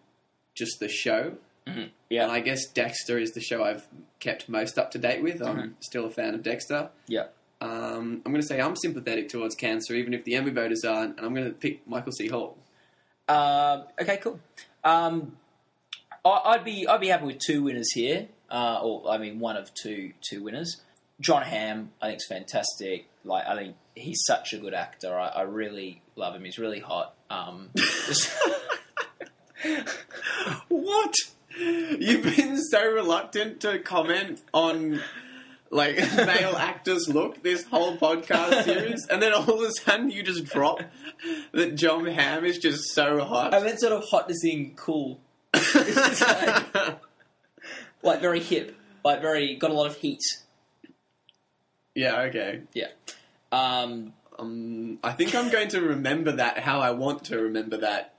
just 0.55 0.79
the 0.79 0.87
show. 0.87 1.35
Mhm. 1.67 1.89
Yeah. 2.09 2.23
And 2.23 2.31
I 2.31 2.39
guess 2.39 2.65
Dexter 2.67 3.17
is 3.19 3.31
the 3.33 3.41
show 3.41 3.63
I've 3.63 3.87
kept 4.19 4.47
most 4.47 4.77
up 4.77 4.91
to 4.91 4.97
date 4.97 5.21
with. 5.21 5.41
I'm 5.41 5.57
Mhm. 5.57 5.73
still 5.81 6.05
a 6.05 6.09
fan 6.09 6.33
of 6.33 6.43
Dexter. 6.43 6.89
Yeah. 7.07 7.27
Um, 7.65 8.21
I'm 8.25 8.31
going 8.31 8.41
to 8.41 8.47
say 8.47 8.61
I'm 8.61 8.75
sympathetic 8.75 9.29
towards 9.29 9.55
cancer, 9.55 9.95
even 9.95 10.13
if 10.13 10.23
the 10.23 10.35
Emmy 10.35 10.51
voters 10.51 10.83
aren't, 10.83 11.17
and 11.17 11.25
I'm 11.25 11.33
going 11.33 11.47
to 11.47 11.53
pick 11.53 11.87
Michael 11.87 12.11
C. 12.11 12.27
Hall. 12.27 12.57
Uh, 13.27 13.83
okay, 13.99 14.17
cool. 14.17 14.39
Um, 14.83 15.37
I, 16.23 16.41
I'd 16.45 16.63
be 16.63 16.87
I'd 16.87 17.01
be 17.01 17.07
happy 17.07 17.25
with 17.25 17.39
two 17.39 17.63
winners 17.63 17.91
here, 17.93 18.27
uh, 18.51 18.79
or 18.83 19.09
I 19.09 19.17
mean 19.17 19.39
one 19.39 19.57
of 19.57 19.73
two 19.73 20.13
two 20.21 20.43
winners. 20.43 20.81
Jon 21.19 21.41
Hamm, 21.43 21.91
I 22.01 22.07
think 22.07 22.17
is 22.17 22.27
fantastic. 22.27 23.07
Like 23.23 23.47
I 23.47 23.55
think 23.55 23.75
he's 23.95 24.21
such 24.27 24.53
a 24.53 24.57
good 24.57 24.73
actor. 24.75 25.17
I, 25.17 25.27
I 25.29 25.41
really 25.41 26.01
love 26.15 26.35
him. 26.35 26.43
He's 26.43 26.59
really 26.59 26.79
hot. 26.81 27.15
Um, 27.29 27.69
just- 27.75 28.31
What? 30.67 31.15
You've 31.57 32.35
been 32.35 32.61
so 32.61 32.85
reluctant 32.91 33.61
to 33.61 33.79
comment 33.79 34.41
on 34.53 35.01
like 35.75 35.97
male 36.15 36.55
actors 36.55 37.07
look 37.07 37.43
this 37.43 37.63
whole 37.65 37.97
podcast 37.97 38.63
series, 38.63 39.05
and 39.07 39.21
then 39.21 39.33
all 39.33 39.49
of 39.49 39.61
a 39.61 39.71
sudden 39.71 40.09
you 40.09 40.23
just 40.23 40.45
drop 40.45 40.81
that 41.51 41.75
Jon 41.75 42.05
Hamm 42.05 42.45
is 42.45 42.57
just 42.57 42.93
so 42.93 43.19
hot. 43.23 43.53
I 43.53 43.59
meant 43.61 43.79
sort 43.79 43.93
of 43.93 44.03
hot 44.09 44.29
as 44.31 44.41
in 44.43 44.73
cool, 44.75 45.19
like 48.03 48.21
very 48.21 48.39
hip, 48.39 48.75
like 49.03 49.21
very 49.21 49.55
got 49.55 49.71
a 49.71 49.73
lot 49.73 49.87
of 49.87 49.95
heat. 49.97 50.21
yeah, 51.93 52.21
okay. 52.23 52.61
Yeah. 52.73 52.87
Um, 53.51 54.13
Um, 54.37 54.99
I 55.03 55.13
think 55.13 55.33
I'm 55.33 55.49
going 55.49 55.69
to 55.69 55.81
remember 55.81 56.33
that 56.33 56.59
how 56.59 56.81
I 56.81 56.91
want 56.91 57.25
to 57.25 57.37
remember 57.39 57.77
that 57.77 58.15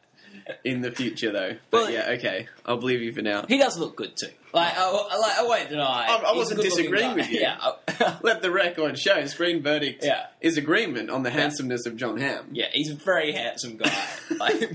in 0.64 0.80
the 0.80 0.90
future, 0.90 1.30
though. 1.30 1.56
But 1.70 1.82
Well- 1.82 1.90
yeah, 1.90 2.10
okay. 2.12 2.48
I'll 2.64 2.78
believe 2.78 3.02
you 3.02 3.12
for 3.12 3.20
now. 3.22 3.44
he 3.46 3.58
does 3.58 3.78
look 3.78 3.96
good 3.96 4.16
too. 4.16 4.30
Like 4.56 4.74
I, 4.76 4.90
like, 5.18 5.38
I 5.38 5.42
won't 5.44 5.68
deny. 5.68 6.06
I- 6.08 6.32
I 6.32 6.36
wasn't 6.36 6.62
disagreeing 6.62 7.14
with 7.14 7.30
you. 7.30 7.40
Yeah. 7.46 8.16
Let 8.22 8.42
the 8.42 8.50
record 8.50 8.98
show. 8.98 9.24
Screen 9.26 9.62
verdict 9.62 10.04
Yeah. 10.04 10.26
is 10.40 10.56
agreement 10.56 11.10
on 11.10 11.22
the 11.22 11.30
handsomeness 11.30 11.86
of 11.86 11.96
Jon 11.96 12.16
Hamm. 12.18 12.48
Yeah, 12.52 12.66
he's 12.72 12.90
a 12.90 12.94
very 12.94 13.32
handsome 13.32 13.76
guy. 13.76 13.92
like, 14.38 14.70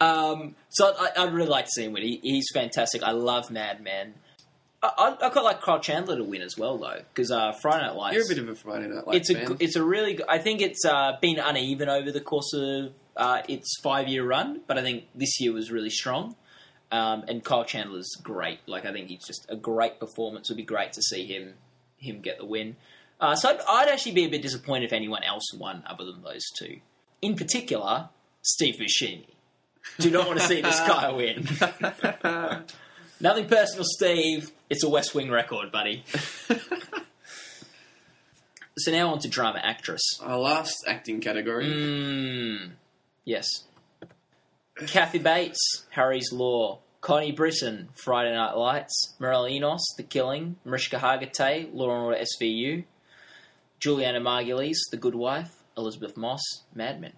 um, 0.00 0.54
so 0.68 0.94
I, 0.98 1.10
I'd 1.16 1.32
really 1.32 1.48
like 1.48 1.64
to 1.66 1.70
see 1.70 1.84
him 1.84 1.92
win. 1.92 2.02
He, 2.02 2.20
he's 2.22 2.48
fantastic. 2.52 3.02
I 3.02 3.12
love 3.12 3.50
Mad 3.50 3.80
Men. 3.82 4.14
I, 4.82 4.90
I, 5.20 5.26
I 5.26 5.30
quite 5.30 5.44
like 5.44 5.60
Kyle 5.60 5.80
Chandler 5.80 6.16
to 6.16 6.24
win 6.24 6.42
as 6.42 6.56
well, 6.56 6.78
though, 6.78 7.00
because 7.12 7.30
uh, 7.30 7.52
Friday 7.60 7.86
Night 7.86 7.96
Lights. 7.96 8.16
You're 8.16 8.24
a 8.24 8.28
bit 8.28 8.38
of 8.38 8.48
a 8.48 8.54
Friday 8.54 8.86
Night 8.88 9.06
Lights 9.06 9.30
it's 9.30 9.30
a 9.30 9.34
fan. 9.46 9.56
g- 9.58 9.64
it's 9.64 9.76
a 9.76 9.82
really 9.82 10.14
good, 10.14 10.26
I 10.28 10.38
think 10.38 10.60
it's 10.60 10.84
uh, 10.84 11.16
been 11.20 11.38
uneven 11.38 11.88
over 11.88 12.12
the 12.12 12.20
course 12.20 12.52
of 12.54 12.92
uh, 13.16 13.42
its 13.48 13.74
five 13.82 14.06
year 14.08 14.24
run, 14.24 14.60
but 14.66 14.78
I 14.78 14.82
think 14.82 15.04
this 15.14 15.40
year 15.40 15.52
was 15.52 15.70
really 15.72 15.90
strong. 15.90 16.36
Um, 16.90 17.24
and 17.28 17.44
Kyle 17.44 17.64
Chandler's 17.64 18.16
great. 18.22 18.60
Like 18.66 18.86
I 18.86 18.92
think 18.92 19.08
he's 19.08 19.24
just 19.26 19.46
a 19.48 19.56
great 19.56 20.00
performance. 20.00 20.48
It 20.48 20.54
would 20.54 20.58
be 20.58 20.64
great 20.64 20.92
to 20.94 21.02
see 21.02 21.26
him 21.26 21.54
him 21.98 22.20
get 22.20 22.38
the 22.38 22.46
win. 22.46 22.76
Uh, 23.20 23.34
so 23.34 23.50
I'd, 23.50 23.60
I'd 23.68 23.88
actually 23.88 24.12
be 24.12 24.24
a 24.24 24.28
bit 24.28 24.42
disappointed 24.42 24.84
if 24.84 24.92
anyone 24.92 25.24
else 25.24 25.52
won 25.52 25.82
other 25.86 26.04
than 26.04 26.22
those 26.22 26.44
two. 26.56 26.78
In 27.20 27.34
particular, 27.34 28.08
Steve 28.42 28.76
Buscemi. 28.76 29.26
Do 29.98 30.10
not 30.10 30.26
want 30.26 30.38
to 30.38 30.46
see 30.46 30.60
this 30.60 30.78
guy 30.80 31.10
win. 31.12 31.46
Nothing 33.20 33.46
personal, 33.48 33.84
Steve. 33.84 34.52
It's 34.70 34.84
a 34.84 34.88
West 34.88 35.14
Wing 35.14 35.30
record, 35.30 35.72
buddy. 35.72 36.04
So 38.78 38.92
now 38.92 39.10
on 39.10 39.18
to 39.20 39.28
drama 39.28 39.60
actress. 39.60 40.02
Our 40.22 40.38
last 40.38 40.84
acting 40.86 41.20
category. 41.20 41.66
Mm, 41.66 42.70
yes. 43.24 43.64
Kathy 44.86 45.18
Bates, 45.18 45.86
Harry's 45.90 46.32
Law. 46.32 46.80
Connie 47.00 47.32
Britton, 47.32 47.88
Friday 47.94 48.32
Night 48.34 48.56
Lights. 48.56 49.14
Mireille 49.20 49.48
Enos, 49.48 49.84
The 49.96 50.02
Killing. 50.02 50.56
Mariska 50.64 50.96
Hargitay, 50.98 51.68
Law 51.72 51.90
and 51.90 52.04
Order 52.04 52.18
SVU. 52.42 52.84
Julianna 53.80 54.20
Margulies, 54.20 54.78
The 54.90 54.96
Good 54.96 55.14
Wife. 55.14 55.62
Elisabeth 55.76 56.16
Moss, 56.16 56.42
Mad 56.74 57.00
Men. 57.00 57.12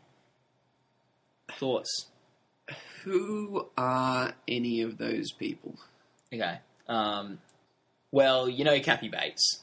Thoughts? 1.53 2.09
Who 3.05 3.69
are 3.77 4.35
any 4.47 4.83
of 4.83 4.99
those 4.99 5.33
people? 5.33 5.77
Okay. 6.33 6.59
Um, 6.87 7.39
well, 8.13 8.49
you 8.49 8.65
know 8.65 8.79
Kathy 8.81 9.09
Bates. 9.09 9.63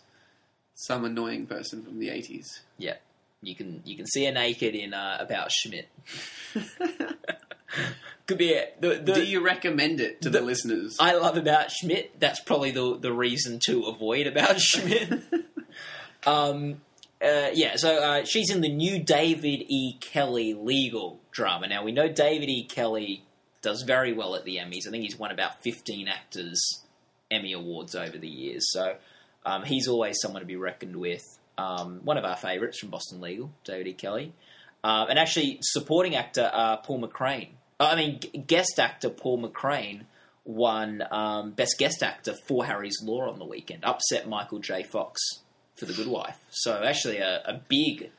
some 0.74 1.06
annoying 1.06 1.45
person 1.45 1.84
from 1.84 2.00
the 2.00 2.08
80s. 2.08 2.62
Yeah, 2.80 2.95
you 3.41 3.56
can 3.56 3.82
you 3.86 3.95
can 3.95 4.08
see 4.08 4.26
her 4.26 4.32
naked 4.32 4.74
in 4.74 4.95
uh, 4.95 5.18
About 5.20 5.52
Schmidt. 5.52 5.88
Could 8.28 8.38
be 8.38 8.49
it. 8.49 8.82
The, 8.82 8.95
the, 8.95 9.13
Do 9.13 9.24
you 9.26 9.43
recommend 9.43 10.01
it 10.01 10.22
to 10.22 10.30
the, 10.30 10.39
the- 10.39 10.45
listeners? 10.45 10.97
I 10.99 11.13
love 11.15 11.38
About 11.38 11.72
Schmidt. 11.72 12.20
That's 12.20 12.39
probably 12.41 12.72
the 12.72 12.97
the 12.97 13.13
reason 13.13 13.59
to 13.68 13.84
avoid 13.84 14.28
About 14.28 14.59
Schmidt. 14.59 15.24
um, 16.26 16.82
uh, 17.22 17.49
yeah, 17.53 17.76
so 17.78 17.97
uh, 17.97 18.26
she's 18.26 18.49
in 18.51 18.61
the 18.61 18.70
new 18.70 18.99
David 19.03 19.63
E. 19.68 19.97
Kelley 19.99 20.53
legal 20.53 21.20
drama. 21.32 21.68
Now 21.68 21.84
we 21.84 21.91
know 21.91 22.07
David 22.07 22.49
E. 22.49 22.63
Kelley 22.65 23.24
does 23.61 23.82
very 23.84 24.13
well 24.13 24.36
at 24.36 24.45
the 24.45 24.57
Emmys. 24.57 24.88
I 24.88 24.91
think 24.91 25.03
he's 25.03 25.18
won 25.18 25.32
about 25.32 25.61
fifteen 25.63 26.07
actors 26.07 26.84
Emmy 27.32 27.53
awards 27.53 27.95
over 27.95 28.18
the 28.18 28.28
years. 28.28 28.72
So 28.72 28.95
um, 29.45 29.63
he's 29.63 29.88
always 29.88 30.20
someone 30.22 30.41
to 30.41 30.45
be 30.47 30.55
reckoned 30.57 30.95
with. 30.95 31.24
Um, 31.57 32.01
one 32.03 32.18
of 32.18 32.24
our 32.26 32.36
favourites 32.36 32.78
from 32.80 32.89
Boston 32.89 33.20
Legal, 33.20 33.49
David 33.63 33.88
E. 33.88 33.93
Kelley, 33.93 34.32
uh, 34.84 35.07
and 35.09 35.18
actually 35.18 35.57
supporting 35.61 36.15
actor 36.15 36.49
uh, 36.53 36.78
Paul 36.78 37.01
McCrane. 37.01 37.49
I 37.80 37.95
mean, 37.95 38.19
guest 38.47 38.80
actor 38.80 39.09
Paul 39.09 39.41
McCrane 39.47 40.01
won 40.47 41.03
um, 41.11 41.51
Best 41.51 41.78
Guest 41.78 42.01
Actor 42.01 42.34
for 42.47 42.65
Harry's 42.65 42.97
Law 43.03 43.30
on 43.30 43.38
the 43.38 43.45
weekend, 43.45 43.84
upset 43.84 44.28
Michael 44.28 44.59
J. 44.59 44.84
Fox 44.84 45.19
for 45.75 45.86
The 45.86 45.93
Good 45.93 46.07
Wife. 46.07 46.38
So 46.49 46.82
actually, 46.84 47.17
a, 47.17 47.41
a 47.45 47.61
big, 47.67 48.09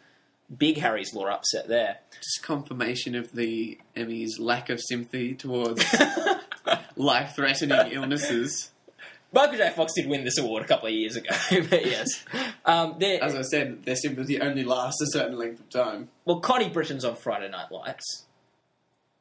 big 0.55 0.77
Harry's 0.77 1.15
Law 1.15 1.27
upset 1.27 1.69
there. 1.69 1.99
Just 2.15 2.43
confirmation 2.43 3.15
of 3.15 3.33
the 3.33 3.79
Emmys' 3.97 4.39
lack 4.39 4.69
of 4.69 4.81
sympathy 4.81 5.35
towards 5.35 5.85
life-threatening 6.97 7.93
illnesses. 7.93 8.71
Michael 9.33 9.59
J. 9.59 9.71
Fox 9.71 9.93
did 9.95 10.07
win 10.09 10.25
this 10.25 10.39
award 10.39 10.63
a 10.63 10.67
couple 10.67 10.89
of 10.89 10.95
years 10.95 11.17
ago, 11.17 11.31
but 11.51 11.85
yes. 11.85 12.25
Um, 12.65 12.97
As 13.03 13.35
I 13.35 13.43
said, 13.43 13.85
their 13.85 13.97
sympathy 13.97 14.41
only 14.41 14.65
lasts 14.65 15.01
a 15.03 15.07
certain 15.07 15.39
length 15.39 15.61
of 15.61 15.69
time. 15.71 16.09
well, 16.25 16.41
Connie 16.41 16.69
Britton's 16.69 17.05
on 17.05 17.17
Friday 17.17 17.49
Night 17.51 17.71
Lights. 17.71 18.25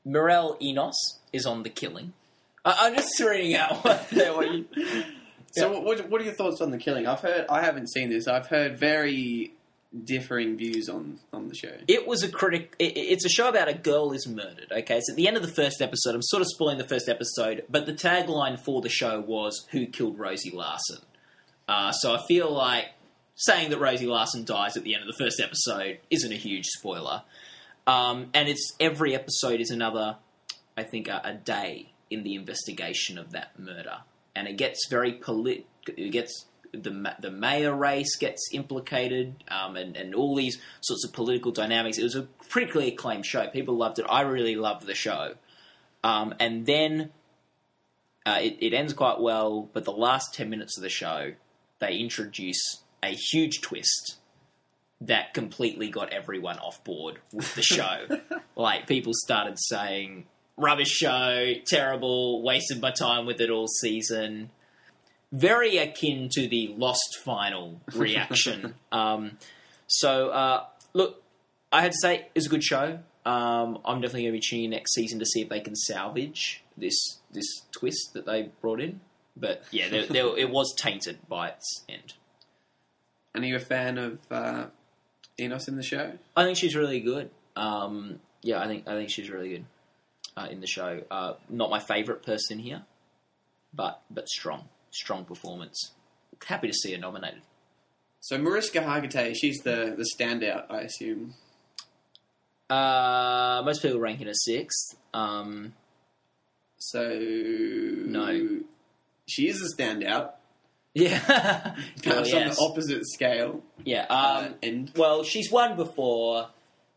Mireille 0.08 0.58
Enos 0.62 0.96
is 1.34 1.46
on 1.46 1.64
The 1.64 1.70
Killing. 1.70 2.14
I, 2.66 2.88
I'm 2.88 2.96
just 2.96 3.20
reading 3.20 3.56
out 3.56 3.78
what, 3.84 4.08
what 4.12 4.52
you, 4.52 4.66
So, 5.52 5.74
Yeah. 5.74 5.80
what, 5.80 6.10
what 6.10 6.22
are 6.22 6.24
your 6.24 6.34
thoughts 6.34 6.62
on 6.62 6.72
the 6.72 6.78
killing? 6.78 7.08
I've 7.08 7.22
heard, 7.22 7.46
I 7.50 7.62
haven't 7.62 7.88
seen 7.90 8.10
this. 8.10 8.28
I've 8.28 8.48
heard 8.48 8.78
very 8.80 9.54
differing 10.04 10.58
views 10.58 10.90
on 10.90 11.18
on 11.32 11.48
the 11.48 11.56
show. 11.56 11.72
It 11.88 12.06
was 12.06 12.22
a 12.22 12.30
critic. 12.30 12.76
It, 12.78 12.98
it's 12.98 13.26
a 13.26 13.30
show 13.30 13.48
about 13.48 13.70
a 13.70 13.74
girl 13.74 14.12
is 14.12 14.28
murdered. 14.28 14.68
Okay, 14.72 15.00
so 15.02 15.14
at 15.14 15.16
the 15.16 15.28
end 15.28 15.38
of 15.38 15.44
the 15.44 15.48
first 15.52 15.82
episode. 15.82 16.14
I'm 16.14 16.22
sort 16.22 16.42
of 16.42 16.48
spoiling 16.50 16.78
the 16.78 16.88
first 16.88 17.08
episode, 17.08 17.64
but 17.70 17.86
the 17.86 17.94
tagline 17.94 18.60
for 18.60 18.82
the 18.82 18.90
show 18.90 19.20
was 19.22 19.66
"Who 19.72 19.86
killed 19.88 20.20
Rosie 20.20 20.52
Larsen?" 20.52 21.00
Uh, 21.70 21.92
so 21.94 22.14
I 22.14 22.22
feel 22.28 22.52
like 22.52 22.88
saying 23.36 23.70
that 23.70 23.80
Rosie 23.80 24.08
Larsen 24.08 24.44
dies 24.44 24.76
at 24.78 24.84
the 24.84 24.94
end 24.94 25.04
of 25.04 25.08
the 25.08 25.24
first 25.24 25.40
episode 25.40 26.00
isn't 26.10 26.32
a 26.32 26.36
huge 26.36 26.66
spoiler. 26.66 27.24
Um, 27.88 28.30
and 28.34 28.50
it's 28.50 28.74
every 28.80 29.16
episode 29.16 29.62
is 29.62 29.72
another, 29.72 30.18
I 30.76 30.84
think, 30.84 31.08
a, 31.08 31.22
a 31.24 31.34
day 31.34 31.94
in 32.10 32.24
the 32.24 32.36
investigation 32.36 33.18
of 33.18 33.32
that 33.32 33.58
murder, 33.58 34.00
and 34.36 34.48
it 34.48 34.58
gets 34.58 34.88
very 34.90 35.14
polit. 35.14 35.66
It 35.88 36.12
gets 36.12 36.46
the 36.74 37.16
the 37.20 37.32
mayor 37.32 37.74
race 37.74 38.18
gets 38.18 38.50
implicated, 38.52 39.44
um, 39.48 39.78
and 39.78 39.96
and 39.96 40.14
all 40.14 40.36
these 40.36 40.60
sorts 40.82 41.06
of 41.06 41.14
political 41.14 41.52
dynamics. 41.54 41.98
It 41.98 42.04
was 42.04 42.16
a 42.16 42.28
critically 42.50 42.90
acclaimed 42.90 43.26
show. 43.26 43.48
People 43.48 43.78
loved 43.78 44.00
it. 44.00 44.06
I 44.10 44.22
really 44.22 44.58
loved 44.58 44.86
the 44.86 44.96
show, 44.96 45.36
um, 46.04 46.36
and 46.42 46.66
then 46.66 47.12
uh, 48.26 48.40
it, 48.42 48.58
it 48.60 48.74
ends 48.74 48.94
quite 48.94 49.22
well. 49.22 49.70
But 49.72 49.86
the 49.86 49.94
last 49.94 50.34
ten 50.34 50.50
minutes 50.50 50.78
of 50.78 50.84
the 50.84 50.90
show, 50.90 51.34
they 51.80 51.96
introduce 51.98 52.84
a 53.02 53.16
huge 53.16 53.62
twist 53.62 54.18
that 55.02 55.34
completely 55.34 55.90
got 55.90 56.12
everyone 56.12 56.58
off 56.60 56.84
board 56.84 57.20
with 57.34 57.54
the 57.56 57.62
show. 57.62 58.08
like 58.56 58.88
people 58.88 59.14
started 59.14 59.58
saying, 59.60 60.26
"Rubbish 60.58 60.90
show, 60.90 61.54
terrible, 61.66 62.42
wasted 62.44 62.82
my 62.82 62.92
time 62.92 63.26
with 63.26 63.42
it 63.42 63.50
all 63.50 63.68
season." 63.68 64.50
Very 65.32 65.78
akin 65.78 66.30
to 66.34 66.48
the 66.48 66.74
Lost 66.78 67.18
final 67.24 67.82
reaction. 67.94 68.76
um, 68.94 69.38
so, 69.86 70.30
uh, 70.30 70.66
look, 70.94 71.22
I 71.72 71.82
had 71.82 71.92
to 71.92 71.98
say 72.02 72.16
it 72.16 72.32
was 72.36 72.46
a 72.46 72.50
good 72.50 72.64
show. 72.64 73.00
Um, 73.26 73.80
I'm 73.84 74.00
definitely 74.00 74.24
going 74.24 74.34
to 74.34 74.40
be 74.40 74.42
tuning 74.42 74.66
in 74.66 74.72
next 74.72 74.94
season 74.94 75.20
to 75.20 75.26
see 75.26 75.42
if 75.42 75.50
they 75.50 75.60
can 75.60 75.76
salvage 75.76 76.64
this 76.78 77.20
this 77.32 77.46
twist 77.72 78.14
that 78.14 78.26
they 78.26 78.50
brought 78.62 78.80
in. 78.80 79.02
But 79.36 79.64
yeah, 79.72 79.90
there, 79.90 80.06
there, 80.06 80.38
it 80.38 80.50
was 80.50 80.74
tainted 80.76 81.20
by 81.28 81.50
its 81.50 81.84
end. 81.90 82.14
And 83.36 83.44
are 83.44 83.48
you 83.48 83.58
a 83.58 83.60
fan 83.60 83.98
of 83.98 84.20
uh, 84.32 84.66
Enos 85.40 85.68
in 85.68 85.76
the 85.76 85.84
show? 85.84 86.14
I 86.36 86.44
think 86.44 86.58
she's 86.58 86.76
really 86.76 87.00
good. 87.00 87.30
Um, 87.56 88.20
yeah, 88.42 88.60
I 88.60 88.68
think 88.68 88.88
I 88.88 88.94
think 88.94 89.10
she's 89.10 89.30
really 89.30 89.50
good 89.50 89.66
uh, 90.36 90.48
in 90.50 90.62
the 90.62 90.68
show. 90.68 91.02
Uh, 91.12 91.34
not 91.50 91.70
my 91.70 91.80
favourite 91.80 92.24
person 92.24 92.60
here, 92.60 92.84
but 93.74 94.02
but 94.10 94.28
strong, 94.30 94.68
strong 94.92 95.26
performance. 95.26 95.92
Happy 96.46 96.68
to 96.68 96.74
see 96.74 96.92
her 96.94 96.98
nominated. 97.00 97.42
So 98.20 98.38
Mariska 98.38 98.80
Hargitay, 98.80 99.36
she's 99.36 99.58
the 99.60 99.96
the 99.98 100.06
standout, 100.18 100.66
I 100.70 100.82
assume. 100.82 101.34
Uh, 102.70 103.62
most 103.66 103.82
people 103.82 104.00
rank 104.00 104.22
it 104.22 104.28
as 104.28 104.44
sixth. 104.44 104.98
Um, 105.14 105.74
So 106.80 107.10
No. 107.20 108.60
she 109.28 109.48
is 109.48 109.62
a 109.62 109.76
standout. 109.82 110.32
Yeah, 111.02 111.76
Perhaps 112.04 112.34
on 112.34 112.40
yes. 112.42 112.58
the 112.58 112.62
opposite 112.64 113.08
scale. 113.08 113.62
yeah. 113.84 114.06
uh, 114.10 114.46
Um, 114.48 114.56
and 114.64 114.92
well, 114.96 115.24
she's 115.24 115.52
won 115.52 115.76
before, 115.76 116.48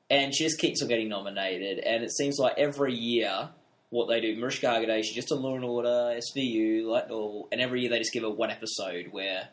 and 0.09 0.35
she 0.35 0.45
just 0.45 0.59
keeps 0.59 0.83
on 0.83 0.89
getting 0.89 1.09
nominated. 1.09 1.79
And 1.81 2.03
it 2.03 2.11
seems 2.13 2.39
like 2.39 2.55
every 2.59 2.95
year, 2.95 3.51
what 3.91 4.09
they 4.09 4.21
do, 4.21 4.37
Mariska 4.37 4.67
Hargitay, 4.67 5.03
she's 5.05 5.15
just 5.15 5.33
on 5.33 5.43
Law 5.43 5.55
and 5.57 5.65
Order, 5.65 6.19
SVU, 6.19 6.85
Light 6.85 7.09
Novel, 7.09 7.49
and 7.53 7.61
every 7.61 7.81
year 7.83 7.91
they 7.91 7.99
just 7.99 8.13
give 8.13 8.23
her 8.23 8.31
one 8.31 8.51
episode 8.51 9.09
where 9.11 9.49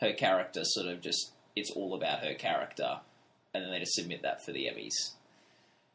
her 0.00 0.12
character 0.12 0.62
sort 0.64 0.86
of 0.88 1.00
just 1.00 1.32
it's 1.56 1.70
all 1.70 1.94
about 1.94 2.20
her 2.20 2.34
character, 2.34 3.00
and 3.52 3.62
then 3.64 3.70
they 3.70 3.78
just 3.80 3.94
submit 3.94 4.22
that 4.22 4.44
for 4.44 4.52
the 4.52 4.64
Emmys. 4.66 4.94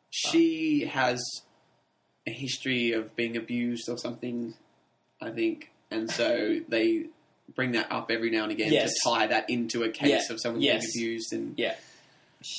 she 0.10 0.86
has 0.86 1.22
a 2.28 2.32
history 2.32 2.92
of 2.92 3.16
being 3.16 3.36
abused 3.38 3.90
or 3.90 3.98
something, 3.98 4.54
I 5.22 5.32
think, 5.32 5.72
and 5.92 6.10
so 6.10 6.60
they 6.68 7.06
bring 7.56 7.72
that 7.74 7.92
up 7.92 8.10
every 8.12 8.30
now 8.32 8.44
and 8.44 8.52
again 8.52 8.72
Yes. 8.72 8.94
to 8.94 9.10
tie 9.10 9.28
that 9.28 9.50
into 9.50 9.84
a 9.84 9.90
case 9.90 10.10
Yeah. 10.30 10.34
of 10.34 10.40
someone 10.42 10.62
Yes. 10.62 10.94
being 10.94 11.06
abused, 11.06 11.34
and 11.34 11.58
Yeah, 11.58 11.76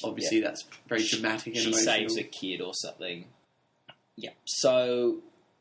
obviously 0.04 0.40
that's 0.40 0.64
very 0.88 1.04
dramatic 1.06 1.54
and 1.54 1.64
she 1.64 1.72
saves 1.72 2.16
a 2.16 2.22
kid 2.24 2.60
or 2.60 2.72
something. 2.74 3.26
Yeah. 4.16 4.30
So 4.44 5.18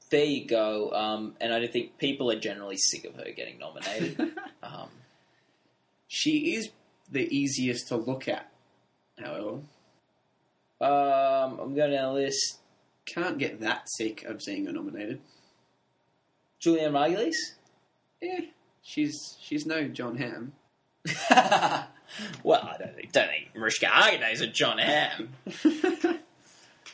there 0.09 0.25
you 0.25 0.45
go. 0.45 0.91
Um, 0.91 1.35
and 1.39 1.53
I 1.53 1.59
don't 1.59 1.71
think 1.71 1.97
people 1.97 2.31
are 2.31 2.39
generally 2.39 2.77
sick 2.77 3.05
of 3.05 3.15
her 3.15 3.31
getting 3.31 3.59
nominated. 3.59 4.19
um, 4.63 4.89
She 6.07 6.55
is 6.55 6.69
the 7.11 7.27
easiest 7.35 7.87
to 7.89 7.95
look 7.97 8.27
at, 8.27 8.51
however. 9.19 9.59
um, 10.81 11.59
I'm 11.59 11.75
going 11.75 11.91
down 11.91 12.13
the 12.15 12.21
list. 12.21 12.57
Can't 13.05 13.37
get 13.37 13.59
that 13.61 13.89
sick 13.89 14.23
of 14.23 14.41
seeing 14.41 14.65
her 14.65 14.71
nominated. 14.71 15.19
Julianna 16.59 16.97
Margulies. 16.97 17.35
Eh, 18.21 18.47
she's 18.81 19.37
she's 19.41 19.65
no 19.65 19.87
Jon 19.87 20.17
Hamm. 20.17 20.53
well, 22.43 22.61
I 22.63 22.75
don't 22.77 22.95
think, 22.95 23.11
don't 23.11 23.27
think 23.27 23.55
Mariska 23.55 23.87
is 24.31 24.41
a 24.41 24.47
John 24.47 24.77
Hamm. 24.77 25.29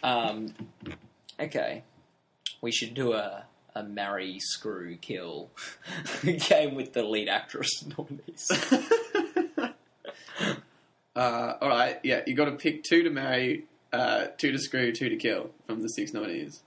Um, 0.06 0.54
okay, 1.40 1.84
we 2.62 2.72
should 2.72 2.94
do 2.94 3.14
a 3.14 3.46
a 3.78 3.84
marry, 3.84 4.40
screw, 4.40 4.96
kill 4.98 5.50
game 6.24 6.76
with 6.76 6.94
the 6.94 7.04
lead 7.04 7.28
actress 7.28 7.84
nominees. 7.98 8.48
uh, 11.16 11.54
all 11.60 11.68
right, 11.68 12.00
yeah, 12.04 12.22
you 12.26 12.36
got 12.36 12.46
to 12.46 12.52
pick 12.52 12.84
two 12.84 13.04
to 13.04 13.10
marry, 13.10 13.66
uh, 13.92 14.28
two 14.38 14.52
to 14.52 14.60
screw, 14.60 14.92
two 14.94 15.10
to 15.10 15.18
kill 15.18 15.50
from 15.66 15.82
the 15.82 15.90
six 15.90 16.14
nominees. 16.14 16.62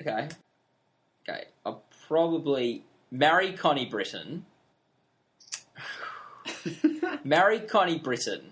Okay, 0.00 0.28
okay, 1.28 1.44
I'll 1.66 1.84
probably 2.08 2.84
marry 3.10 3.52
Connie 3.52 3.86
Britton. 3.86 4.46
marry 7.24 7.60
Connie 7.60 7.98
Britton 7.98 8.42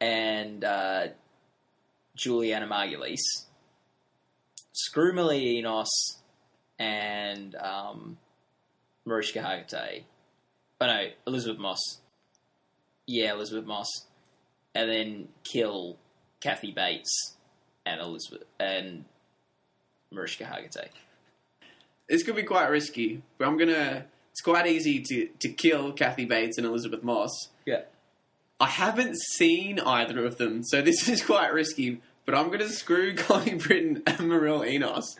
and 0.00 0.64
uh, 0.64 1.06
Julianna 2.14 2.66
Margulies. 2.66 3.22
Screw 4.72 5.12
Mireille 5.12 5.58
Enos 5.58 6.18
and 6.78 7.54
um, 7.56 8.18
Mariska 9.04 9.40
Hargitay. 9.40 10.02
Oh 10.80 10.86
no, 10.86 11.06
Elisabeth 11.26 11.58
Moss. 11.58 12.00
Yeah, 13.06 13.32
Elisabeth 13.32 13.64
Moss. 13.64 13.88
And 14.74 14.90
then 14.90 15.28
kill 15.44 15.96
Kathy 16.40 16.72
Bates 16.72 17.36
and 17.86 18.00
Elizabeth 18.00 18.42
and 18.58 19.04
Mariska 20.10 20.44
Hargitay. 20.44 20.88
This 22.08 22.22
could 22.22 22.36
be 22.36 22.42
quite 22.42 22.68
risky, 22.68 23.22
but 23.38 23.48
I'm 23.48 23.56
gonna. 23.56 24.04
It's 24.34 24.40
quite 24.40 24.66
easy 24.66 25.00
to, 25.00 25.28
to 25.42 25.48
kill 25.48 25.92
Kathy 25.92 26.24
Bates 26.24 26.58
and 26.58 26.66
Elisabeth 26.66 27.04
Moss. 27.04 27.30
Yeah. 27.64 27.82
I 28.58 28.66
haven't 28.66 29.16
seen 29.16 29.78
either 29.78 30.26
of 30.26 30.38
them, 30.38 30.64
so 30.64 30.82
this 30.82 31.08
is 31.08 31.24
quite 31.24 31.52
risky. 31.52 32.00
But 32.26 32.34
I'm 32.34 32.48
going 32.48 32.58
to 32.58 32.68
screw 32.68 33.14
Connie 33.16 33.54
Britton 33.54 34.02
and 34.08 34.28
Mireille 34.28 34.64
Enos 34.64 35.14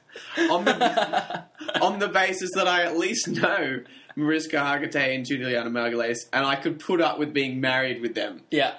on 0.51 0.65
the 0.65 1.45
on 1.81 2.01
the 2.01 2.09
basis 2.09 2.51
that 2.57 2.67
I 2.67 2.83
at 2.83 2.99
least 2.99 3.29
know 3.29 3.85
Mariska 4.17 4.57
Hargitay 4.57 5.15
and 5.15 5.25
Julianna 5.25 5.71
Margulies, 5.71 6.19
and 6.33 6.45
I 6.45 6.57
could 6.57 6.81
put 6.81 7.01
up 7.01 7.21
with 7.21 7.33
being 7.33 7.61
married 7.61 8.03
with 8.03 8.17
them. 8.17 8.41
Yeah. 8.51 8.75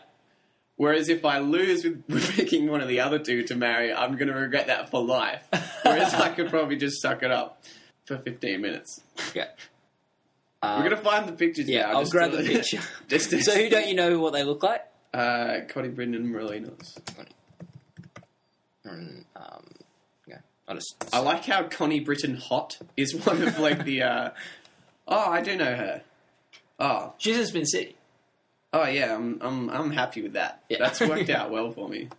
Whereas 0.75 1.07
if 1.07 1.23
I 1.23 1.39
lose 1.39 1.85
with, 1.85 2.35
picking 2.35 2.69
one 2.69 2.81
of 2.81 2.89
the 2.89 2.99
other 2.99 3.19
two 3.19 3.43
to 3.43 3.55
marry, 3.55 3.93
I'm 3.93 4.17
going 4.17 4.27
to 4.27 4.33
regret 4.33 4.67
that 4.67 4.91
for 4.91 5.01
life. 5.01 5.47
Whereas 5.83 6.13
I 6.13 6.27
could 6.27 6.49
probably 6.49 6.75
just 6.75 7.01
suck 7.01 7.23
it 7.23 7.31
up 7.31 7.63
for 8.05 8.17
15 8.17 8.59
minutes. 8.59 8.99
Yeah. 9.33 9.47
We're 10.63 10.77
going 10.79 10.89
to 10.91 10.97
find 10.97 11.27
the 11.27 11.33
pictures 11.33 11.67
yeah, 11.69 11.83
now. 11.83 11.99
I'll 11.99 12.05
grab 12.05 12.31
to- 12.31 12.37
the 12.37 12.43
picture. 12.53 12.79
just 13.07 13.29
to- 13.29 13.43
So 13.43 13.53
who 13.55 13.69
don't 13.69 13.87
you 13.87 13.93
know 13.95 14.17
what 14.19 14.33
they 14.33 14.43
look 14.43 14.63
like? 14.63 14.83
Uh, 15.13 15.59
Connie 15.69 15.89
Britton 15.89 16.15
and 16.15 16.35
Um, 18.85 19.23
yeah, 20.27 20.37
I'll 20.67 20.75
just. 20.75 20.95
I 21.13 21.19
like 21.19 21.45
how 21.45 21.63
Connie 21.63 21.99
Britton 22.01 22.35
Hot 22.35 22.77
is 22.97 23.15
one 23.15 23.41
of 23.43 23.57
like 23.59 23.83
the. 23.85 24.03
Uh, 24.03 24.29
oh, 25.07 25.29
I 25.31 25.41
do 25.41 25.55
know 25.55 25.75
her. 25.75 26.01
Oh, 26.79 27.13
She's 27.17 27.37
in 27.37 27.45
Spin 27.45 27.65
City. 27.65 27.95
oh 28.73 28.85
yeah, 28.87 29.15
I'm 29.15 29.39
I'm 29.41 29.69
I'm 29.69 29.91
happy 29.91 30.21
with 30.21 30.33
that. 30.33 30.63
Yeah. 30.69 30.79
That's 30.79 30.99
worked 30.99 31.29
out 31.31 31.49
well 31.51 31.71
for 31.71 31.87
me. 31.87 32.09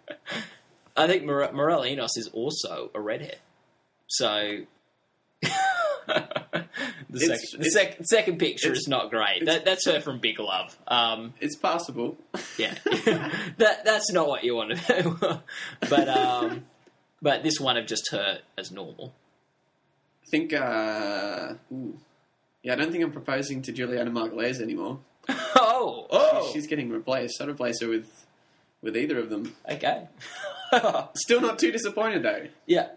I 0.96 1.06
think 1.06 1.24
Mor- 1.24 1.52
Mireille 1.52 1.84
Enos 1.86 2.16
is 2.16 2.28
also 2.32 2.90
a 2.94 3.00
redhead. 3.00 3.38
So. 4.06 4.60
the, 7.18 7.24
It's- 7.26 7.50
second, 7.50 7.64
the 7.64 7.70
sec- 7.70 7.96
second 8.04 8.38
picture 8.38 8.72
is 8.72 8.86
not 8.88 9.10
great. 9.10 9.44
That, 9.46 9.64
that's 9.64 9.86
her 9.86 10.00
from 10.00 10.18
Big 10.20 10.38
Love. 10.38 10.76
Um, 10.88 11.34
It's 11.40 11.56
passable. 11.56 12.16
yeah, 12.58 12.74
that 12.84 13.84
that's 13.84 14.12
not 14.12 14.28
what 14.28 14.44
you 14.44 14.54
want 14.54 14.76
to 14.78 15.02
do. 15.02 15.18
but 15.90 16.08
um, 16.08 16.64
but 17.22 17.42
this 17.42 17.58
one 17.60 17.76
of 17.76 17.86
just 17.86 18.10
her 18.12 18.40
as 18.58 18.70
normal. 18.70 19.14
I 20.24 20.30
think. 20.30 20.52
Uh. 20.52 21.54
Yeah, 22.62 22.72
I 22.72 22.76
don't 22.76 22.90
think 22.90 23.04
I'm 23.04 23.12
proposing 23.12 23.62
to 23.62 23.72
Julianna 23.72 24.10
Margulies 24.10 24.60
anymore. 24.60 24.98
oh, 25.28 26.06
oh, 26.10 26.50
She's 26.52 26.66
getting 26.66 26.90
replaced. 26.90 27.40
I'd 27.40 27.48
replace 27.48 27.80
her 27.80 27.88
with 27.88 28.26
with 28.82 28.96
either 28.96 29.18
of 29.18 29.30
them. 29.30 29.54
okay. 29.70 30.08
Still 31.14 31.40
not 31.40 31.58
too 31.60 31.70
disappointed 31.70 32.22
though. 32.24 32.46
yeah. 32.66 32.88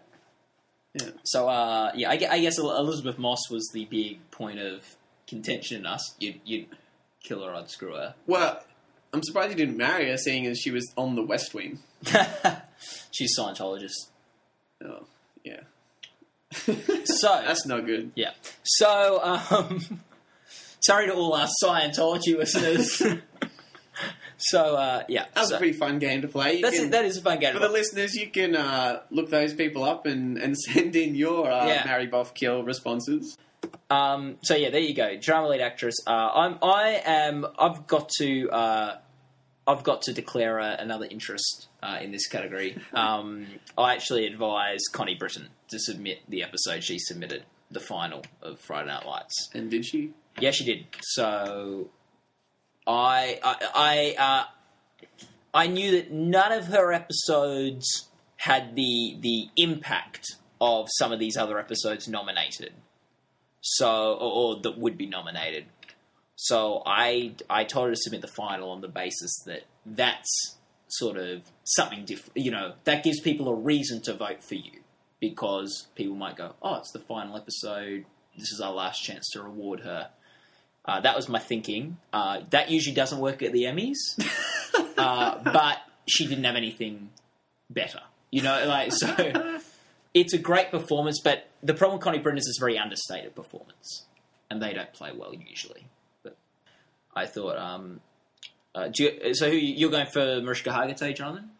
Yeah. 0.94 1.10
So 1.24 1.48
uh, 1.48 1.92
yeah, 1.94 2.10
I, 2.10 2.16
gue- 2.16 2.28
I 2.28 2.40
guess 2.40 2.58
Elisabeth 2.58 3.18
Moss 3.18 3.48
was 3.50 3.68
the 3.72 3.84
big 3.84 4.30
point 4.30 4.58
of 4.58 4.82
contention 5.28 5.78
in 5.78 5.86
us. 5.86 6.14
You'd, 6.18 6.40
you'd 6.44 6.66
kill 7.22 7.44
her, 7.44 7.54
I'd 7.54 7.70
screw 7.70 7.94
her. 7.94 8.14
Well, 8.26 8.60
I'm 9.12 9.22
surprised 9.22 9.50
you 9.50 9.56
didn't 9.56 9.76
marry 9.76 10.08
her, 10.10 10.16
seeing 10.16 10.46
as 10.46 10.58
she 10.58 10.70
was 10.70 10.90
on 10.96 11.14
the 11.14 11.22
West 11.22 11.54
Wing. 11.54 11.78
She's 13.12 13.38
Scientologist. 13.38 13.94
Oh, 14.84 15.06
yeah. 15.44 15.60
So 16.52 16.72
That's 17.22 17.66
not 17.66 17.86
good. 17.86 18.10
yeah. 18.16 18.30
So 18.64 19.20
um, 19.22 20.00
sorry 20.80 21.06
to 21.06 21.14
all 21.14 21.34
our 21.34 21.48
Scientology 21.62 22.36
listeners. 22.36 23.00
So 24.40 24.76
uh, 24.76 25.04
yeah, 25.08 25.26
That 25.34 25.40
was 25.40 25.48
so- 25.50 25.56
a 25.56 25.58
pretty 25.58 25.72
fun 25.76 25.98
game 25.98 26.22
to 26.22 26.28
play. 26.28 26.54
You 26.56 26.62
that's 26.62 26.76
can- 26.76 26.86
it, 26.86 26.90
that 26.92 27.04
is 27.04 27.16
a 27.18 27.22
fun 27.22 27.38
game. 27.38 27.52
for 27.52 27.60
the 27.60 27.68
listeners, 27.68 28.14
you 28.14 28.28
can 28.30 28.56
uh, 28.56 29.00
look 29.10 29.30
those 29.30 29.54
people 29.54 29.84
up 29.84 30.06
and, 30.06 30.38
and 30.38 30.56
send 30.58 30.96
in 30.96 31.14
your 31.14 31.50
uh, 31.50 31.66
Yeah. 31.66 31.82
marry, 31.84 32.06
buff, 32.06 32.34
kill 32.34 32.62
responses. 32.62 33.36
Um, 33.90 34.36
so 34.42 34.54
yeah, 34.56 34.70
there 34.70 34.80
you 34.80 34.94
go. 34.94 35.16
Drama 35.18 35.48
lead 35.48 35.60
actress. 35.60 35.96
Uh, 36.06 36.10
I'm. 36.10 36.58
I 36.62 37.02
am. 37.04 37.46
I've 37.58 37.86
got 37.86 38.08
to. 38.18 38.48
Uh, 38.50 38.96
I've 39.66 39.82
got 39.84 40.02
to 40.02 40.12
declare 40.14 40.58
a, 40.58 40.76
another 40.80 41.06
interest 41.10 41.68
uh, 41.82 41.98
in 42.00 42.10
this 42.10 42.26
category. 42.26 42.76
Um, 42.94 43.46
I 43.76 43.92
actually 43.94 44.26
advised 44.26 44.84
Connie 44.92 45.14
Britton 45.14 45.48
to 45.68 45.78
submit 45.78 46.20
the 46.28 46.42
episode 46.42 46.82
she 46.82 46.98
submitted, 46.98 47.44
the 47.70 47.80
final 47.80 48.22
of 48.42 48.58
Friday 48.60 48.88
Night 48.88 49.06
Lights. 49.06 49.50
And 49.54 49.70
did 49.70 49.84
she? 49.84 50.12
Yeah, 50.40 50.50
she 50.52 50.64
did. 50.64 50.86
So 51.02 51.90
I 52.86 53.38
I 53.42 54.14
I, 54.18 54.22
uh, 54.22 54.44
I 55.52 55.66
knew 55.66 55.92
that 55.92 56.10
none 56.10 56.52
of 56.52 56.66
her 56.66 56.92
episodes 56.92 58.08
had 58.36 58.74
the 58.74 59.16
the 59.20 59.48
impact 59.56 60.36
of 60.60 60.88
some 60.98 61.12
of 61.12 61.18
these 61.18 61.36
other 61.36 61.58
episodes 61.58 62.08
nominated. 62.08 62.72
So 63.60 64.14
or, 64.14 64.56
or 64.56 64.60
that 64.62 64.78
would 64.78 64.96
be 64.96 65.06
nominated. 65.06 65.66
So 66.36 66.82
I 66.86 67.34
I 67.50 67.64
told 67.64 67.88
her 67.88 67.94
to 67.94 68.00
submit 68.00 68.22
the 68.22 68.28
final 68.28 68.70
on 68.70 68.80
the 68.80 68.88
basis 68.88 69.42
that 69.46 69.64
that's 69.84 70.56
sort 70.88 71.16
of 71.16 71.42
something 71.64 72.04
different. 72.04 72.36
You 72.36 72.50
know, 72.50 72.74
that 72.84 73.04
gives 73.04 73.20
people 73.20 73.48
a 73.48 73.54
reason 73.54 74.00
to 74.02 74.14
vote 74.14 74.42
for 74.42 74.54
you 74.54 74.80
because 75.20 75.88
people 75.94 76.16
might 76.16 76.36
go, 76.36 76.54
"Oh, 76.62 76.76
it's 76.76 76.92
the 76.92 77.00
final 77.00 77.36
episode. 77.36 78.06
This 78.36 78.52
is 78.52 78.60
our 78.60 78.72
last 78.72 79.02
chance 79.02 79.28
to 79.32 79.42
reward 79.42 79.80
her." 79.80 80.10
Uh, 80.84 81.00
that 81.00 81.14
was 81.14 81.28
my 81.28 81.38
thinking. 81.38 81.98
Uh, 82.12 82.40
that 82.50 82.70
usually 82.70 82.94
doesn't 82.94 83.20
work 83.20 83.42
at 83.42 83.52
the 83.52 83.64
Emmys, 83.64 83.96
uh, 84.98 85.38
but 85.44 85.78
she 86.08 86.26
didn't 86.26 86.44
have 86.44 86.56
anything 86.56 87.10
better. 87.68 88.00
You 88.30 88.42
know, 88.42 88.64
like 88.66 88.92
so. 88.92 89.58
It's 90.12 90.34
a 90.34 90.38
great 90.38 90.72
performance, 90.72 91.20
but 91.22 91.48
the 91.62 91.72
problem 91.72 91.98
with 91.98 92.04
Connie 92.04 92.18
Britton 92.18 92.38
is 92.38 92.48
it's 92.48 92.58
a 92.58 92.64
very 92.64 92.76
understated 92.76 93.36
performance, 93.36 94.06
and 94.50 94.60
they 94.60 94.72
don't 94.72 94.92
play 94.92 95.12
well 95.14 95.32
usually. 95.32 95.86
But 96.24 96.36
I 97.14 97.26
thought, 97.26 97.56
um, 97.56 98.00
uh, 98.74 98.88
do 98.88 99.04
you, 99.04 99.34
so 99.34 99.48
who 99.48 99.56
you're 99.56 99.90
going 99.90 100.06
for 100.06 100.40
Mariska 100.40 100.70
Hargitay, 100.70 101.14
Jonathan? 101.14 101.50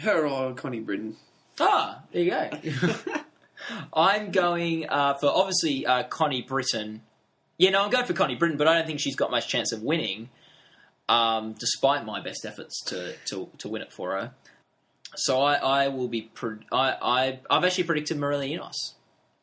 Her 0.00 0.26
or 0.26 0.54
Connie 0.54 0.80
Britton? 0.80 1.16
Ah, 1.60 2.02
there 2.12 2.22
you 2.22 2.30
go. 2.30 2.50
I'm 3.94 4.32
going 4.32 4.88
uh, 4.88 5.14
for 5.14 5.28
obviously 5.28 5.86
uh, 5.86 6.02
Connie 6.04 6.42
Britton. 6.42 7.02
Yeah, 7.62 7.70
no, 7.70 7.84
I'm 7.84 7.90
going 7.90 8.06
for 8.06 8.12
Connie 8.12 8.34
Britton, 8.34 8.58
but 8.58 8.66
I 8.66 8.74
don't 8.74 8.88
think 8.88 8.98
she's 8.98 9.14
got 9.14 9.30
much 9.30 9.46
chance 9.46 9.70
of 9.70 9.84
winning, 9.84 10.30
um, 11.08 11.52
despite 11.52 12.04
my 12.04 12.20
best 12.20 12.44
efforts 12.44 12.82
to, 12.86 13.14
to, 13.26 13.50
to 13.58 13.68
win 13.68 13.82
it 13.82 13.92
for 13.92 14.18
her. 14.18 14.32
So 15.14 15.40
I, 15.40 15.84
I 15.84 15.86
will 15.86 16.08
be. 16.08 16.22
Pre- 16.22 16.66
I, 16.72 16.96
I 17.00 17.38
I've 17.48 17.62
actually 17.64 17.84
predicted 17.84 18.18
Mireille 18.18 18.42
Enos, 18.42 18.94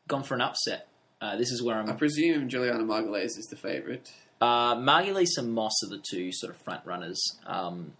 gone 0.09 0.23
for 0.23 0.33
an 0.33 0.41
upset. 0.41 0.89
Uh, 1.21 1.37
this 1.37 1.49
is 1.49 1.63
where 1.63 1.77
I'm. 1.77 1.89
I'm. 1.89 1.95
presume 1.95 2.49
Julianna 2.49 2.83
Margulies 2.83 3.37
is 3.37 3.47
the 3.49 3.55
favourite. 3.55 4.11
Uh, 4.41 4.75
Margulies 4.75 5.37
and 5.37 5.53
Moss 5.53 5.81
are 5.85 5.89
the 5.89 6.03
two 6.03 6.33
sort 6.33 6.53
of 6.53 6.61
front 6.61 6.85
runners. 6.85 7.21
Um, 7.47 7.93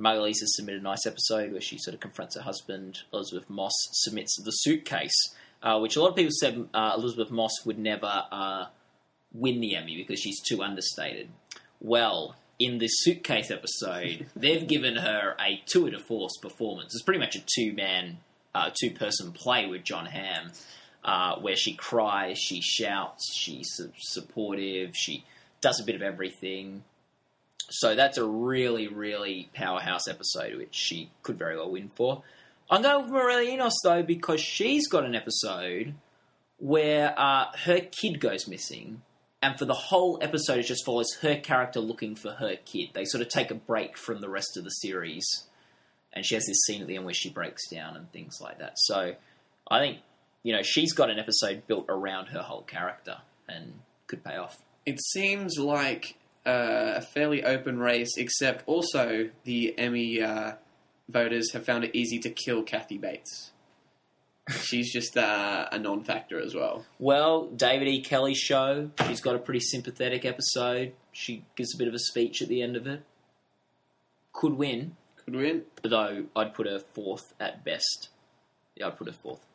Margulies 0.00 0.40
has 0.40 0.56
submitted 0.56 0.80
a 0.80 0.84
nice 0.84 1.06
episode 1.06 1.52
where 1.52 1.60
she 1.60 1.78
sort 1.78 1.94
of 1.94 2.00
confronts 2.00 2.34
her 2.34 2.42
husband. 2.42 3.02
Elisabeth 3.12 3.48
Moss 3.48 3.74
submits 3.92 4.36
the 4.42 4.50
suitcase, 4.50 5.32
uh, 5.62 5.78
which 5.78 5.94
a 5.94 6.00
lot 6.00 6.08
of 6.08 6.16
people 6.16 6.32
said 6.40 6.68
uh, 6.74 6.94
Elisabeth 6.98 7.30
Moss 7.30 7.64
would 7.64 7.78
never 7.78 8.24
uh, 8.32 8.64
win 9.34 9.60
the 9.60 9.76
Emmy 9.76 9.96
because 9.96 10.20
she's 10.20 10.40
too 10.40 10.62
understated. 10.62 11.28
Well, 11.80 12.36
in 12.58 12.78
this 12.78 12.92
suitcase 13.00 13.50
episode, 13.50 14.26
they've 14.36 14.66
given 14.66 14.96
her 14.96 15.36
a 15.40 15.60
tour 15.66 15.90
de 15.90 15.98
force 15.98 16.36
performance. 16.40 16.94
It's 16.94 17.02
pretty 17.02 17.20
much 17.20 17.36
a 17.36 17.44
two 17.44 17.72
man, 17.74 18.18
uh, 18.54 18.70
two 18.80 18.92
person 18.92 19.32
play 19.32 19.66
with 19.66 19.84
Jon 19.84 20.06
Hamm, 20.06 20.52
uh, 21.04 21.36
where 21.36 21.56
she 21.56 21.74
cries, 21.74 22.38
she 22.38 22.60
shouts, 22.62 23.34
she's 23.34 23.68
su- 23.72 23.92
supportive, 23.98 24.96
she 24.96 25.24
does 25.60 25.80
a 25.80 25.84
bit 25.84 25.96
of 25.96 26.02
everything. 26.02 26.84
So 27.70 27.94
that's 27.94 28.18
a 28.18 28.24
really, 28.24 28.88
really 28.88 29.48
powerhouse 29.54 30.06
episode, 30.06 30.56
which 30.56 30.74
she 30.74 31.10
could 31.22 31.38
very 31.38 31.56
well 31.56 31.70
win 31.70 31.88
for. 31.88 32.22
I'm 32.70 32.82
going 32.82 33.10
with 33.10 33.48
Enos 33.48 33.74
though 33.82 34.02
because 34.02 34.40
she's 34.40 34.88
got 34.88 35.04
an 35.04 35.14
episode 35.14 35.94
where 36.58 37.18
uh, 37.18 37.46
her 37.64 37.80
kid 37.80 38.20
goes 38.20 38.48
missing, 38.48 39.02
and 39.44 39.58
for 39.58 39.66
the 39.66 39.74
whole 39.74 40.18
episode, 40.22 40.60
it 40.60 40.62
just 40.62 40.86
follows 40.86 41.18
her 41.20 41.36
character 41.36 41.78
looking 41.78 42.16
for 42.16 42.30
her 42.30 42.56
kid. 42.64 42.88
They 42.94 43.04
sort 43.04 43.20
of 43.20 43.28
take 43.28 43.50
a 43.50 43.54
break 43.54 43.98
from 43.98 44.22
the 44.22 44.30
rest 44.30 44.56
of 44.56 44.64
the 44.64 44.70
series, 44.70 45.26
and 46.14 46.24
she 46.24 46.34
has 46.34 46.46
this 46.46 46.62
scene 46.66 46.80
at 46.80 46.88
the 46.88 46.96
end 46.96 47.04
where 47.04 47.12
she 47.12 47.28
breaks 47.28 47.68
down 47.68 47.94
and 47.94 48.10
things 48.10 48.38
like 48.40 48.60
that. 48.60 48.78
So 48.78 49.16
I 49.68 49.80
think 49.80 49.98
you 50.44 50.54
know 50.54 50.62
she's 50.62 50.94
got 50.94 51.10
an 51.10 51.18
episode 51.18 51.66
built 51.66 51.84
around 51.90 52.28
her 52.28 52.40
whole 52.40 52.62
character 52.62 53.18
and 53.46 53.74
could 54.06 54.24
pay 54.24 54.36
off. 54.36 54.62
It 54.86 54.98
seems 55.02 55.58
like 55.58 56.16
uh, 56.46 56.94
a 56.96 57.02
fairly 57.02 57.44
open 57.44 57.78
race, 57.78 58.16
except 58.16 58.64
also 58.66 59.28
the 59.44 59.78
Emmy 59.78 60.22
uh, 60.22 60.52
voters 61.10 61.52
have 61.52 61.66
found 61.66 61.84
it 61.84 61.94
easy 61.94 62.18
to 62.20 62.30
kill 62.30 62.62
Kathy 62.62 62.96
Bates. 62.96 63.50
She's 64.50 64.92
just 64.92 65.16
uh, 65.16 65.68
a 65.72 65.78
non-factor 65.78 66.38
as 66.38 66.54
well. 66.54 66.84
Well, 66.98 67.46
David 67.46 67.88
E. 67.88 68.02
Kelley's 68.02 68.38
show, 68.38 68.90
she's 69.06 69.20
got 69.22 69.34
a 69.36 69.38
pretty 69.38 69.60
sympathetic 69.60 70.24
episode. 70.26 70.92
She 71.12 71.44
gives 71.56 71.74
a 71.74 71.78
bit 71.78 71.88
of 71.88 71.94
a 71.94 71.98
speech 71.98 72.42
at 72.42 72.48
the 72.48 72.60
end 72.60 72.76
of 72.76 72.86
it. 72.86 73.02
Could 74.34 74.54
win, 74.54 74.96
Could 75.24 75.36
win. 75.36 75.62
though 75.82 76.24
I'd 76.36 76.52
put 76.52 76.66
her 76.66 76.78
fourth 76.78 77.32
at 77.40 77.64
best. 77.64 78.10
Yeah, 78.76 78.88
I'd 78.88 78.98
put 78.98 79.06
her 79.06 79.14
fourth. 79.14 79.46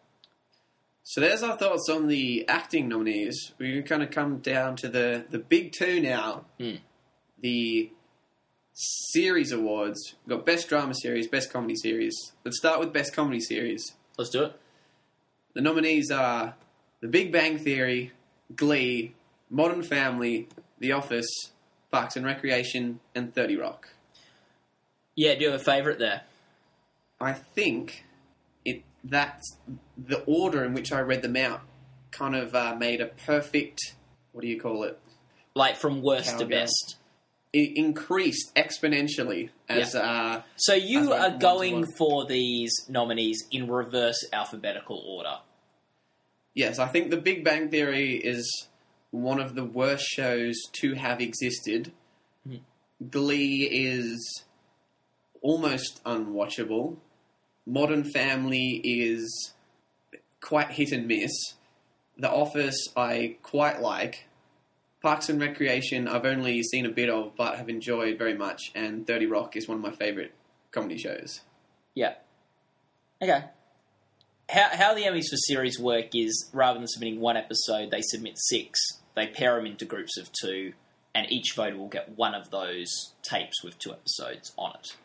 So 1.03 1.21
there's 1.21 1.43
our 1.43 1.57
thoughts 1.57 1.87
on 1.89 2.07
the 2.07 2.47
acting 2.47 2.87
nominees. 2.87 3.51
We 3.59 3.73
can 3.73 3.83
kind 3.83 4.03
of 4.03 4.11
come 4.11 4.37
down 4.39 4.75
to 4.77 4.87
the, 4.87 5.25
the 5.29 5.39
big 5.39 5.71
two 5.71 5.99
now. 6.01 6.45
Mm. 6.59 6.79
The 7.41 7.91
series 8.73 9.51
awards. 9.51 10.15
We've 10.25 10.37
got 10.37 10.45
best 10.45 10.67
drama 10.69 10.93
series, 10.95 11.27
best 11.27 11.51
comedy 11.51 11.75
series. 11.75 12.15
Let's 12.45 12.57
start 12.57 12.79
with 12.79 12.93
best 12.93 13.13
comedy 13.13 13.39
series. 13.39 13.83
Let's 14.17 14.29
do 14.31 14.43
it. 14.43 14.59
The 15.53 15.61
nominees 15.61 16.11
are 16.11 16.55
The 17.01 17.07
Big 17.07 17.31
Bang 17.31 17.57
Theory, 17.57 18.11
Glee, 18.55 19.13
Modern 19.49 19.83
Family, 19.83 20.47
The 20.79 20.91
Office, 20.91 21.29
Parks 21.91 22.15
and 22.15 22.25
Recreation, 22.25 22.99
and 23.15 23.33
30 23.33 23.57
Rock. 23.57 23.89
Yeah, 25.15 25.35
do 25.35 25.41
you 25.41 25.51
have 25.51 25.59
a 25.59 25.63
favourite 25.63 25.99
there? 25.99 26.21
I 27.19 27.33
think 27.33 28.05
it 28.63 28.83
that 29.03 29.41
the 29.97 30.23
order 30.23 30.63
in 30.63 30.73
which 30.73 30.91
I 30.93 31.01
read 31.01 31.21
them 31.21 31.35
out 31.35 31.61
kind 32.11 32.35
of 32.35 32.55
uh, 32.55 32.75
made 32.75 33.01
a 33.01 33.07
perfect. 33.07 33.95
What 34.31 34.41
do 34.41 34.47
you 34.47 34.59
call 34.59 34.83
it? 34.83 34.99
Like 35.55 35.75
from 35.75 36.01
worst 36.01 36.39
to 36.39 36.45
best. 36.45 36.95
Increased 37.51 38.53
exponentially 38.55 39.49
as 39.67 39.95
uh, 39.95 40.43
So 40.55 40.75
you 40.75 41.11
are 41.13 41.31
going 41.31 41.83
for 41.97 42.25
these 42.27 42.71
nominees 42.87 43.43
in 43.51 43.67
reverse 43.67 44.23
alphabetical 44.31 44.97
order. 44.97 45.37
yes. 46.53 46.77
I 46.77 46.87
think 46.87 47.09
The 47.09 47.17
Big 47.17 47.43
Bang 47.43 47.69
Theory 47.69 48.15
is 48.17 48.67
one 49.11 49.39
of 49.39 49.55
the 49.55 49.63
worst 49.65 50.05
shows 50.05 50.55
to 50.81 50.93
have 50.93 51.19
existed. 51.21 51.91
Mhm. 52.47 52.59
Glee 53.09 53.63
is 53.63 54.43
almost 55.41 56.03
unwatchable. 56.03 56.97
Modern 57.65 58.03
Family 58.03 58.79
is 58.83 59.53
quite 60.39 60.69
hit 60.71 60.91
and 60.91 61.07
miss. 61.07 61.31
The 62.17 62.29
Office 62.29 62.77
I 62.95 63.37
quite 63.41 63.81
like. 63.81 64.25
Parks 65.01 65.29
and 65.29 65.39
Recreation 65.39 66.07
I've 66.07 66.25
only 66.25 66.61
seen 66.63 66.85
a 66.85 66.89
bit 66.89 67.09
of 67.09 67.35
but 67.35 67.57
have 67.57 67.69
enjoyed 67.69 68.17
very 68.17 68.33
much. 68.33 68.71
And 68.75 69.07
30 69.07 69.27
Rock 69.27 69.55
is 69.55 69.67
one 69.67 69.77
of 69.77 69.83
my 69.83 69.91
favourite 69.91 70.31
comedy 70.71 70.97
shows. 70.97 71.41
Yeah. 71.95 72.15
Okay. 73.21 73.45
How, 74.49 74.69
how 74.71 74.93
the 74.95 75.03
Emmys 75.03 75.29
for 75.29 75.37
series 75.37 75.79
work 75.79 76.15
is 76.15 76.49
rather 76.53 76.79
than 76.79 76.87
submitting 76.87 77.19
one 77.19 77.37
episode, 77.37 77.91
they 77.91 78.01
submit 78.01 78.33
six. 78.37 78.79
They 79.15 79.27
pair 79.27 79.55
them 79.55 79.65
into 79.65 79.85
groups 79.85 80.17
of 80.17 80.29
two, 80.31 80.73
and 81.13 81.31
each 81.31 81.53
voter 81.55 81.77
will 81.77 81.87
get 81.87 82.17
one 82.17 82.33
of 82.33 82.49
those 82.49 83.13
tapes 83.21 83.63
with 83.63 83.77
two 83.77 83.91
episodes 83.91 84.53
on 84.57 84.71
it. 84.75 84.95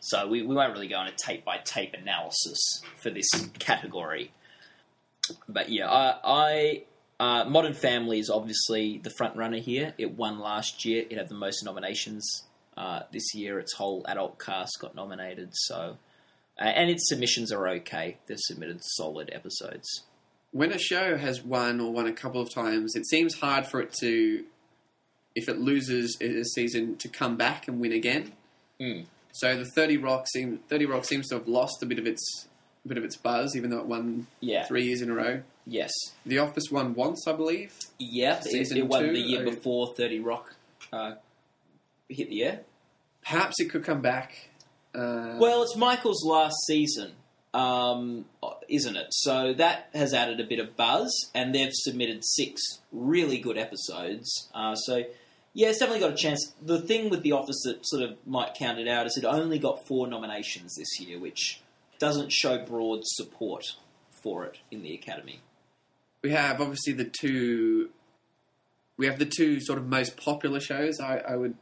So 0.00 0.26
we, 0.26 0.42
we 0.42 0.54
won't 0.54 0.72
really 0.72 0.88
go 0.88 0.96
on 0.96 1.06
a 1.06 1.12
tape 1.12 1.44
by 1.44 1.58
tape 1.58 1.94
analysis 1.94 2.82
for 2.96 3.08
this 3.08 3.30
category. 3.58 4.32
But 5.48 5.70
yeah, 5.70 5.88
I, 5.88 6.16
I 6.24 6.82
uh, 7.22 7.44
Modern 7.44 7.74
Family 7.74 8.18
is 8.18 8.28
obviously 8.28 8.98
the 8.98 9.10
front 9.10 9.36
runner 9.36 9.58
here. 9.58 9.94
It 9.96 10.16
won 10.16 10.40
last 10.40 10.84
year. 10.84 11.04
It 11.08 11.16
had 11.16 11.28
the 11.28 11.36
most 11.36 11.64
nominations 11.64 12.24
uh, 12.76 13.00
this 13.12 13.32
year. 13.32 13.60
Its 13.60 13.74
whole 13.74 14.04
adult 14.08 14.40
cast 14.40 14.72
got 14.80 14.96
nominated. 14.96 15.50
So, 15.52 15.98
uh, 16.60 16.64
and 16.64 16.90
its 16.90 17.08
submissions 17.08 17.52
are 17.52 17.68
okay. 17.78 18.16
They've 18.26 18.38
submitted 18.40 18.80
solid 18.82 19.30
episodes. 19.32 19.88
when 20.52 20.70
a 20.70 20.78
show 20.78 21.16
has 21.16 21.42
won 21.42 21.80
or 21.80 21.92
won 21.92 22.06
a 22.06 22.12
couple 22.12 22.40
of 22.40 22.52
times, 22.52 22.94
it 22.94 23.06
seems 23.06 23.40
hard 23.40 23.66
for 23.66 23.80
it 23.80 23.92
to, 24.00 24.44
if 25.34 25.48
it 25.48 25.58
loses 25.58 26.16
a 26.20 26.44
season, 26.44 26.96
to 26.98 27.08
come 27.08 27.36
back 27.36 27.66
and 27.68 27.80
win 27.80 27.92
again. 27.92 28.32
Mm. 28.80 29.06
So 29.32 29.56
the 29.56 29.64
Thirty 29.64 29.96
Rock 29.96 30.28
seem 30.28 30.58
Thirty 30.68 30.86
Rock 30.86 31.04
seems 31.04 31.28
to 31.28 31.36
have 31.36 31.48
lost 31.48 31.82
a 31.82 31.86
bit 31.86 31.98
of 31.98 32.06
its 32.06 32.48
bit 32.86 32.98
of 32.98 33.04
its 33.04 33.16
buzz, 33.16 33.54
even 33.56 33.70
though 33.70 33.78
it 33.78 33.86
won 33.86 34.26
Yeah. 34.40 34.64
three 34.66 34.84
years 34.86 35.02
in 35.02 35.10
a 35.10 35.14
row. 35.14 35.42
Yes. 35.66 35.92
The 36.26 36.38
Office 36.38 36.64
won 36.70 36.94
once, 36.94 37.26
I 37.28 37.32
believe. 37.32 37.72
Yep. 37.98 38.42
It, 38.46 38.72
it 38.76 38.86
won 38.88 39.02
two, 39.04 39.12
the 39.12 39.20
year 39.20 39.42
I- 39.42 39.44
before 39.44 39.94
Thirty 39.94 40.18
Rock 40.18 40.54
uh, 40.92 41.14
hit 42.08 42.28
the 42.28 42.42
air. 42.44 42.60
Perhaps 43.22 43.60
it 43.60 43.70
could 43.70 43.84
come 43.84 44.00
back. 44.02 44.50
Uh, 44.94 45.36
Well, 45.38 45.62
it's 45.62 45.76
Michael's 45.76 46.24
last 46.24 46.56
season, 46.66 47.12
um, 47.54 48.24
isn't 48.68 48.96
it? 48.96 49.06
So 49.10 49.54
that 49.54 49.88
has 49.94 50.12
added 50.12 50.40
a 50.40 50.44
bit 50.44 50.58
of 50.58 50.76
buzz, 50.76 51.14
and 51.34 51.54
they've 51.54 51.70
submitted 51.72 52.24
six 52.24 52.60
really 52.90 53.38
good 53.38 53.56
episodes. 53.56 54.50
Uh, 54.52 54.74
so, 54.74 55.04
yeah, 55.54 55.68
it's 55.68 55.78
definitely 55.78 56.00
got 56.00 56.12
a 56.12 56.16
chance. 56.16 56.52
The 56.60 56.80
thing 56.82 57.08
with 57.08 57.22
The 57.22 57.32
Office 57.32 57.62
that 57.64 57.86
sort 57.86 58.02
of 58.02 58.16
might 58.26 58.54
count 58.54 58.78
it 58.80 58.88
out 58.88 59.06
is 59.06 59.16
it 59.16 59.24
only 59.24 59.58
got 59.60 59.86
four 59.86 60.08
nominations 60.08 60.74
this 60.74 61.00
year, 61.00 61.18
which 61.20 61.60
doesn't 62.02 62.32
show 62.32 62.58
broad 62.58 63.00
support 63.04 63.64
for 64.10 64.44
it 64.44 64.58
in 64.72 64.82
the 64.82 64.92
Academy. 64.92 65.38
we 66.22 66.30
have 66.30 66.60
obviously 66.60 66.92
the 66.92 67.04
two. 67.04 67.90
We 68.96 69.06
have 69.06 69.18
the 69.18 69.24
two 69.26 69.60
sort 69.60 69.78
of 69.78 69.86
most 69.86 70.16
popular 70.16 70.60
shows. 70.60 71.00
I, 71.00 71.18
I 71.18 71.36
would 71.36 71.54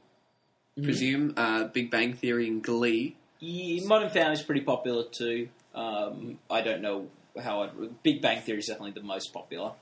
Mm-hmm. 0.79 0.85
presume 0.85 1.35
uh, 1.37 1.65
Big 1.65 1.91
Bang 1.91 2.13
Theory 2.15 2.47
and 2.47 2.63
Glee. 2.63 3.17
Yeah, 3.41 3.85
Modern 3.87 4.09
Family 4.09 4.35
is 4.35 4.43
pretty 4.43 4.61
popular 4.61 5.03
too. 5.11 5.49
Um, 5.75 6.39
I 6.49 6.61
don't 6.63 6.81
know 6.81 7.09
how 7.43 7.63
I'd. 7.65 8.03
Big 8.05 8.23
Bang 8.23 8.41
Theory 8.41 8.61
is 8.61 8.67
definitely 8.67 8.93
the 8.93 9.03
most 9.03 9.33
popular. 9.33 9.73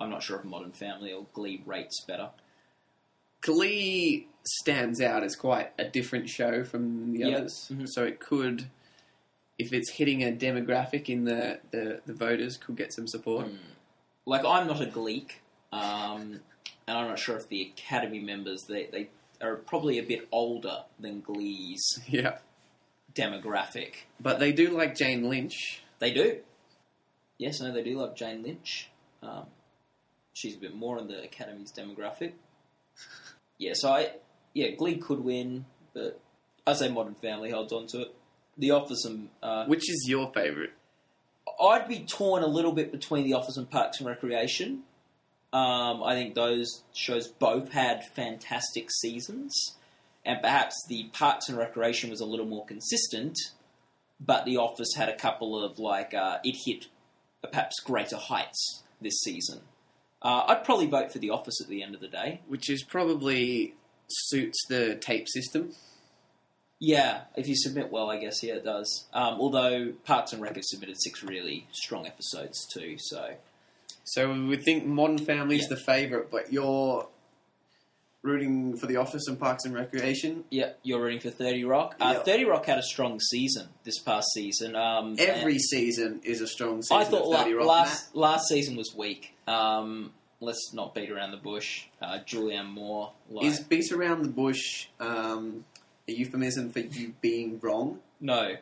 I'm 0.00 0.10
not 0.10 0.22
sure 0.22 0.38
if 0.38 0.44
Modern 0.44 0.70
Family 0.70 1.12
or 1.12 1.26
Glee 1.34 1.60
rates 1.66 2.02
better. 2.06 2.30
Glee 3.40 4.28
stands 4.44 5.00
out 5.00 5.24
as 5.24 5.34
quite 5.36 5.72
a 5.78 5.84
different 5.84 6.28
show 6.28 6.62
from 6.64 7.12
the 7.12 7.18
Yep. 7.20 7.36
others. 7.38 7.68
Mhm. 7.72 7.88
So 7.88 8.04
it 8.04 8.20
could, 8.20 8.68
if 9.58 9.72
it's 9.72 9.90
hitting 9.90 10.22
a 10.22 10.30
demographic 10.32 11.08
in 11.08 11.24
the, 11.24 11.58
the, 11.70 12.00
the 12.06 12.12
voters, 12.14 12.56
could 12.56 12.76
get 12.76 12.92
some 12.92 13.06
support. 13.08 13.46
Mm. 13.46 13.56
Like 14.26 14.44
I'm 14.44 14.66
not 14.66 14.80
a 14.80 14.86
Gleek, 14.86 15.40
um, 15.72 16.40
and 16.86 16.98
I'm 16.98 17.08
not 17.08 17.18
sure 17.18 17.36
if 17.36 17.48
the 17.48 17.62
Academy 17.62 18.20
members 18.20 18.64
they, 18.64 18.86
they 18.86 19.08
are 19.40 19.56
probably 19.56 19.98
a 19.98 20.02
bit 20.02 20.28
older 20.32 20.84
than 21.00 21.20
Glee's 21.20 22.00
Yeah. 22.08 22.38
demographic. 23.14 23.94
But 24.20 24.38
they 24.38 24.52
do 24.52 24.70
like 24.70 24.96
Jane 24.96 25.28
Lynch. 25.28 25.82
They 25.98 26.12
do. 26.12 26.38
Yes, 27.38 27.60
no, 27.60 27.72
they 27.72 27.82
do 27.82 27.98
love 27.98 28.16
Jane 28.16 28.42
Lynch. 28.42 28.88
Um, 29.22 29.46
she's 30.34 30.56
a 30.56 30.58
bit 30.58 30.74
more 30.74 30.98
in 30.98 31.08
the 31.08 31.22
Academy's 31.24 31.72
demographic. 31.72 32.32
Yeah, 33.60 33.72
so 33.74 33.90
I 33.90 34.10
yeah, 34.54 34.68
Glee 34.70 34.98
could 34.98 35.18
win, 35.18 35.64
but 35.94 36.20
I 36.64 36.74
say 36.74 36.88
Modern 36.88 37.16
Family 37.16 37.50
holds 37.50 37.72
on 37.72 37.88
to 37.88 38.02
it. 38.02 38.14
The 38.58 38.72
Office 38.72 39.04
and 39.04 39.28
uh, 39.42 39.64
Which 39.66 39.88
is 39.88 40.06
your 40.08 40.30
favourite? 40.32 40.70
I'd 41.60 41.88
be 41.88 42.00
torn 42.00 42.42
a 42.42 42.46
little 42.46 42.72
bit 42.72 42.92
between 42.92 43.24
The 43.24 43.34
Office 43.34 43.56
and 43.56 43.70
Parks 43.70 43.98
and 43.98 44.06
Recreation. 44.06 44.82
Um, 45.52 46.02
I 46.02 46.14
think 46.14 46.34
those 46.34 46.82
shows 46.92 47.28
both 47.28 47.70
had 47.70 48.04
fantastic 48.14 48.90
seasons, 48.90 49.76
and 50.26 50.42
perhaps 50.42 50.74
the 50.88 51.04
Parks 51.12 51.48
and 51.48 51.56
Recreation 51.56 52.10
was 52.10 52.20
a 52.20 52.26
little 52.26 52.44
more 52.44 52.66
consistent, 52.66 53.38
but 54.20 54.44
The 54.44 54.58
Office 54.58 54.94
had 54.94 55.08
a 55.08 55.16
couple 55.16 55.64
of 55.64 55.78
like 55.78 56.12
uh, 56.12 56.38
it 56.44 56.56
hit 56.66 56.86
perhaps 57.42 57.80
greater 57.80 58.16
heights 58.16 58.82
this 59.00 59.20
season. 59.20 59.60
Uh, 60.20 60.44
I'd 60.48 60.64
probably 60.64 60.86
vote 60.86 61.12
for 61.12 61.18
The 61.18 61.30
Office 61.30 61.60
at 61.62 61.68
the 61.68 61.82
end 61.82 61.94
of 61.94 62.00
the 62.00 62.08
day. 62.08 62.40
Which 62.48 62.68
is 62.68 62.82
probably 62.82 63.74
suits 64.08 64.58
the 64.68 64.96
tape 64.96 65.28
system. 65.28 65.72
Yeah, 66.80 67.22
if 67.36 67.48
you 67.48 67.56
submit 67.56 67.90
well, 67.90 68.08
I 68.10 68.18
guess 68.18 68.42
yeah, 68.42 68.54
it 68.54 68.64
does. 68.64 69.06
Um, 69.12 69.34
although 69.40 69.92
Parks 70.04 70.32
and 70.32 70.40
Rec 70.40 70.54
have 70.54 70.64
submitted 70.64 70.96
six 71.00 71.22
really 71.24 71.66
strong 71.72 72.06
episodes 72.06 72.66
too, 72.72 72.96
so 72.98 73.34
So 74.04 74.32
we 74.32 74.46
would 74.46 74.62
think 74.62 74.86
Modern 74.86 75.18
Family's 75.18 75.62
Yeah. 75.62 75.68
the 75.70 75.76
favourite, 75.76 76.30
but 76.30 76.52
you're 76.52 77.08
rooting 78.22 78.76
for 78.76 78.86
The 78.86 78.96
Office 78.96 79.26
and 79.28 79.38
Parks 79.38 79.64
and 79.64 79.74
Recreation. 79.74 80.44
Yeah, 80.50 80.72
you're 80.82 81.00
rooting 81.00 81.20
for 81.20 81.30
Thirty 81.30 81.64
Rock. 81.64 81.96
Uh, 82.00 82.14
Yeah. 82.16 82.22
Thirty 82.22 82.44
Rock 82.44 82.66
had 82.66 82.78
a 82.78 82.82
strong 82.82 83.20
season 83.20 83.68
this 83.84 83.98
past 84.00 84.28
season. 84.32 84.74
Um, 84.76 85.16
Every 85.18 85.52
and 85.52 85.60
season 85.60 86.20
is 86.24 86.40
a 86.40 86.46
strong 86.46 86.82
season. 86.82 86.96
I 86.96 87.04
thought 87.04 87.22
of 87.22 87.28
la- 87.28 87.42
30 87.42 87.54
Rock. 87.54 87.66
last 87.66 88.16
last 88.16 88.48
season 88.48 88.76
was 88.76 88.94
weak. 88.94 89.34
Um, 89.46 90.12
let's 90.40 90.72
not 90.72 90.94
beat 90.94 91.10
around 91.10 91.30
the 91.32 91.36
bush. 91.36 91.84
Uh, 92.00 92.18
Julianne 92.26 92.70
Moore, 92.70 93.12
like, 93.30 93.44
Is 93.46 93.60
beat 93.60 93.90
around 93.92 94.22
the 94.22 94.28
bush 94.30 94.86
um, 95.00 95.64
a 96.08 96.12
euphemism 96.12 96.70
for 96.70 96.80
you 96.80 97.14
being 97.20 97.58
wrong? 97.60 98.00
no, 98.20 98.54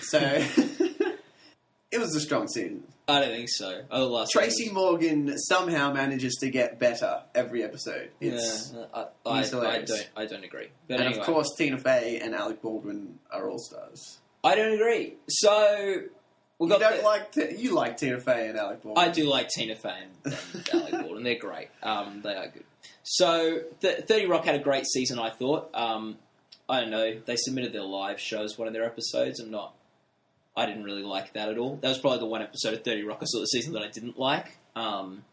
So 0.00 0.18
it 1.90 1.98
was 1.98 2.14
a 2.14 2.20
strong 2.20 2.48
season. 2.48 2.84
I 3.08 3.20
don't 3.20 3.30
think 3.30 3.48
so. 3.48 3.82
Oh, 3.90 4.06
last 4.08 4.32
Tracy 4.32 4.50
season 4.64 4.74
Morgan 4.74 5.38
somehow 5.38 5.92
manages 5.92 6.34
to 6.40 6.50
get 6.50 6.80
better 6.80 7.22
every 7.36 7.62
episode. 7.62 8.10
It's, 8.20 8.72
yeah, 8.74 8.84
I, 8.92 9.00
I, 9.24 9.38
I 9.38 9.42
don't. 9.82 10.10
I 10.16 10.26
don't 10.26 10.42
agree. 10.44 10.68
But 10.88 10.94
and 10.98 11.04
anyway, 11.06 11.20
of 11.20 11.26
course, 11.26 11.48
Tina 11.56 11.78
Fey 11.78 12.18
and 12.20 12.34
Alec 12.34 12.60
Baldwin 12.62 13.20
are 13.30 13.48
all 13.48 13.58
stars. 13.60 14.18
I 14.42 14.56
don't 14.56 14.72
agree. 14.74 15.14
So 15.28 16.02
we 16.58 16.66
You 16.66 16.68
got. 16.68 16.80
don't 16.80 16.98
the- 16.98 17.04
like 17.04 17.58
you 17.60 17.74
like 17.74 17.96
Tina 17.96 18.18
Fey 18.18 18.48
and 18.48 18.58
Alec 18.58 18.82
Baldwin. 18.82 19.06
I 19.06 19.12
do 19.12 19.28
like 19.28 19.48
Tina 19.50 19.76
Fey 19.76 19.98
and, 20.24 20.34
and 20.56 20.68
Alec 20.74 20.92
Baldwin. 20.92 21.22
They're 21.22 21.38
great. 21.38 21.68
Um, 21.84 22.22
they 22.24 22.34
are 22.34 22.48
good. 22.48 22.64
So, 23.04 23.60
th- 23.80 24.04
30 24.06 24.26
Rock 24.26 24.44
had 24.44 24.56
a 24.56 24.62
great 24.62 24.84
season, 24.86 25.20
I 25.20 25.30
thought. 25.30 25.70
Um, 25.74 26.18
I 26.68 26.80
don't 26.80 26.90
know. 26.90 27.20
They 27.24 27.36
submitted 27.36 27.72
their 27.72 27.82
live 27.82 28.20
shows, 28.20 28.58
one 28.58 28.66
of 28.66 28.74
their 28.74 28.84
episodes. 28.84 29.40
I'm 29.40 29.50
not. 29.50 29.74
I 30.56 30.66
didn't 30.66 30.84
really 30.84 31.02
like 31.02 31.34
that 31.34 31.48
at 31.48 31.58
all. 31.58 31.76
That 31.76 31.88
was 31.88 31.98
probably 31.98 32.20
the 32.20 32.26
one 32.26 32.42
episode 32.42 32.74
of 32.74 32.82
30 32.82 33.04
Rock 33.04 33.18
I 33.20 33.26
saw 33.26 33.40
this 33.40 33.50
season 33.50 33.74
that 33.74 33.82
I 33.82 33.88
didn't 33.88 34.18
like. 34.18 34.56
Um, 34.74 35.24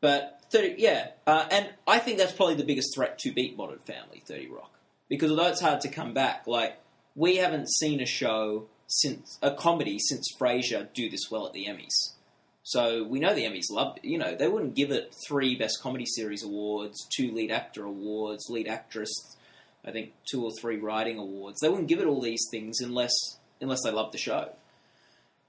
but 0.00 0.40
30, 0.50 0.74
yeah. 0.78 1.08
Uh, 1.26 1.46
and 1.50 1.70
I 1.86 1.98
think 1.98 2.18
that's 2.18 2.32
probably 2.32 2.56
the 2.56 2.64
biggest 2.64 2.94
threat 2.94 3.18
to 3.20 3.32
beat 3.32 3.56
Modern 3.56 3.78
Family, 3.78 4.22
30 4.26 4.48
Rock. 4.48 4.72
because 5.08 5.30
although 5.30 5.46
it's 5.46 5.60
hard 5.60 5.80
to 5.82 5.88
come 5.88 6.12
back, 6.12 6.46
like 6.46 6.78
we 7.14 7.36
haven't 7.36 7.70
seen 7.70 8.00
a 8.00 8.06
show 8.06 8.66
since 8.86 9.38
a 9.42 9.52
comedy 9.54 9.98
since 9.98 10.26
Frasier 10.38 10.92
do 10.92 11.08
this 11.08 11.30
well 11.30 11.46
at 11.46 11.52
the 11.52 11.66
Emmys. 11.66 12.14
So 12.62 13.04
we 13.04 13.20
know 13.20 13.34
the 13.34 13.44
Emmys 13.44 13.70
love 13.70 13.96
you 14.02 14.18
know 14.18 14.34
they 14.34 14.48
wouldn't 14.48 14.74
give 14.74 14.90
it 14.90 15.14
three 15.26 15.56
best 15.56 15.80
comedy 15.80 16.06
series 16.06 16.42
awards, 16.42 17.06
two 17.14 17.32
lead 17.32 17.50
actor 17.50 17.84
awards, 17.84 18.46
lead 18.48 18.68
actress, 18.68 19.36
I 19.84 19.92
think 19.92 20.12
two 20.30 20.44
or 20.44 20.50
three 20.60 20.76
writing 20.76 21.18
awards. 21.18 21.60
They 21.60 21.68
wouldn't 21.68 21.88
give 21.88 22.00
it 22.00 22.06
all 22.06 22.20
these 22.20 22.46
things 22.50 22.80
unless 22.80 23.12
unless 23.60 23.80
they 23.84 23.90
love 23.90 24.12
the 24.12 24.18
show. 24.18 24.50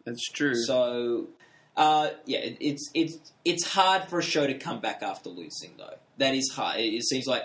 That's 0.06 0.30
true. 0.30 0.56
So, 0.56 1.28
uh, 1.78 2.10
yeah, 2.26 2.40
it, 2.40 2.58
it's 2.60 2.90
it's 2.94 3.34
it's 3.46 3.68
hard 3.68 4.06
for 4.06 4.20
a 4.20 4.24
show 4.24 4.48
to 4.48 4.54
come 4.56 4.80
back 4.80 5.04
after 5.04 5.30
losing, 5.30 5.74
though. 5.78 5.96
That 6.18 6.34
is 6.34 6.52
hard. 6.56 6.80
It, 6.80 6.94
it 6.94 7.04
seems 7.04 7.28
like 7.28 7.44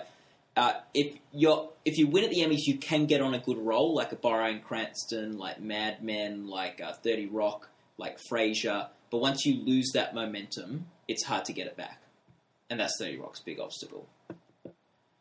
uh, 0.55 0.73
if 0.93 1.17
you're 1.31 1.69
if 1.85 1.97
you 1.97 2.07
win 2.07 2.23
at 2.23 2.31
the 2.31 2.37
Emmys, 2.37 2.65
you 2.65 2.77
can 2.77 3.05
get 3.05 3.21
on 3.21 3.33
a 3.33 3.39
good 3.39 3.57
roll, 3.57 3.93
like 3.93 4.11
a 4.11 4.15
Bryan 4.15 4.61
Cranston, 4.61 5.37
like 5.37 5.61
Mad 5.61 6.03
Men, 6.03 6.47
like 6.47 6.81
uh, 6.81 6.93
Thirty 6.93 7.27
Rock, 7.27 7.69
like 7.97 8.17
Frasier. 8.31 8.87
But 9.09 9.19
once 9.19 9.45
you 9.45 9.63
lose 9.63 9.91
that 9.93 10.13
momentum, 10.13 10.87
it's 11.07 11.23
hard 11.23 11.45
to 11.45 11.53
get 11.53 11.67
it 11.67 11.77
back, 11.77 12.01
and 12.69 12.79
that's 12.79 12.95
Thirty 12.99 13.17
Rock's 13.17 13.39
big 13.39 13.59
obstacle. 13.59 14.07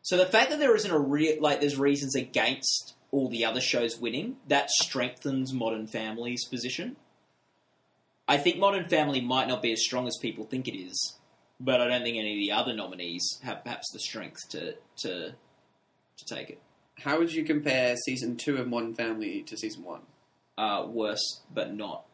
So 0.07 0.16
the 0.16 0.24
fact 0.24 0.50
that 0.50 0.61
there 0.61 0.76
isn't 0.76 0.88
a 0.88 0.98
real 1.00 1.42
like 1.42 1.61
there's 1.61 1.76
reasons 1.76 2.14
against 2.14 2.94
all 3.11 3.28
the 3.28 3.44
other 3.44 3.61
shows 3.61 3.98
winning 3.98 4.36
that 4.46 4.70
strengthens 4.70 5.52
Modern 5.52 5.88
Family's 5.88 6.44
position. 6.44 6.94
I 8.28 8.36
think 8.36 8.57
Modern 8.57 8.88
Family 8.88 9.20
might 9.20 9.48
not 9.48 9.62
be 9.62 9.72
as 9.72 9.82
strong 9.82 10.07
as 10.07 10.16
people 10.22 10.44
think 10.44 10.68
it 10.68 10.78
is, 10.78 11.16
but 11.59 11.80
I 11.80 11.88
don't 11.88 12.04
think 12.04 12.18
any 12.18 12.34
of 12.34 12.38
the 12.38 12.52
other 12.52 12.72
nominees 12.72 13.40
have 13.42 13.64
perhaps 13.64 13.90
the 13.92 13.98
strength 13.98 14.48
to 14.50 14.76
to 14.98 15.32
to 16.18 16.24
take 16.24 16.50
it. 16.50 16.61
How 17.00 17.18
would 17.18 17.32
you 17.32 17.42
compare 17.42 17.96
season 17.96 18.36
two 18.36 18.59
of 18.59 18.68
Modern 18.68 18.94
Family 18.94 19.42
to 19.42 19.57
season 19.57 19.82
one? 19.82 20.02
Uh, 20.57 20.86
worse, 20.88 21.40
but 21.52 21.74
not 21.74 22.04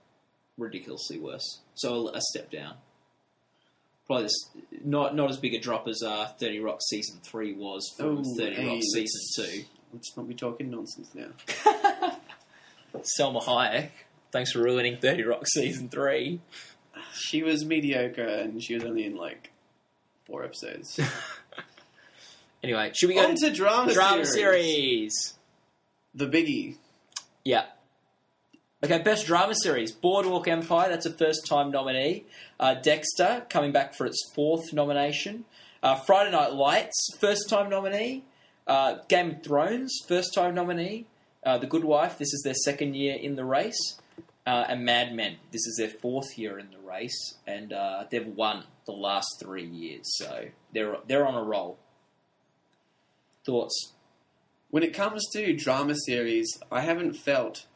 ridiculously 0.56 1.18
worse. 1.18 1.60
So 1.74 2.08
a, 2.08 2.12
a 2.12 2.20
step 2.22 2.50
down. 2.50 2.76
Probably 4.06 4.24
this, 4.24 4.48
not 4.84 5.14
not 5.16 5.30
as 5.30 5.36
big 5.38 5.54
a 5.54 5.58
drop 5.58 5.86
as 5.88 6.02
uh, 6.02 6.26
Thirty 6.38 6.60
Rock 6.60 6.80
season 6.88 7.18
three 7.22 7.52
was 7.54 7.88
from 7.96 8.18
Oh, 8.18 8.24
Thirty 8.36 8.54
hey, 8.56 8.66
Rock 8.68 8.82
season 8.82 9.20
two. 9.44 9.64
Let's 9.92 10.16
not 10.16 10.28
be 10.28 10.34
talking 10.34 10.70
nonsense 10.70 11.10
now. 11.14 11.28
Salma 13.18 13.42
Hayek, 13.42 13.90
thanks 14.30 14.52
for 14.52 14.60
ruining 14.60 14.96
Thirty 14.98 15.22
Rock 15.22 15.46
season 15.46 15.88
three. 15.88 16.40
She 17.14 17.42
was 17.42 17.64
mediocre, 17.64 18.22
and 18.22 18.62
she 18.62 18.74
was 18.74 18.84
only 18.84 19.04
in 19.04 19.16
like 19.16 19.50
four 20.26 20.44
episodes. 20.44 20.98
Anyway, 22.64 22.92
should 22.94 23.08
we 23.08 23.14
go 23.16 23.24
On 23.24 23.34
to 23.34 23.48
to 23.48 23.52
drama, 23.52 23.92
drama 23.92 24.24
series. 24.24 24.32
series? 24.34 25.34
The 26.14 26.28
biggie. 26.28 26.76
Yeah. 27.44 27.64
Okay, 28.84 28.98
best 28.98 29.26
drama 29.26 29.54
series: 29.54 29.92
Boardwalk 29.92 30.48
Empire. 30.48 30.88
That's 30.88 31.06
a 31.06 31.12
first-time 31.12 31.70
nominee. 31.70 32.24
Uh, 32.58 32.74
Dexter 32.74 33.46
coming 33.48 33.70
back 33.70 33.94
for 33.94 34.06
its 34.06 34.32
fourth 34.34 34.72
nomination. 34.72 35.44
Uh, 35.84 35.94
Friday 35.94 36.32
Night 36.32 36.52
Lights, 36.52 36.98
first-time 37.20 37.70
nominee. 37.70 38.24
Uh, 38.66 38.96
Game 39.08 39.30
of 39.30 39.42
Thrones, 39.44 39.96
first-time 40.08 40.56
nominee. 40.56 41.06
Uh, 41.44 41.58
the 41.58 41.68
Good 41.68 41.84
Wife. 41.84 42.18
This 42.18 42.32
is 42.34 42.42
their 42.42 42.54
second 42.54 42.96
year 42.96 43.14
in 43.14 43.36
the 43.36 43.44
race. 43.44 44.00
Uh, 44.44 44.64
and 44.68 44.84
Mad 44.84 45.14
Men. 45.14 45.36
This 45.52 45.64
is 45.64 45.76
their 45.78 46.00
fourth 46.00 46.36
year 46.36 46.58
in 46.58 46.72
the 46.72 46.78
race, 46.78 47.36
and 47.46 47.72
uh, 47.72 48.06
they've 48.10 48.26
won 48.26 48.64
the 48.86 48.92
last 48.92 49.28
three 49.38 49.64
years. 49.64 50.02
So 50.16 50.46
they're 50.74 50.96
they're 51.06 51.24
on 51.24 51.36
a 51.36 51.42
roll. 51.44 51.78
Thoughts? 53.46 53.92
When 54.70 54.82
it 54.82 54.92
comes 54.92 55.22
to 55.34 55.54
drama 55.54 55.94
series, 56.06 56.58
I 56.72 56.80
haven't 56.80 57.12
felt 57.12 57.66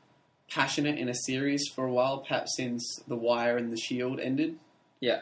passionate 0.51 0.99
in 0.99 1.09
a 1.09 1.15
series 1.15 1.69
for 1.75 1.87
a 1.87 1.93
while, 1.93 2.19
perhaps 2.19 2.57
since 2.57 2.85
The 3.09 3.17
Wire 3.17 3.57
and 3.57 3.73
The 3.73 3.77
Shield 3.77 4.21
ended. 4.21 4.59
Yeah. 5.01 5.21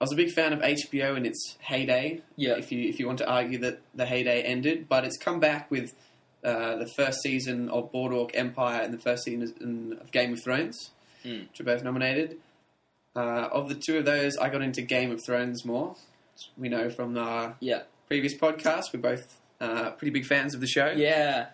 I 0.00 0.04
was 0.04 0.12
a 0.12 0.16
big 0.16 0.32
fan 0.32 0.52
of 0.52 0.60
HBO 0.60 1.16
in 1.16 1.24
its 1.24 1.56
heyday. 1.60 2.22
Yeah. 2.36 2.54
If 2.58 2.72
you 2.72 2.88
if 2.88 2.98
you 2.98 3.06
want 3.06 3.18
to 3.18 3.28
argue 3.28 3.58
that 3.58 3.80
the 3.94 4.04
heyday 4.04 4.42
ended, 4.42 4.88
but 4.88 5.04
it's 5.04 5.16
come 5.16 5.38
back 5.38 5.70
with 5.70 5.94
uh, 6.42 6.74
the 6.76 6.88
first 6.96 7.20
season 7.22 7.68
of 7.68 7.92
Boardwalk 7.92 8.32
Empire 8.34 8.82
and 8.82 8.92
the 8.92 8.98
first 8.98 9.22
season 9.24 9.96
of 10.00 10.10
Game 10.10 10.32
of 10.32 10.42
Thrones, 10.42 10.90
Mm. 11.24 11.42
which 11.48 11.60
are 11.60 11.64
both 11.64 11.84
nominated. 11.84 12.38
Uh, 13.14 13.48
of 13.52 13.68
the 13.68 13.76
two 13.76 13.98
of 13.98 14.04
those, 14.04 14.36
I 14.38 14.48
got 14.48 14.60
into 14.60 14.82
Game 14.82 15.12
of 15.12 15.20
Thrones 15.24 15.64
more. 15.64 15.94
We 16.58 16.68
know 16.68 16.90
from 16.90 17.16
our 17.16 17.54
Yeah. 17.60 17.82
previous 18.08 18.36
podcast, 18.36 18.86
we're 18.92 18.98
both 19.00 19.38
uh, 19.60 19.90
pretty 19.92 20.10
big 20.10 20.26
fans 20.26 20.52
of 20.52 20.60
the 20.60 20.66
show. 20.66 20.90
Yeah. 20.96 21.50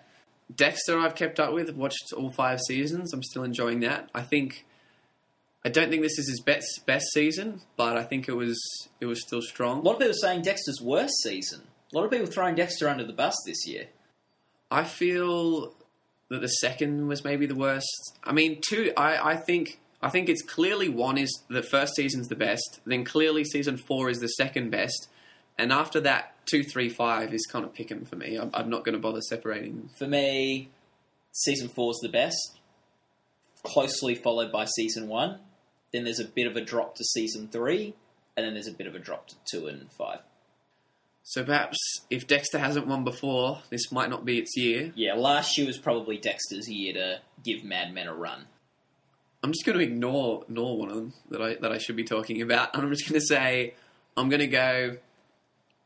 Dexter, 0.55 0.99
I've 0.99 1.15
kept 1.15 1.39
up 1.39 1.53
with. 1.53 1.69
I've 1.69 1.77
watched 1.77 2.13
all 2.17 2.31
five 2.31 2.61
seasons. 2.61 3.13
I'm 3.13 3.23
still 3.23 3.45
enjoying 3.45 3.81
that. 3.81 4.09
I 4.15 4.23
think. 4.23 4.65
I 5.65 5.71
don't 5.71 5.91
think 5.91 6.03
this 6.03 6.19
is 6.19 6.29
his 6.29 6.41
best 6.41 6.87
best 6.87 7.07
season, 7.13 7.63
but 7.77 7.97
I 7.97 8.05
think 8.05 8.29
it 8.29 8.35
was 8.35 8.59
it 9.01 9.07
was 9.07 9.21
still 9.21 9.43
strong. 9.43 9.81
A 9.81 9.83
lot 9.83 9.95
of 9.95 9.99
people 10.01 10.15
saying 10.15 10.43
Dexter's 10.43 10.81
worst 10.81 11.15
season. 11.23 11.63
A 11.93 11.97
lot 11.97 12.05
of 12.05 12.11
people 12.11 12.27
throwing 12.27 12.55
Dexter 12.55 12.89
under 12.89 13.05
the 13.05 13.13
bus 13.13 13.35
this 13.47 13.67
year. 13.67 13.87
I 14.71 14.85
feel 14.85 15.75
that 16.29 16.41
the 16.41 16.49
second 16.49 17.09
was 17.09 17.25
maybe 17.25 17.47
the 17.47 17.55
worst. 17.55 18.19
I 18.23 18.33
mean, 18.33 18.61
two. 18.67 18.93
I, 18.97 19.33
I 19.33 19.37
think 19.37 19.81
I 20.01 20.11
think 20.11 20.29
it's 20.29 20.43
clearly 20.43 20.89
one 20.89 21.19
is 21.19 21.43
the 21.49 21.63
first 21.63 21.97
season's 21.97 22.29
the 22.29 22.37
best. 22.37 22.81
Then 22.87 23.05
clearly 23.05 23.45
season 23.45 23.77
four 23.77 24.11
is 24.11 24.19
the 24.19 24.29
second 24.29 24.71
best, 24.71 25.09
and 25.59 25.73
after 25.73 26.01
that, 26.01 26.35
two, 26.47 26.63
three, 26.63 26.89
five 26.89 27.35
is 27.35 27.47
kind 27.51 27.65
of 27.65 27.75
picking 27.75 28.05
for 28.05 28.17
me. 28.17 28.37
I'm, 28.37 28.51
I'm 28.55 28.71
not 28.71 28.85
going 28.85 28.95
to 28.95 29.01
bother 29.01 29.21
separating. 29.21 29.91
For 29.99 30.07
me, 30.07 30.71
season 31.33 31.69
four 31.69 31.91
is 31.91 32.01
the 32.03 32.09
best, 32.09 32.59
closely 33.63 34.15
followed 34.15 34.53
by 34.53 34.65
season 34.65 35.09
one. 35.09 35.41
Then 35.93 36.05
there's 36.05 36.21
a 36.21 36.25
bit 36.27 36.47
of 36.47 36.57
a 36.57 36.61
drop 36.61 36.97
to 36.97 37.05
season 37.05 37.49
three, 37.49 37.95
and 38.37 38.47
then 38.47 38.55
there's 38.55 38.69
a 38.69 38.73
bit 38.73 38.87
of 38.87 38.95
a 38.95 38.99
drop 38.99 39.29
to 39.29 39.35
two 39.51 39.67
and 39.67 39.91
five. 39.93 40.21
So 41.29 41.45
perhaps 41.45 41.77
if 42.09 42.27
Dexter 42.27 42.59
hasn't 42.59 42.87
won 42.87 43.05
before, 43.05 43.61
this 43.69 43.93
might 43.93 44.09
not 44.09 44.25
be 44.25 44.39
its 44.39 44.57
year. 44.57 44.93
Yeah, 44.95 45.13
last 45.13 45.59
year 45.59 45.67
was 45.67 45.77
probably 45.77 46.17
Dexter's 46.17 46.69
year 46.69 46.95
to 46.95 47.21
give 47.45 47.65
Mad 47.65 47.93
Men 47.93 48.07
a 48.07 48.15
run. 48.15 48.47
I'm 49.43 49.53
just 49.53 49.67
going 49.67 49.79
to 49.79 49.85
ignore 49.85 50.45
ignore 50.49 50.79
one 50.79 50.89
of 50.89 50.97
them 50.97 51.13
that 51.31 51.43
I 51.43 51.55
that 51.57 51.71
I 51.71 51.79
should 51.79 51.97
be 51.97 52.05
talking 52.05 52.41
about, 52.41 52.75
and 52.75 52.83
I'm 52.85 52.91
just 52.91 53.09
going 53.09 53.21
to 53.21 53.27
say 53.27 53.75
I'm 54.17 54.29
going 54.29 54.41
to 54.41 54.47
go. 54.47 54.97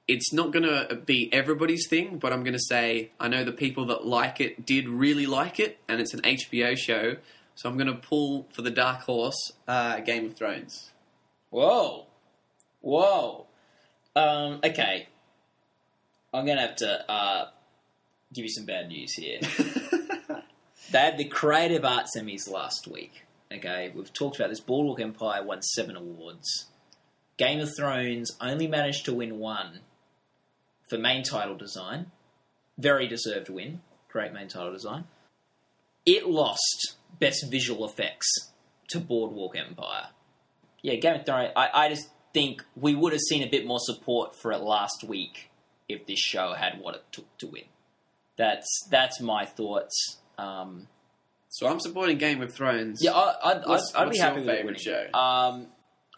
It's 0.08 0.32
not 0.32 0.52
going 0.52 0.64
to 0.64 0.96
be 0.96 1.32
everybody's 1.32 1.88
thing, 1.88 2.18
but 2.18 2.32
I'm 2.32 2.42
going 2.42 2.54
to 2.54 2.62
say 2.68 3.10
I 3.20 3.28
know 3.28 3.44
the 3.44 3.52
people 3.52 3.86
that 3.86 4.04
like 4.04 4.40
it 4.40 4.66
did 4.66 4.88
really 4.88 5.26
like 5.26 5.60
it, 5.60 5.78
and 5.88 6.00
it's 6.00 6.12
an 6.12 6.20
HBO 6.20 6.76
show, 6.76 7.16
so 7.54 7.68
I'm 7.68 7.76
going 7.76 7.86
to 7.86 7.94
pull 7.94 8.48
for 8.52 8.62
the 8.62 8.70
dark 8.70 9.02
horse, 9.02 9.52
uh, 9.68 10.00
Game 10.00 10.26
of 10.26 10.36
Thrones. 10.36 10.90
Whoa, 11.50 12.06
whoa. 12.80 13.46
Um, 14.14 14.60
okay, 14.64 15.08
I'm 16.34 16.44
gonna 16.44 16.60
have 16.60 16.76
to 16.76 17.10
uh, 17.10 17.46
give 18.32 18.44
you 18.44 18.50
some 18.50 18.66
bad 18.66 18.88
news 18.88 19.14
here. 19.14 19.40
They 20.92 20.98
had 20.98 21.16
the 21.16 21.24
Creative 21.24 21.86
Arts 21.86 22.18
Emmys 22.18 22.50
last 22.50 22.86
week. 22.86 23.24
Okay, 23.50 23.90
we've 23.94 24.12
talked 24.12 24.36
about 24.36 24.50
this. 24.50 24.60
Boardwalk 24.60 25.00
Empire 25.00 25.42
won 25.42 25.62
seven 25.62 25.96
awards. 25.96 26.66
Game 27.38 27.60
of 27.60 27.74
Thrones 27.74 28.30
only 28.42 28.66
managed 28.66 29.06
to 29.06 29.14
win 29.14 29.38
one 29.38 29.80
for 30.92 30.98
main 30.98 31.22
title 31.22 31.56
design. 31.56 32.10
Very 32.76 33.08
deserved 33.08 33.48
win. 33.48 33.80
Great 34.10 34.34
main 34.34 34.46
title 34.46 34.72
design. 34.72 35.04
It 36.04 36.28
lost 36.28 36.96
best 37.18 37.46
visual 37.50 37.86
effects 37.86 38.28
to 38.88 39.00
Boardwalk 39.00 39.56
Empire. 39.56 40.08
Yeah, 40.82 40.96
Game 40.96 41.20
of 41.20 41.24
Thrones. 41.24 41.52
I, 41.56 41.70
I 41.72 41.88
just 41.88 42.10
think 42.34 42.62
we 42.76 42.94
would 42.94 43.12
have 43.12 43.22
seen 43.22 43.42
a 43.42 43.48
bit 43.48 43.66
more 43.66 43.78
support 43.80 44.36
for 44.36 44.52
it 44.52 44.60
last 44.60 45.02
week 45.02 45.48
if 45.88 46.06
this 46.06 46.18
show 46.18 46.52
had 46.52 46.78
what 46.78 46.94
it 46.94 47.04
took 47.10 47.38
to 47.38 47.46
win. 47.46 47.64
That's 48.36 48.68
that's 48.90 49.18
my 49.18 49.46
thoughts. 49.46 50.18
Um, 50.36 50.88
so 51.48 51.68
I'm 51.68 51.80
supporting 51.80 52.18
Game 52.18 52.42
of 52.42 52.52
Thrones. 52.52 53.02
yeah, 53.02 53.12
I, 53.12 53.62
I'd 53.94 54.10
be 54.10 54.18
happy 54.18 54.40
with 54.40 54.48
it 54.48 54.64
winning. 54.66 54.80
show? 54.80 55.08
Um, 55.14 55.68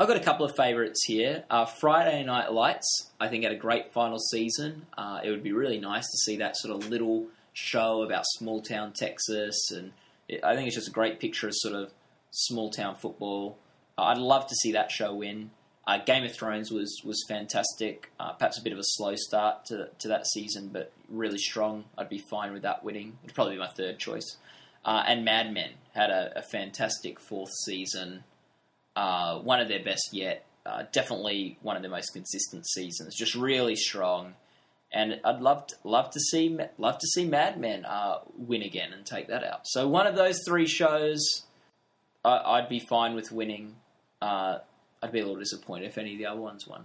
I've 0.01 0.09
got 0.09 0.17
a 0.17 0.25
couple 0.25 0.45
of 0.45 0.57
favourites 0.57 1.05
here. 1.05 1.45
Uh, 1.49 1.67
Friday 1.67 2.25
Night 2.25 2.53
Lights, 2.53 3.13
I 3.21 3.29
think, 3.29 3.45
had 3.45 3.53
a 3.53 3.57
great 3.57 3.93
final 3.93 4.19
season. 4.19 4.87
Uh, 4.99 5.21
it 5.23 5.31
would 5.31 5.45
be 5.45 5.53
really 5.53 5.79
nice 5.79 6.11
to 6.11 6.17
see 6.25 6.37
that 6.39 6.57
sort 6.57 6.75
of 6.75 6.91
little 6.91 7.27
show 7.53 8.03
about 8.03 8.25
small 8.27 8.61
town 8.61 8.93
Texas, 8.93 9.71
and 9.71 9.93
it, 10.29 10.43
I 10.43 10.57
think 10.57 10.67
it's 10.67 10.75
just 10.75 10.89
a 10.89 10.93
great 10.93 11.21
picture 11.21 11.47
of 11.47 11.55
sort 11.55 11.77
of 11.77 11.93
small 12.33 12.71
town 12.71 12.97
football. 12.97 13.57
Uh, 13.97 14.03
I'd 14.03 14.19
love 14.19 14.49
to 14.49 14.55
see 14.57 14.73
that 14.73 14.91
show 14.91 15.15
win. 15.15 15.53
Uh, 15.87 15.99
Game 15.99 16.25
of 16.25 16.35
Thrones 16.35 16.73
was 16.73 17.01
was 17.05 17.25
fantastic. 17.29 18.11
Uh, 18.19 18.33
perhaps 18.33 18.59
a 18.59 18.63
bit 18.63 18.73
of 18.73 18.81
a 18.81 18.85
slow 18.85 19.15
start 19.15 19.67
to 19.67 19.91
to 20.01 20.09
that 20.09 20.27
season, 20.27 20.71
but 20.73 20.91
really 21.09 21.39
strong. 21.39 21.85
I'd 21.97 22.09
be 22.09 22.19
fine 22.19 22.53
with 22.53 22.63
that 22.63 22.83
winning. 22.83 23.19
It'd 23.23 23.37
probably 23.37 23.55
be 23.55 23.61
my 23.61 23.69
third 23.69 24.01
choice. 24.01 24.39
Uh, 24.85 25.05
and 25.07 25.25
Mad 25.25 25.53
Men 25.53 25.71
had 25.95 26.11
a, 26.11 26.33
a 26.37 26.43
fantastic 26.43 27.21
fourth 27.21 27.53
season, 27.65 28.25
uh, 28.97 29.39
one 29.41 29.61
of 29.61 29.69
their 29.69 29.83
best 29.83 30.11
yet. 30.13 30.45
Uh, 30.67 30.85
definitely 30.93 31.59
one 31.63 31.77
of 31.77 31.83
their 31.83 31.91
most 31.91 32.13
consistent 32.15 32.67
seasons. 32.67 33.15
Just 33.15 33.35
really 33.35 33.77
strong. 33.77 34.35
and 34.93 35.21
I'd 35.25 35.41
love 35.41 35.67
to, 35.67 35.75
love 35.85 36.11
to 36.11 36.21
see 36.21 36.57
love 36.79 36.99
to 36.99 37.07
see 37.09 37.27
Mad 37.27 37.61
Men 37.61 37.85
uh, 37.85 38.19
win 38.39 38.63
again 38.63 38.93
and 38.93 39.05
take 39.05 39.29
that 39.29 39.45
out. 39.45 39.63
So 39.65 39.87
one 39.89 40.07
of 40.07 40.15
those 40.17 40.39
three 40.47 40.67
shows, 40.67 41.43
I, 42.25 42.39
I'd 42.39 42.69
be 42.69 42.81
fine 42.81 43.15
with 43.15 43.31
winning. 43.33 43.77
Uh, 44.23 44.59
I'd 45.03 45.13
be 45.13 45.21
a 45.21 45.23
little 45.23 45.39
disappointed 45.39 45.87
if 45.87 45.99
any 45.99 46.13
of 46.13 46.19
the 46.19 46.27
other 46.27 46.41
ones 46.41 46.67
won. 46.67 46.85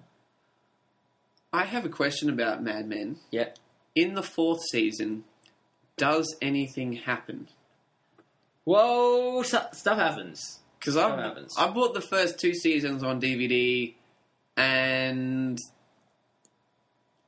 I 1.54 1.64
have 1.66 1.86
a 1.86 1.90
question 1.90 2.30
about 2.30 2.62
Mad 2.62 2.88
Men. 2.88 3.18
Yeah. 3.32 3.50
In 3.96 4.14
the 4.14 4.24
fourth 4.24 4.62
season, 4.72 5.24
does 5.98 6.36
anything 6.42 6.94
happen? 6.94 7.48
Whoa, 8.66 9.42
stu- 9.44 9.58
stuff 9.74 9.98
happens. 9.98 10.59
Because 10.80 10.96
I? 10.96 11.34
I 11.58 11.70
bought 11.70 11.94
the 11.94 12.02
first 12.02 12.40
two 12.40 12.54
seasons 12.54 13.04
on 13.04 13.20
DVD, 13.20 13.94
and 14.56 15.60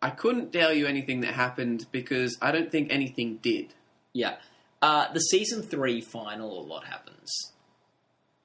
I 0.02 0.10
couldn't 0.10 0.52
tell 0.54 0.74
you 0.74 0.88
anything 0.88 1.22
that 1.22 1.34
happened 1.34 1.86
because 1.92 2.38
I 2.42 2.52
don't 2.52 2.72
think 2.72 2.92
anything 2.92 3.38
did. 3.38 3.74
Yeah. 4.14 4.36
Uh, 4.82 5.12
the 5.14 5.20
season 5.20 5.62
three 5.62 6.02
final, 6.02 6.60
a 6.60 6.66
lot 6.66 6.86
happens. 6.86 7.30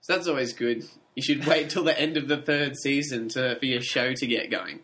So 0.03 0.15
that's 0.15 0.29
always 0.29 0.53
good. 0.53 0.85
You 1.15 1.23
should 1.23 1.47
wait 1.47 1.71
till 1.71 1.83
the 1.83 1.99
end 1.99 2.17
of 2.17 2.29
the 2.29 2.37
third 2.37 2.77
season 2.77 3.29
to 3.31 3.59
for 3.59 3.65
your 3.65 3.81
show 3.81 4.13
to 4.13 4.27
get 4.27 4.51
going. 4.51 4.81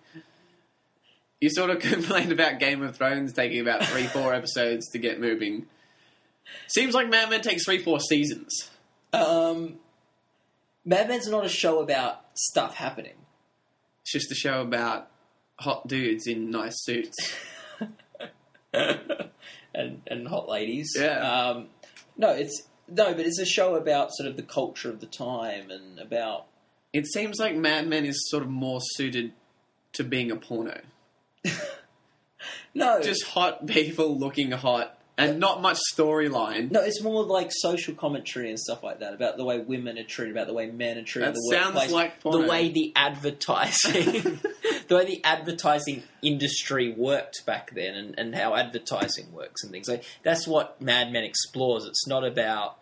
You 1.40 1.50
sort 1.50 1.70
of 1.70 1.78
complained 1.80 2.32
about 2.32 2.58
Game 2.58 2.82
of 2.82 2.96
Thrones 2.96 3.32
taking 3.32 3.60
about 3.60 3.84
three, 3.84 4.06
four 4.06 4.32
episodes 4.34 4.88
to 4.92 4.98
get 4.98 5.20
moving. 5.20 5.66
Seems 6.68 6.94
like 6.94 7.08
Mad 7.08 7.28
Men 7.28 7.42
takes 7.42 7.64
three, 7.64 7.78
four 7.78 8.00
seasons. 8.00 8.70
Um, 9.12 9.76
Mad 10.84 11.08
Men's 11.08 11.28
not 11.28 11.44
a 11.44 11.48
show 11.48 11.80
about 11.80 12.20
stuff 12.34 12.74
happening. 12.74 13.14
It's 14.02 14.12
just 14.12 14.32
a 14.32 14.34
show 14.34 14.60
about 14.60 15.08
hot 15.58 15.86
dudes 15.86 16.26
in 16.26 16.50
nice 16.50 16.82
suits. 16.82 17.16
and 18.74 20.02
and 20.06 20.28
hot 20.28 20.48
ladies. 20.48 20.92
Yeah. 20.96 21.18
Um, 21.18 21.68
no, 22.16 22.30
it's 22.30 22.66
no, 22.88 23.14
but 23.14 23.26
it's 23.26 23.38
a 23.38 23.46
show 23.46 23.76
about 23.76 24.12
sort 24.12 24.28
of 24.28 24.36
the 24.36 24.42
culture 24.42 24.90
of 24.90 25.00
the 25.00 25.06
time 25.06 25.70
and 25.70 25.98
about 25.98 26.46
It 26.92 27.06
seems 27.06 27.38
like 27.38 27.54
Mad 27.54 27.86
Men 27.86 28.04
is 28.04 28.28
sort 28.28 28.42
of 28.42 28.50
more 28.50 28.80
suited 28.82 29.32
to 29.94 30.04
being 30.04 30.30
a 30.30 30.36
porno. 30.36 30.80
no, 32.74 33.00
Just 33.00 33.24
hot 33.24 33.66
people 33.66 34.18
looking 34.18 34.50
hot 34.52 34.98
and 35.18 35.38
not 35.38 35.60
much 35.60 35.78
storyline. 35.94 36.70
no. 36.70 36.80
It's 36.80 37.02
more 37.02 37.22
like 37.24 37.50
social 37.52 37.94
commentary 37.94 38.48
and 38.48 38.58
stuff 38.58 38.82
like 38.82 39.00
that 39.00 39.14
about 39.14 39.36
the 39.36 39.44
way 39.44 39.58
women 39.58 39.98
are 39.98 40.04
treated, 40.04 40.34
about 40.34 40.46
the 40.46 40.54
way 40.54 40.70
men 40.70 40.98
are 40.98 41.02
treated. 41.02 41.34
That 41.34 41.34
the 41.34 41.56
sounds 41.56 41.74
workplace, 41.74 41.92
like 41.92 42.22
the 42.22 42.40
way 42.40 42.68
the 42.70 42.92
advertising, 42.96 44.40
the 44.88 44.94
way 44.94 45.04
the 45.04 45.20
advertising 45.24 46.02
industry 46.22 46.94
worked 46.96 47.44
back 47.46 47.74
then, 47.74 47.94
and, 47.94 48.18
and 48.18 48.34
how 48.34 48.54
advertising 48.54 49.32
works 49.32 49.62
and 49.62 49.72
things. 49.72 49.88
Like 49.88 50.04
that's 50.22 50.46
what 50.46 50.80
Mad 50.80 51.12
Men 51.12 51.24
explores. 51.24 51.84
It's 51.84 52.06
not 52.06 52.24
about. 52.24 52.78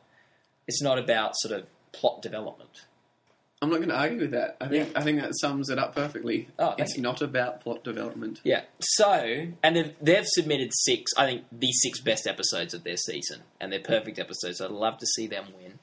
It's 0.69 0.83
not 0.83 0.99
about 0.99 1.33
sort 1.37 1.59
of 1.59 1.67
plot 1.93 2.23
development. 2.23 2.87
I'm 3.63 3.69
not 3.69 3.77
going 3.77 3.91
to 3.91 3.97
argue 3.99 4.21
with 4.21 4.31
that. 4.31 4.57
I 4.61 4.69
think 4.69 4.97
I 4.97 5.03
think 5.03 5.21
that 5.21 5.37
sums 5.39 5.69
it 5.69 5.79
up 5.79 5.95
perfectly. 5.95 6.49
Oh, 6.59 6.69
thank 6.69 6.81
it's 6.81 6.97
you. 6.97 7.03
not 7.03 7.21
about 7.21 7.61
plot 7.61 7.85
development. 7.85 8.41
Yeah. 8.43 8.63
So, 8.81 9.49
and 9.63 9.77
they've, 9.77 9.95
they've 10.01 10.27
submitted 10.27 10.71
six, 10.73 11.13
I 11.19 11.27
think, 11.27 11.45
the 11.53 11.71
six 11.73 12.01
best 12.01 12.27
episodes 12.27 12.73
of 12.73 12.85
their 12.85 12.97
season, 12.97 13.43
and 13.61 13.71
they're 13.71 13.81
perfect 13.81 14.19
episodes. 14.19 14.61
I'd 14.63 14.71
love 14.71 14.97
to 14.99 15.07
see 15.07 15.27
them 15.27 15.45
win. 15.61 15.79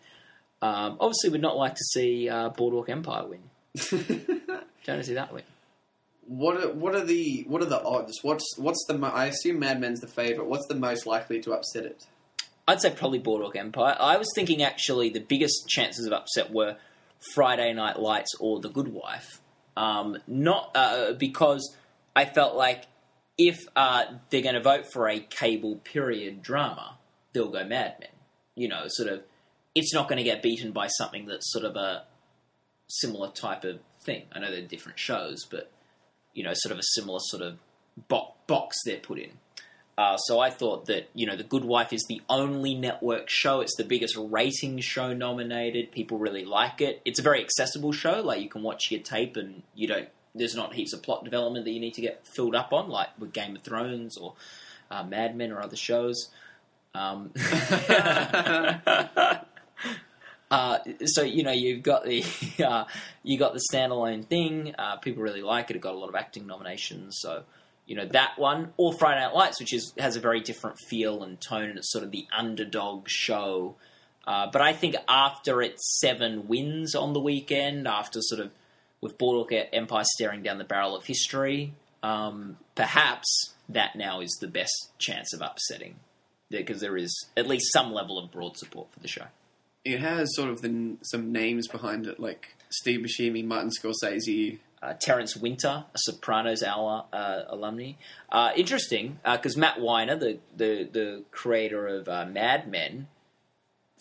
Um, 0.62 0.98
obviously, 1.00 1.30
would 1.30 1.42
not 1.42 1.56
like 1.56 1.76
to 1.76 1.84
see 1.84 2.28
uh, 2.28 2.50
Boardwalk 2.50 2.90
Empire 2.90 3.26
win. 3.28 3.42
Don't 3.92 4.48
want 4.88 5.02
to 5.02 5.04
see 5.04 5.14
that 5.14 5.32
win. 5.32 5.44
what 6.26 6.58
are 6.58 6.72
what 6.74 6.96
are 6.96 7.06
the 7.06 7.46
what 7.48 7.62
are 7.62 7.66
the 7.66 7.82
odds? 7.84 8.20
What's 8.24 8.58
what's 8.58 8.84
the 8.88 8.98
mo- 8.98 9.10
I 9.14 9.26
assume 9.28 9.60
Mad 9.60 9.80
Men's 9.80 10.00
the 10.02 10.08
favorite. 10.08 10.48
What's 10.48 10.66
the 10.68 10.76
most 10.76 11.06
likely 11.06 11.42
to 11.42 11.54
upset 11.54 11.86
it? 11.86 12.08
I'd 12.68 12.82
say 12.82 12.90
probably 12.90 13.20
Boardwalk 13.20 13.56
Empire. 13.56 13.96
I 14.00 14.18
was 14.18 14.28
thinking 14.36 14.64
actually 14.64 15.10
the 15.10 15.20
biggest 15.22 15.70
chances 15.70 16.06
of 16.08 16.12
upset 16.12 16.52
were 16.52 16.76
Friday 17.34 17.74
Night 17.74 18.00
Lights 18.00 18.36
or 18.40 18.60
The 18.60 18.70
Good 18.70 18.90
Wife. 18.90 19.42
Um, 19.76 20.18
not 20.28 20.72
uh, 20.76 21.14
because 21.14 21.76
I 22.16 22.26
felt 22.26 22.56
like 22.56 22.86
if 23.38 23.60
uh, 23.76 24.06
they're 24.30 24.42
going 24.42 24.56
to 24.56 24.62
vote 24.62 24.92
for 24.92 25.08
a 25.08 25.20
cable 25.20 25.76
period 25.78 26.42
drama, 26.42 26.98
they'll 27.34 27.52
go 27.52 27.64
Mad 27.64 27.96
Men. 28.00 28.10
You 28.56 28.70
know, 28.70 28.86
sort 28.88 29.10
of, 29.10 29.22
it's 29.76 29.94
not 29.94 30.08
going 30.08 30.18
to 30.18 30.24
get 30.24 30.42
beaten 30.42 30.72
by 30.72 30.88
something 30.88 31.28
that's 31.28 31.52
sort 31.52 31.66
of 31.66 31.76
a 31.76 32.06
similar 32.88 33.30
type 33.30 33.64
of 33.64 33.80
thing. 34.02 34.24
I 34.32 34.40
know 34.40 34.50
they're 34.50 34.62
different 34.62 34.98
shows, 34.98 35.46
but 35.46 35.70
you 36.34 36.44
know, 36.44 36.54
sort 36.54 36.72
of 36.72 36.80
a 36.80 36.84
similar 36.96 37.20
sort 37.22 37.44
of 37.44 37.60
bo- 38.08 38.34
box 38.48 38.78
they're 38.86 38.98
put 38.98 39.20
in. 39.20 39.32
Uh, 39.98 40.16
so 40.18 40.40
I 40.40 40.52
thought 40.52 40.86
that 40.86 41.10
you 41.16 41.26
know 41.26 41.36
the 41.36 41.44
Good 41.44 41.66
Wife 41.66 41.92
is 41.92 42.06
the 42.08 42.22
only 42.30 42.76
network 42.76 43.30
show. 43.30 43.62
It's 43.62 43.76
the 43.78 43.84
biggest 43.84 44.16
rating 44.16 44.80
show 44.80 45.12
nominated. 45.14 45.92
People 45.92 46.20
really 46.20 46.46
like 46.46 46.82
it. 46.82 47.02
It's 47.04 47.18
a 47.20 47.24
very 47.24 47.42
accessible 47.42 47.92
show. 47.92 48.22
Like 48.22 48.42
you 48.42 48.50
can 48.50 48.62
watch 48.62 48.92
your 48.92 49.02
tape 49.02 49.38
and 49.38 49.64
you 49.74 49.88
don't. 49.88 50.08
There's 50.36 50.56
not 50.56 50.76
heaps 50.76 50.94
of 50.94 51.02
plot 51.02 51.24
development 51.24 51.66
that 51.66 51.72
you 51.72 51.80
need 51.80 51.96
to 51.96 52.02
get 52.02 52.28
filled 52.28 52.54
up 52.54 52.74
on, 52.74 52.90
like 52.90 53.10
with 53.18 53.34
Game 53.34 53.56
of 53.56 53.64
Thrones 53.64 54.18
or 54.18 54.36
uh, 54.92 55.04
Mad 55.04 55.36
Men 55.36 55.52
or 55.52 55.62
other 55.62 55.76
shows. 55.76 56.30
Um, 56.94 57.32
uh, 60.52 60.80
so 61.06 61.24
you 61.24 61.42
know 61.42 61.52
you've 61.52 61.82
got 61.82 62.06
the 62.06 62.24
uh, 62.64 62.86
you 63.24 63.40
got 63.40 63.54
the 63.54 63.62
standalone 63.74 64.28
thing. 64.28 64.76
Uh, 64.78 64.98
people 64.98 65.24
really 65.24 65.42
like 65.42 65.72
it. 65.72 65.76
It 65.76 65.82
got 65.82 65.96
a 65.96 65.98
lot 65.98 66.10
of 66.10 66.16
acting 66.16 66.46
nominations. 66.46 67.18
So 67.20 67.46
you 67.88 67.96
know 67.96 68.06
that 68.08 68.34
one 68.38 68.74
or 68.78 68.94
Friday 68.94 69.22
Night 69.22 69.34
Lights, 69.34 69.60
which 69.60 69.74
is 69.74 69.94
has 69.98 70.16
a 70.16 70.20
very 70.20 70.42
different 70.42 70.78
feel 70.78 71.24
and 71.24 71.40
tone, 71.40 71.70
and 71.70 71.78
it's 71.78 71.92
sort 71.92 72.04
of 72.04 72.12
the 72.12 72.28
underdog 72.36 73.08
show. 73.08 73.76
Uh, 74.28 74.48
but 74.52 74.62
I 74.62 74.74
think 74.74 74.96
after 75.08 75.62
its 75.62 76.00
seven 76.02 76.50
wins 76.50 76.96
on 76.96 77.14
the 77.14 77.20
weekend, 77.20 77.88
after 77.88 78.20
sort 78.22 78.42
of 78.42 78.52
with 79.00 79.18
Boardwalk 79.18 79.52
Empire 79.72 80.04
staring 80.04 80.44
down 80.44 80.58
the 80.58 80.66
barrel 80.66 80.96
of 80.96 81.06
history, 81.06 81.74
um, 82.04 82.58
perhaps 82.76 83.54
that 83.70 83.96
now 83.96 84.20
is 84.20 84.38
the 84.42 84.48
best 84.48 84.92
chance 84.98 85.34
of 85.34 85.42
upsetting 85.42 85.96
because 86.50 86.82
there 86.82 86.98
is 86.98 87.28
at 87.36 87.48
least 87.48 87.72
some 87.72 87.92
level 87.92 88.18
of 88.18 88.32
broad 88.32 88.58
support 88.58 88.92
for 88.92 89.00
the 89.00 89.08
show. 89.08 89.26
It 89.86 90.00
has 90.00 90.36
sort 90.36 90.50
of 90.50 90.62
the, 90.62 90.98
some 91.02 91.32
names 91.32 91.68
behind 91.68 92.08
it, 92.08 92.20
like 92.20 92.56
Steve 92.70 93.06
Buscemi, 93.06 93.46
Martin 93.46 93.72
Scorsese. 93.72 94.60
Uh, 94.82 94.94
Terrence 95.00 95.36
Winter, 95.36 95.86
a 95.94 95.98
Sopranos 95.98 96.64
hour 96.64 97.06
uh, 97.12 97.44
alumni. 97.48 97.94
Uh, 98.32 98.52
interesting 98.56 99.20
because 99.24 99.58
Matt 99.58 99.80
Weiner, 99.80 100.16
the, 100.16 100.40
the 100.56 100.88
the 100.92 101.24
creator 101.32 101.88
of 101.88 102.08
uh, 102.08 102.26
Mad 102.26 102.70
Men, 102.70 103.08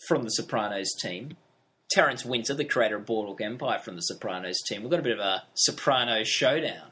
from 0.07 0.23
the 0.23 0.29
Sopranos 0.29 0.93
team. 1.01 1.37
Terrence 1.89 2.25
Winter, 2.25 2.53
the 2.53 2.65
creator 2.65 2.97
of 2.97 3.05
Boardwalk 3.05 3.41
Empire, 3.41 3.79
from 3.79 3.95
the 3.95 4.01
Sopranos 4.01 4.61
team. 4.67 4.81
We've 4.81 4.91
got 4.91 4.99
a 4.99 5.03
bit 5.03 5.13
of 5.13 5.19
a 5.19 5.43
Sopranos 5.53 6.27
showdown. 6.27 6.91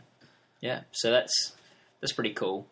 Yeah, 0.62 0.82
so 0.92 1.12
that's 1.12 1.54
that's 2.02 2.14
pretty 2.14 2.34
cool. 2.34 2.68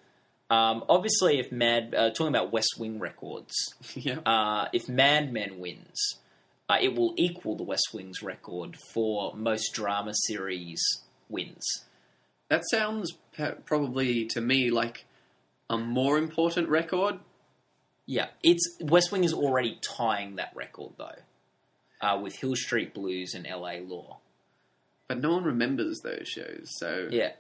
Um, 0.49 0.83
obviously, 0.87 1.39
if 1.39 1.51
Mad 1.51 1.93
uh, 1.95 2.09
talking 2.11 2.27
about 2.27 2.51
West 2.51 2.75
Wing 2.79 2.99
records, 2.99 3.53
yeah. 3.95 4.19
uh, 4.25 4.67
if 4.71 4.87
Mad 4.87 5.33
Men 5.33 5.59
wins, 5.59 6.19
uh, 6.69 6.77
it 6.81 6.95
will 6.95 7.13
equal 7.17 7.55
the 7.55 7.63
West 7.63 7.89
Wing's 7.93 8.23
record 8.23 8.77
for 8.93 9.35
most 9.35 9.73
drama 9.73 10.13
series 10.13 10.81
wins. 11.29 11.65
That 12.49 12.63
sounds 12.69 13.13
probably 13.65 14.25
to 14.27 14.41
me 14.41 14.69
like 14.69 15.05
a 15.69 15.77
more 15.77 16.17
important 16.17 16.69
record. 16.69 17.19
Yeah, 18.05 18.27
it's 18.43 18.77
West 18.81 19.11
Wing 19.11 19.23
is 19.23 19.33
already 19.33 19.79
tying 19.81 20.35
that 20.35 20.51
record 20.55 20.91
though, 20.97 21.15
uh, 22.01 22.19
with 22.21 22.35
Hill 22.35 22.55
Street 22.55 22.93
Blues 22.93 23.33
and 23.33 23.47
L.A. 23.47 23.79
Law. 23.81 24.17
But 25.07 25.21
no 25.21 25.31
one 25.31 25.43
remembers 25.43 25.99
those 26.03 26.27
shows, 26.27 26.67
so 26.77 27.07
Yeah, 27.11 27.31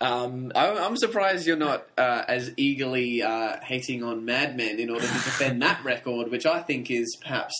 um, 0.00 0.50
I'm, 0.54 0.76
I'm 0.78 0.96
surprised 0.96 1.46
you're 1.46 1.56
not 1.56 1.86
uh, 1.96 2.24
as 2.26 2.52
eagerly 2.56 3.22
uh, 3.22 3.58
hating 3.62 4.02
on 4.02 4.24
Mad 4.24 4.56
Men 4.56 4.78
in 4.80 4.90
order 4.90 5.06
to 5.06 5.12
defend 5.24 5.62
that 5.62 5.84
record, 5.84 6.30
which 6.30 6.46
I 6.46 6.60
think 6.62 6.90
is 6.90 7.16
perhaps 7.20 7.54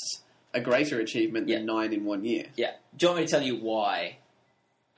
a 0.52 0.60
greater 0.60 0.98
achievement 0.98 1.46
than 1.46 1.60
Yeah. 1.60 1.72
nine 1.74 1.92
in 1.92 2.04
one 2.04 2.24
year. 2.24 2.46
yeah. 2.56 2.72
Do 2.96 3.06
you 3.06 3.10
want 3.10 3.20
me 3.20 3.26
to 3.26 3.30
tell 3.30 3.42
you 3.42 3.56
why? 3.56 4.18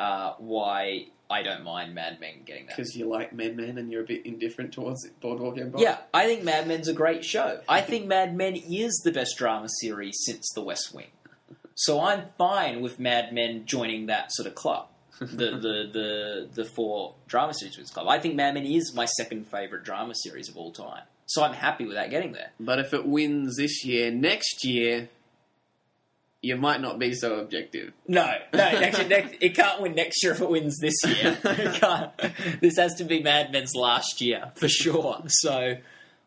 Uh, 0.02 0.34
why 0.38 1.06
I 1.30 1.42
don't 1.42 1.62
mind 1.62 1.94
Mad 1.94 2.18
Men 2.18 2.42
getting 2.44 2.66
that? 2.66 2.76
Because 2.76 2.96
you 2.96 3.08
like 3.08 3.32
Mad 3.32 3.56
Men 3.56 3.78
and 3.78 3.88
you're 3.88 4.02
a 4.02 4.06
bit 4.06 4.26
indifferent 4.26 4.72
towards 4.72 5.08
Boardwalk 5.20 5.58
Empire. 5.58 5.80
Yeah, 5.80 5.98
I 6.12 6.26
think 6.26 6.42
Mad 6.42 6.66
Men's 6.66 6.88
a 6.88 6.92
great 6.92 7.24
show. 7.24 7.60
I 7.68 7.82
think 7.82 8.06
Mad 8.06 8.36
Men 8.36 8.56
is 8.56 9.00
the 9.04 9.12
best 9.12 9.38
drama 9.38 9.68
series 9.80 10.18
since 10.26 10.50
The 10.56 10.60
West 10.60 10.92
Wing. 10.92 11.12
So 11.74 12.00
I'm 12.00 12.24
fine 12.36 12.82
with 12.82 12.98
Mad 12.98 13.32
Men 13.32 13.64
joining 13.64 14.06
that 14.06 14.32
sort 14.32 14.48
of 14.48 14.56
club. 14.56 14.88
the, 15.20 15.26
the 15.30 15.90
the 15.92 16.48
the 16.52 16.64
four 16.64 17.14
drama 17.28 17.54
series 17.54 17.90
club. 17.90 18.08
I 18.08 18.18
think 18.18 18.34
Mad 18.34 18.54
Men 18.54 18.66
is 18.66 18.92
my 18.92 19.04
second 19.04 19.46
favorite 19.46 19.84
drama 19.84 20.14
series 20.16 20.48
of 20.48 20.56
all 20.56 20.72
time. 20.72 21.04
So 21.26 21.44
I'm 21.44 21.54
happy 21.54 21.86
with 21.86 21.94
that 21.94 22.10
getting 22.10 22.32
there. 22.32 22.50
But 22.58 22.80
if 22.80 22.92
it 22.92 23.06
wins 23.06 23.56
this 23.56 23.84
year, 23.84 24.10
next 24.10 24.64
year, 24.64 25.08
you 26.42 26.56
might 26.56 26.80
not 26.80 26.98
be 26.98 27.14
so 27.14 27.36
objective. 27.36 27.92
No, 28.08 28.28
no. 28.52 28.60
Actually, 28.60 29.08
next, 29.08 29.36
it 29.40 29.54
can't 29.54 29.80
win 29.80 29.94
next 29.94 30.22
year 30.24 30.32
if 30.32 30.40
it 30.40 30.50
wins 30.50 30.78
this 30.78 30.96
year. 31.04 31.38
It 31.44 31.80
can't. 31.80 32.10
This 32.60 32.76
has 32.76 32.96
to 32.96 33.04
be 33.04 33.22
Mad 33.22 33.52
Men's 33.52 33.74
last 33.74 34.20
year 34.20 34.50
for 34.56 34.68
sure. 34.68 35.22
So 35.28 35.76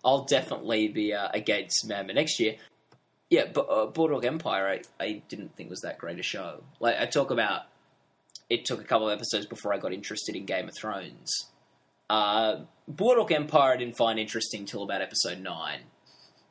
I'll 0.06 0.24
definitely 0.24 0.88
be 0.88 1.14
uh, 1.14 1.28
against 1.34 1.86
Mad 1.88 2.08
Men 2.08 2.16
next 2.16 2.40
year. 2.40 2.56
Yeah, 3.30 3.46
but 3.54 3.68
uh, 3.70 3.88
Boardwalk 3.88 4.24
Empire, 4.24 4.80
I, 5.00 5.04
I 5.04 5.22
didn't 5.28 5.56
think 5.58 5.70
was 5.70 5.82
that 5.82 5.98
great 5.98 6.20
a 6.20 6.24
show. 6.24 6.64
Like 6.80 6.96
I 6.98 7.06
talk 7.08 7.32
about, 7.32 7.64
it 8.50 8.64
took 8.64 8.80
a 8.80 8.86
couple 8.86 9.10
of 9.10 9.14
episodes 9.18 9.48
before 9.48 9.74
I 9.74 9.78
got 9.80 9.92
interested 9.92 10.36
in 10.36 10.46
Game 10.46 10.70
of 10.70 10.76
Thrones. 10.80 11.48
Uh, 12.10 12.62
Boardwalk 12.88 13.32
Empire, 13.32 13.74
I 13.74 13.78
didn't 13.78 13.98
find 13.98 14.20
interesting 14.20 14.66
till 14.66 14.84
about 14.84 15.02
episode 15.02 15.40
nine, 15.40 15.82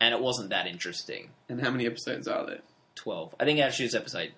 and 0.01 0.13
it 0.13 0.21
wasn't 0.21 0.51
that 0.51 0.67
interesting. 0.67 1.31
And 1.49 1.61
how 1.63 1.71
many 1.71 1.87
episodes 1.87 2.27
are 2.27 2.45
there? 2.45 2.59
12. 2.97 3.35
I 3.41 3.45
think 3.45 3.61
actually 3.61 3.85
it 3.85 3.89
was 3.89 3.95
episode 3.95 4.33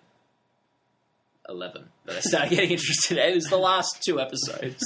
11 1.49 1.85
that 2.07 2.17
I 2.17 2.21
started 2.21 2.51
getting 2.51 2.71
interested. 2.71 3.19
It 3.19 3.35
was 3.35 3.47
the 3.47 3.57
last 3.57 4.03
two 4.05 4.21
episodes 4.21 4.83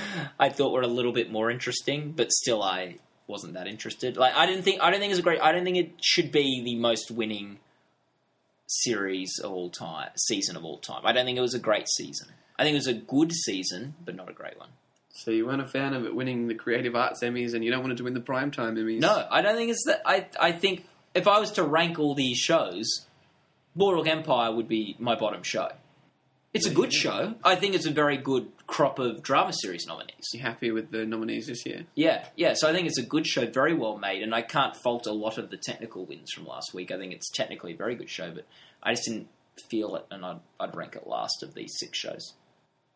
I 0.38 0.48
thought 0.48 0.72
were 0.72 0.82
a 0.82 0.86
little 0.86 1.12
bit 1.12 1.30
more 1.30 1.50
interesting, 1.50 2.12
but 2.12 2.32
still 2.32 2.62
I 2.62 2.96
wasn't 3.26 3.54
that 3.54 3.66
interested. 3.66 4.16
Like 4.16 4.34
I 4.34 4.46
didn't 4.46 4.62
think 4.62 4.80
I 4.82 4.90
don't 4.90 5.00
think 5.00 5.10
it's 5.10 5.20
a 5.20 5.22
great 5.22 5.40
I 5.40 5.52
don't 5.52 5.64
think 5.64 5.76
it 5.76 5.92
should 6.02 6.32
be 6.32 6.62
the 6.64 6.76
most 6.76 7.10
winning 7.10 7.58
series 8.66 9.38
of 9.42 9.52
all 9.52 9.70
time, 9.70 10.10
season 10.16 10.56
of 10.56 10.64
all 10.64 10.78
time. 10.78 11.02
I 11.04 11.12
don't 11.12 11.24
think 11.24 11.38
it 11.38 11.42
was 11.42 11.54
a 11.54 11.58
great 11.58 11.88
season. 11.88 12.28
I 12.58 12.64
think 12.64 12.74
it 12.74 12.78
was 12.78 12.86
a 12.88 12.94
good 12.94 13.32
season, 13.32 13.94
but 14.04 14.16
not 14.16 14.28
a 14.28 14.32
great 14.32 14.58
one. 14.58 14.70
So 15.10 15.30
you 15.30 15.46
weren't 15.46 15.62
a 15.62 15.66
fan 15.66 15.94
of 15.94 16.04
it 16.04 16.14
winning 16.14 16.48
the 16.48 16.54
Creative 16.54 16.94
Arts 16.94 17.22
Emmys, 17.22 17.54
and 17.54 17.64
you 17.64 17.70
don't 17.70 17.80
want 17.80 17.92
it 17.92 17.96
to 17.96 18.04
win 18.04 18.14
the 18.14 18.20
Primetime 18.20 18.78
Emmys. 18.78 19.00
No, 19.00 19.26
I 19.30 19.42
don't 19.42 19.56
think 19.56 19.70
it's 19.70 19.84
that. 19.86 20.02
I 20.04 20.26
I 20.38 20.52
think 20.52 20.86
if 21.14 21.26
I 21.26 21.38
was 21.38 21.52
to 21.52 21.64
rank 21.64 21.98
all 21.98 22.14
these 22.14 22.38
shows, 22.38 23.06
Boardwalk 23.78 24.08
Empire 24.08 24.52
would 24.52 24.68
be 24.68 24.96
my 24.98 25.14
bottom 25.14 25.42
show. 25.42 25.68
It's 26.52 26.66
a 26.66 26.74
good 26.74 26.92
show. 26.92 27.34
I 27.44 27.54
think 27.56 27.74
it's 27.74 27.86
a 27.86 27.90
very 27.90 28.16
good 28.16 28.50
crop 28.66 28.98
of 28.98 29.22
drama 29.22 29.52
series 29.52 29.86
nominees. 29.86 30.30
You 30.32 30.40
happy 30.40 30.70
with 30.70 30.90
the 30.90 31.04
nominees 31.06 31.46
this 31.46 31.64
year? 31.64 31.84
Yeah, 31.94 32.26
yeah. 32.36 32.54
So 32.54 32.68
I 32.68 32.72
think 32.72 32.88
it's 32.88 32.98
a 32.98 33.04
good 33.04 33.26
show, 33.26 33.46
very 33.46 33.74
well 33.74 33.98
made, 33.98 34.22
and 34.22 34.34
I 34.34 34.42
can't 34.42 34.74
fault 34.74 35.06
a 35.06 35.12
lot 35.12 35.38
of 35.38 35.50
the 35.50 35.56
technical 35.56 36.04
wins 36.04 36.32
from 36.34 36.46
last 36.46 36.74
week. 36.74 36.90
I 36.90 36.98
think 36.98 37.12
it's 37.12 37.30
technically 37.30 37.74
a 37.74 37.76
very 37.76 37.94
good 37.94 38.10
show, 38.10 38.32
but 38.32 38.46
I 38.82 38.92
just 38.92 39.04
didn't 39.04 39.28
feel 39.68 39.94
it, 39.96 40.06
and 40.10 40.24
I'd, 40.24 40.40
I'd 40.58 40.74
rank 40.74 40.96
it 40.96 41.06
last 41.06 41.42
of 41.42 41.54
these 41.54 41.74
six 41.78 41.98
shows. 41.98 42.34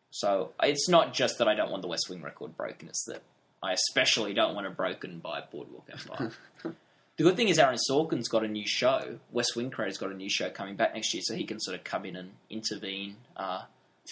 So 0.09 0.51
it's 0.61 0.89
not 0.89 1.13
just 1.13 1.37
that 1.37 1.47
I 1.47 1.55
don't 1.55 1.71
want 1.71 1.83
the 1.83 1.87
West 1.87 2.07
Wing 2.09 2.21
record 2.21 2.57
broken; 2.57 2.89
it's 2.89 3.05
that 3.05 3.21
I 3.61 3.71
especially 3.73 4.33
don't 4.33 4.55
want 4.55 4.67
it 4.67 4.75
broken 4.75 5.19
by 5.19 5.43
Boardwalk 5.49 5.87
Empire. 5.91 6.31
the 7.17 7.23
good 7.23 7.35
thing 7.35 7.49
is 7.49 7.59
Aaron 7.59 7.77
Sorkin's 7.89 8.27
got 8.27 8.43
a 8.43 8.47
new 8.47 8.65
show. 8.67 9.19
West 9.31 9.55
Wing 9.55 9.69
creator's 9.69 9.97
got 9.97 10.11
a 10.11 10.15
new 10.15 10.29
show 10.29 10.49
coming 10.49 10.75
back 10.75 10.93
next 10.93 11.13
year, 11.13 11.21
so 11.23 11.35
he 11.35 11.43
can 11.45 11.59
sort 11.59 11.77
of 11.77 11.83
come 11.83 12.05
in 12.05 12.15
and 12.15 12.31
intervene. 12.49 13.17
Uh, 13.37 13.63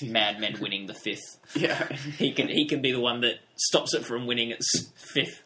Mad 0.02 0.40
Men 0.40 0.56
winning 0.62 0.86
the 0.86 0.94
fifth 0.94 1.38
Yeah. 1.56 1.92
he 2.18 2.32
can 2.32 2.48
he 2.48 2.66
can 2.66 2.82
be 2.82 2.94
the 2.94 3.00
one 3.02 3.20
that 3.22 3.36
stops 3.58 3.94
it 3.94 4.06
from 4.06 4.26
winning 4.26 4.52
its 4.52 4.90
fifth 4.96 5.44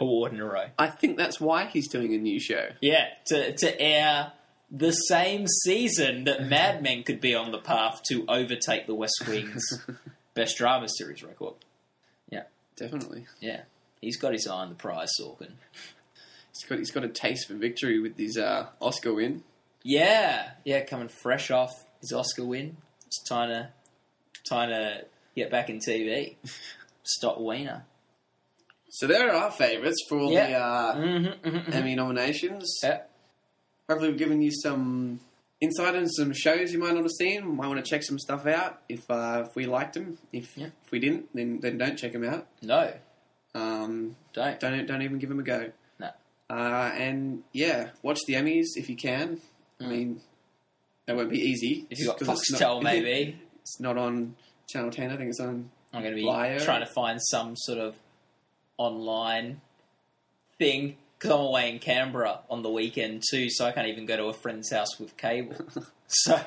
award 0.00 0.32
in 0.32 0.40
a 0.40 0.44
row. 0.46 0.66
I 0.78 0.86
think 0.86 1.18
that's 1.18 1.38
why 1.40 1.66
he's 1.66 1.86
doing 1.88 2.14
a 2.14 2.18
new 2.18 2.40
show. 2.40 2.70
Yeah, 2.80 3.06
to 3.26 3.52
to 3.54 3.78
air 3.80 4.32
the 4.70 4.92
same 4.92 5.46
season 5.46 6.24
that 6.24 6.46
Mad 6.48 6.82
Men 6.82 7.02
could 7.02 7.20
be 7.20 7.34
on 7.34 7.52
the 7.52 7.58
path 7.58 8.00
to 8.08 8.24
overtake 8.28 8.86
the 8.86 8.94
West 8.94 9.22
Wing's 9.28 9.62
best 10.34 10.56
drama 10.56 10.88
series 10.88 11.22
record. 11.22 11.54
Yeah, 12.30 12.44
definitely. 12.76 13.26
Yeah, 13.40 13.62
he's 14.00 14.16
got 14.16 14.32
his 14.32 14.46
eye 14.46 14.54
on 14.54 14.70
the 14.70 14.74
prize, 14.74 15.10
Sorkin. 15.20 15.52
He's 16.58 16.68
got 16.68 16.78
he's 16.78 16.90
got 16.90 17.04
a 17.04 17.08
taste 17.08 17.48
for 17.48 17.54
victory 17.54 18.00
with 18.00 18.16
his 18.18 18.36
uh, 18.38 18.66
Oscar 18.80 19.14
win. 19.14 19.42
Yeah, 19.82 20.50
yeah, 20.64 20.84
coming 20.84 21.08
fresh 21.08 21.50
off 21.50 21.70
his 22.00 22.12
Oscar 22.12 22.44
win. 22.44 22.76
It's 23.06 23.22
time 23.28 23.48
to 23.50 23.68
time 24.48 24.70
to 24.70 25.04
get 25.34 25.50
back 25.50 25.68
in 25.70 25.78
TV. 25.78 26.36
Stop 27.02 27.38
Weiner. 27.38 27.84
So 28.90 29.06
there 29.06 29.28
are 29.28 29.34
our 29.34 29.50
favourites 29.50 29.98
for 30.08 30.18
all 30.18 30.32
Yeah. 30.32 30.46
the 30.48 30.56
uh, 30.56 30.94
Mm-hmm, 30.96 31.48
mm-hmm, 31.48 31.72
Emmy 31.72 31.94
nominations. 31.94 32.78
Yeah. 32.82 33.02
Hopefully, 33.88 34.10
we've 34.10 34.18
given 34.18 34.40
you 34.42 34.50
some 34.50 35.20
insight 35.60 35.94
into 35.94 36.08
some 36.16 36.32
shows 36.32 36.72
you 36.72 36.78
might 36.78 36.94
not 36.94 37.02
have 37.04 37.12
seen. 37.18 37.56
Might 37.56 37.68
want 37.68 37.84
to 37.84 37.88
check 37.88 38.02
some 38.02 38.18
stuff 38.18 38.46
out 38.46 38.80
if 38.88 39.08
uh, 39.10 39.44
if 39.46 39.54
we 39.54 39.66
liked 39.66 39.94
them. 39.94 40.18
If 40.32 40.56
Yeah. 40.56 40.68
if 40.84 40.90
we 40.90 40.98
didn't, 40.98 41.28
then 41.34 41.60
then 41.60 41.78
don't 41.78 41.96
check 41.96 42.12
them 42.12 42.24
out. 42.24 42.46
No, 42.62 42.92
Um, 43.54 44.16
don't. 44.32 44.58
don't 44.58 44.86
don't 44.86 45.02
even 45.02 45.18
give 45.18 45.28
them 45.28 45.38
a 45.40 45.44
go. 45.44 45.70
Uh, 46.48 46.90
and 46.94 47.42
yeah, 47.52 47.90
watch 48.02 48.20
the 48.26 48.34
Emmys 48.34 48.66
if 48.76 48.88
you 48.88 48.96
can. 48.96 49.40
I 49.80 49.84
Mm. 49.84 49.88
mean, 49.88 50.20
that 51.06 51.16
won't 51.16 51.30
be 51.30 51.40
easy. 51.40 51.86
If 51.90 51.98
you 51.98 52.06
got 52.06 52.16
it's 52.20 52.50
not- 52.52 52.60
Foxtel, 52.60 52.82
maybe. 52.82 53.38
it's 53.62 53.80
not 53.80 53.98
on 53.98 54.36
Channel 54.68 54.90
Ten. 54.90 55.10
I 55.10 55.16
think 55.16 55.30
it's 55.30 55.40
on. 55.40 55.70
I'm 55.92 56.02
going 56.02 56.14
to 56.14 56.20
be 56.20 56.64
trying 56.64 56.80
to 56.84 56.86
find 56.92 57.20
some 57.22 57.54
sort 57.56 57.78
of 57.78 57.96
online 58.76 59.60
thing 60.58 60.96
because 61.18 61.30
I'm 61.30 61.40
away 61.40 61.70
in 61.70 61.78
Canberra 61.78 62.40
on 62.50 62.62
the 62.62 62.70
weekend 62.70 63.22
too, 63.30 63.48
so 63.48 63.64
I 63.64 63.72
can't 63.72 63.88
even 63.88 64.04
go 64.06 64.16
to 64.16 64.24
a 64.26 64.32
friend's 64.34 64.70
house 64.70 64.98
with 65.00 65.16
cable. 65.16 65.56
so 66.06 66.38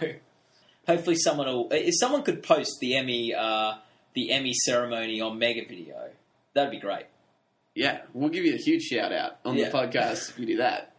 hopefully 0.87 1.15
someone 1.15 1.47
will. 1.47 1.67
If 1.71 1.95
someone 1.99 2.21
could 2.23 2.43
post 2.43 2.77
the 2.79 2.95
Emmy, 2.95 3.33
uh, 3.33 3.75
the 4.13 4.31
Emmy 4.31 4.53
ceremony 4.53 5.19
on 5.21 5.39
Megavideo, 5.39 6.09
that'd 6.53 6.71
be 6.71 6.79
great. 6.79 7.05
Yeah, 7.79 8.01
we'll 8.13 8.29
give 8.29 8.43
you 8.43 8.55
a 8.55 8.57
huge 8.57 8.83
shout 8.83 9.13
out 9.13 9.37
on 9.45 9.55
Yeah. 9.55 9.69
the 9.69 9.77
podcast 9.77 10.31
if 10.31 10.39
you 10.39 10.45
do 10.45 10.57
that. 10.57 10.93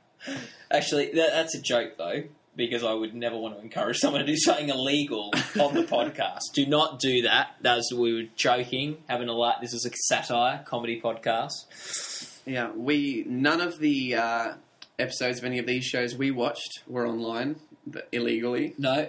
Actually, 0.71 1.13
that, 1.13 1.31
that's 1.31 1.55
a 1.55 1.61
joke 1.61 1.99
though. 1.99 2.23
Because 2.57 2.83
I 2.83 2.93
would 2.95 3.15
never 3.15 3.37
want 3.39 3.57
to 3.57 3.61
encourage 3.63 3.99
someone 3.99 4.23
to 4.23 4.27
do 4.27 4.37
something 4.37 4.69
illegal 4.71 5.31
on 5.61 5.75
the 5.75 5.83
podcast. 5.97 6.41
Do 6.55 6.67
not 6.67 6.99
do 6.99 7.23
that. 7.23 7.49
That's 7.61 7.93
we 7.95 8.13
were 8.15 8.29
joking, 8.35 8.97
having 9.09 9.29
a 9.29 9.33
laugh. 9.35 9.61
This 9.61 9.73
is 9.75 9.85
a 9.87 9.91
satire 10.09 10.63
comedy 10.67 11.01
podcast. 11.01 11.53
Yeah, 12.47 12.71
we 12.75 13.25
none 13.29 13.61
of 13.61 13.79
the 13.79 14.15
uh, 14.17 14.55
episodes 14.99 15.39
of 15.39 15.45
any 15.45 15.59
of 15.59 15.67
these 15.67 15.85
shows 15.85 16.17
we 16.17 16.31
watched 16.31 16.81
were 16.89 17.07
online 17.07 17.57
but 17.87 18.09
illegally. 18.11 18.75
No, 18.79 19.09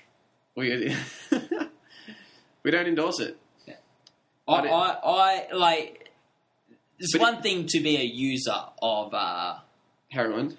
We 0.56 0.94
we 2.62 2.70
don't 2.70 2.86
endorse 2.86 3.20
it. 3.20 3.36
I, 4.48 4.54
I, 4.54 4.98
I 5.04 5.54
like. 5.54 6.07
It's 6.98 7.12
But 7.12 7.20
it- 7.20 7.22
one 7.32 7.42
thing 7.42 7.66
to 7.68 7.80
be 7.80 7.96
a 7.96 8.02
user 8.04 8.60
of, 8.82 9.14
uh, 9.14 9.58
Heroin. 10.10 10.56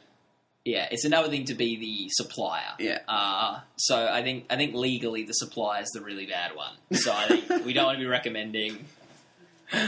yeah. 0.65 0.87
It's 0.91 1.05
another 1.05 1.29
thing 1.29 1.45
to 1.45 1.53
be 1.55 1.75
the 1.77 2.09
supplier. 2.11 2.73
Yeah. 2.79 2.99
Uh, 3.07 3.59
so 3.77 4.07
I 4.07 4.21
think 4.23 4.45
I 4.49 4.55
think 4.55 4.73
legally 4.75 5.23
the 5.23 5.33
supplier 5.33 5.81
is 5.81 5.89
the 5.89 6.01
really 6.01 6.25
bad 6.25 6.55
one. 6.55 6.73
So 6.93 7.11
I 7.13 7.27
think 7.27 7.65
we 7.65 7.73
don't 7.73 7.85
want 7.85 7.97
to 7.97 8.03
be 8.03 8.07
recommending. 8.07 8.85
we 9.73 9.79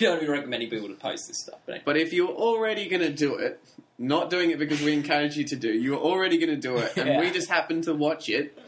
don't 0.00 0.10
want 0.10 0.20
to 0.20 0.26
be 0.26 0.32
recommending 0.32 0.70
people 0.70 0.88
to 0.88 0.94
post 0.94 1.28
this 1.28 1.40
stuff. 1.42 1.58
But 1.66 1.84
But 1.84 1.96
if 1.96 2.12
you're 2.12 2.28
already 2.34 2.88
going 2.88 3.02
to 3.02 3.12
do 3.12 3.34
it, 3.36 3.60
not 3.98 4.30
doing 4.30 4.50
it 4.50 4.58
because 4.58 4.80
we 4.82 4.92
encourage 4.92 5.36
you 5.36 5.44
to 5.44 5.56
do, 5.56 5.72
you're 5.72 5.98
already 6.00 6.38
going 6.38 6.50
to 6.50 6.56
do 6.56 6.76
it, 6.78 6.96
and 6.96 7.08
Yeah. 7.08 7.20
we 7.20 7.30
just 7.30 7.48
happen 7.48 7.82
to 7.82 7.94
watch 7.94 8.28
it. 8.28 8.58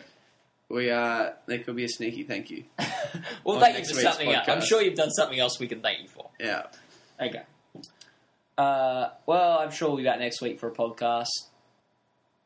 We 0.69 0.91
uh, 0.91 1.31
there 1.47 1.59
could 1.61 1.77
be 1.77 1.85
a 1.85 1.89
sneaky 1.89 2.25
thank 2.25 2.51
you. 2.51 2.65
well, 3.45 3.59
thank 3.61 3.79
you 3.79 3.85
for 3.95 4.01
something 4.01 4.31
else. 4.33 4.49
I'm 4.49 4.61
sure 4.61 4.83
you've 4.83 4.97
done 4.97 5.11
something 5.11 5.39
else 5.39 5.59
we 5.59 5.67
can 5.69 5.81
thank 5.81 6.03
you 6.03 6.09
for. 6.09 6.29
Yeah, 6.39 6.65
Okay. 7.21 7.43
Uh, 8.57 9.11
well, 9.27 9.59
I'm 9.59 9.71
sure 9.71 9.89
we'll 9.89 9.99
be 9.99 10.05
back 10.05 10.19
next 10.19 10.41
week 10.41 10.59
for 10.59 10.69
a 10.69 10.73
podcast. 10.75 11.29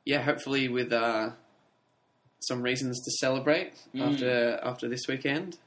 yeah. 0.05 0.21
Hopefully 0.23 0.69
with 0.69 0.93
uh, 0.93 1.31
some 2.41 2.63
reasons 2.63 3.01
to 3.05 3.11
celebrate 3.13 3.73
Mm. 3.95 4.13
after 4.13 4.61
after 4.63 4.89
this 4.89 5.07
weekend, 5.09 5.59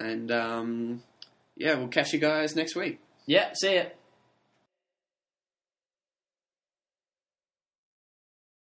and 0.00 0.30
um, 0.32 1.02
yeah, 1.56 1.74
we'll 1.74 1.88
catch 1.88 2.12
you 2.12 2.18
guys 2.18 2.56
next 2.56 2.74
week. 2.76 2.98
Yeah, 3.26 3.50
see 3.54 3.76
ya. 3.76 3.84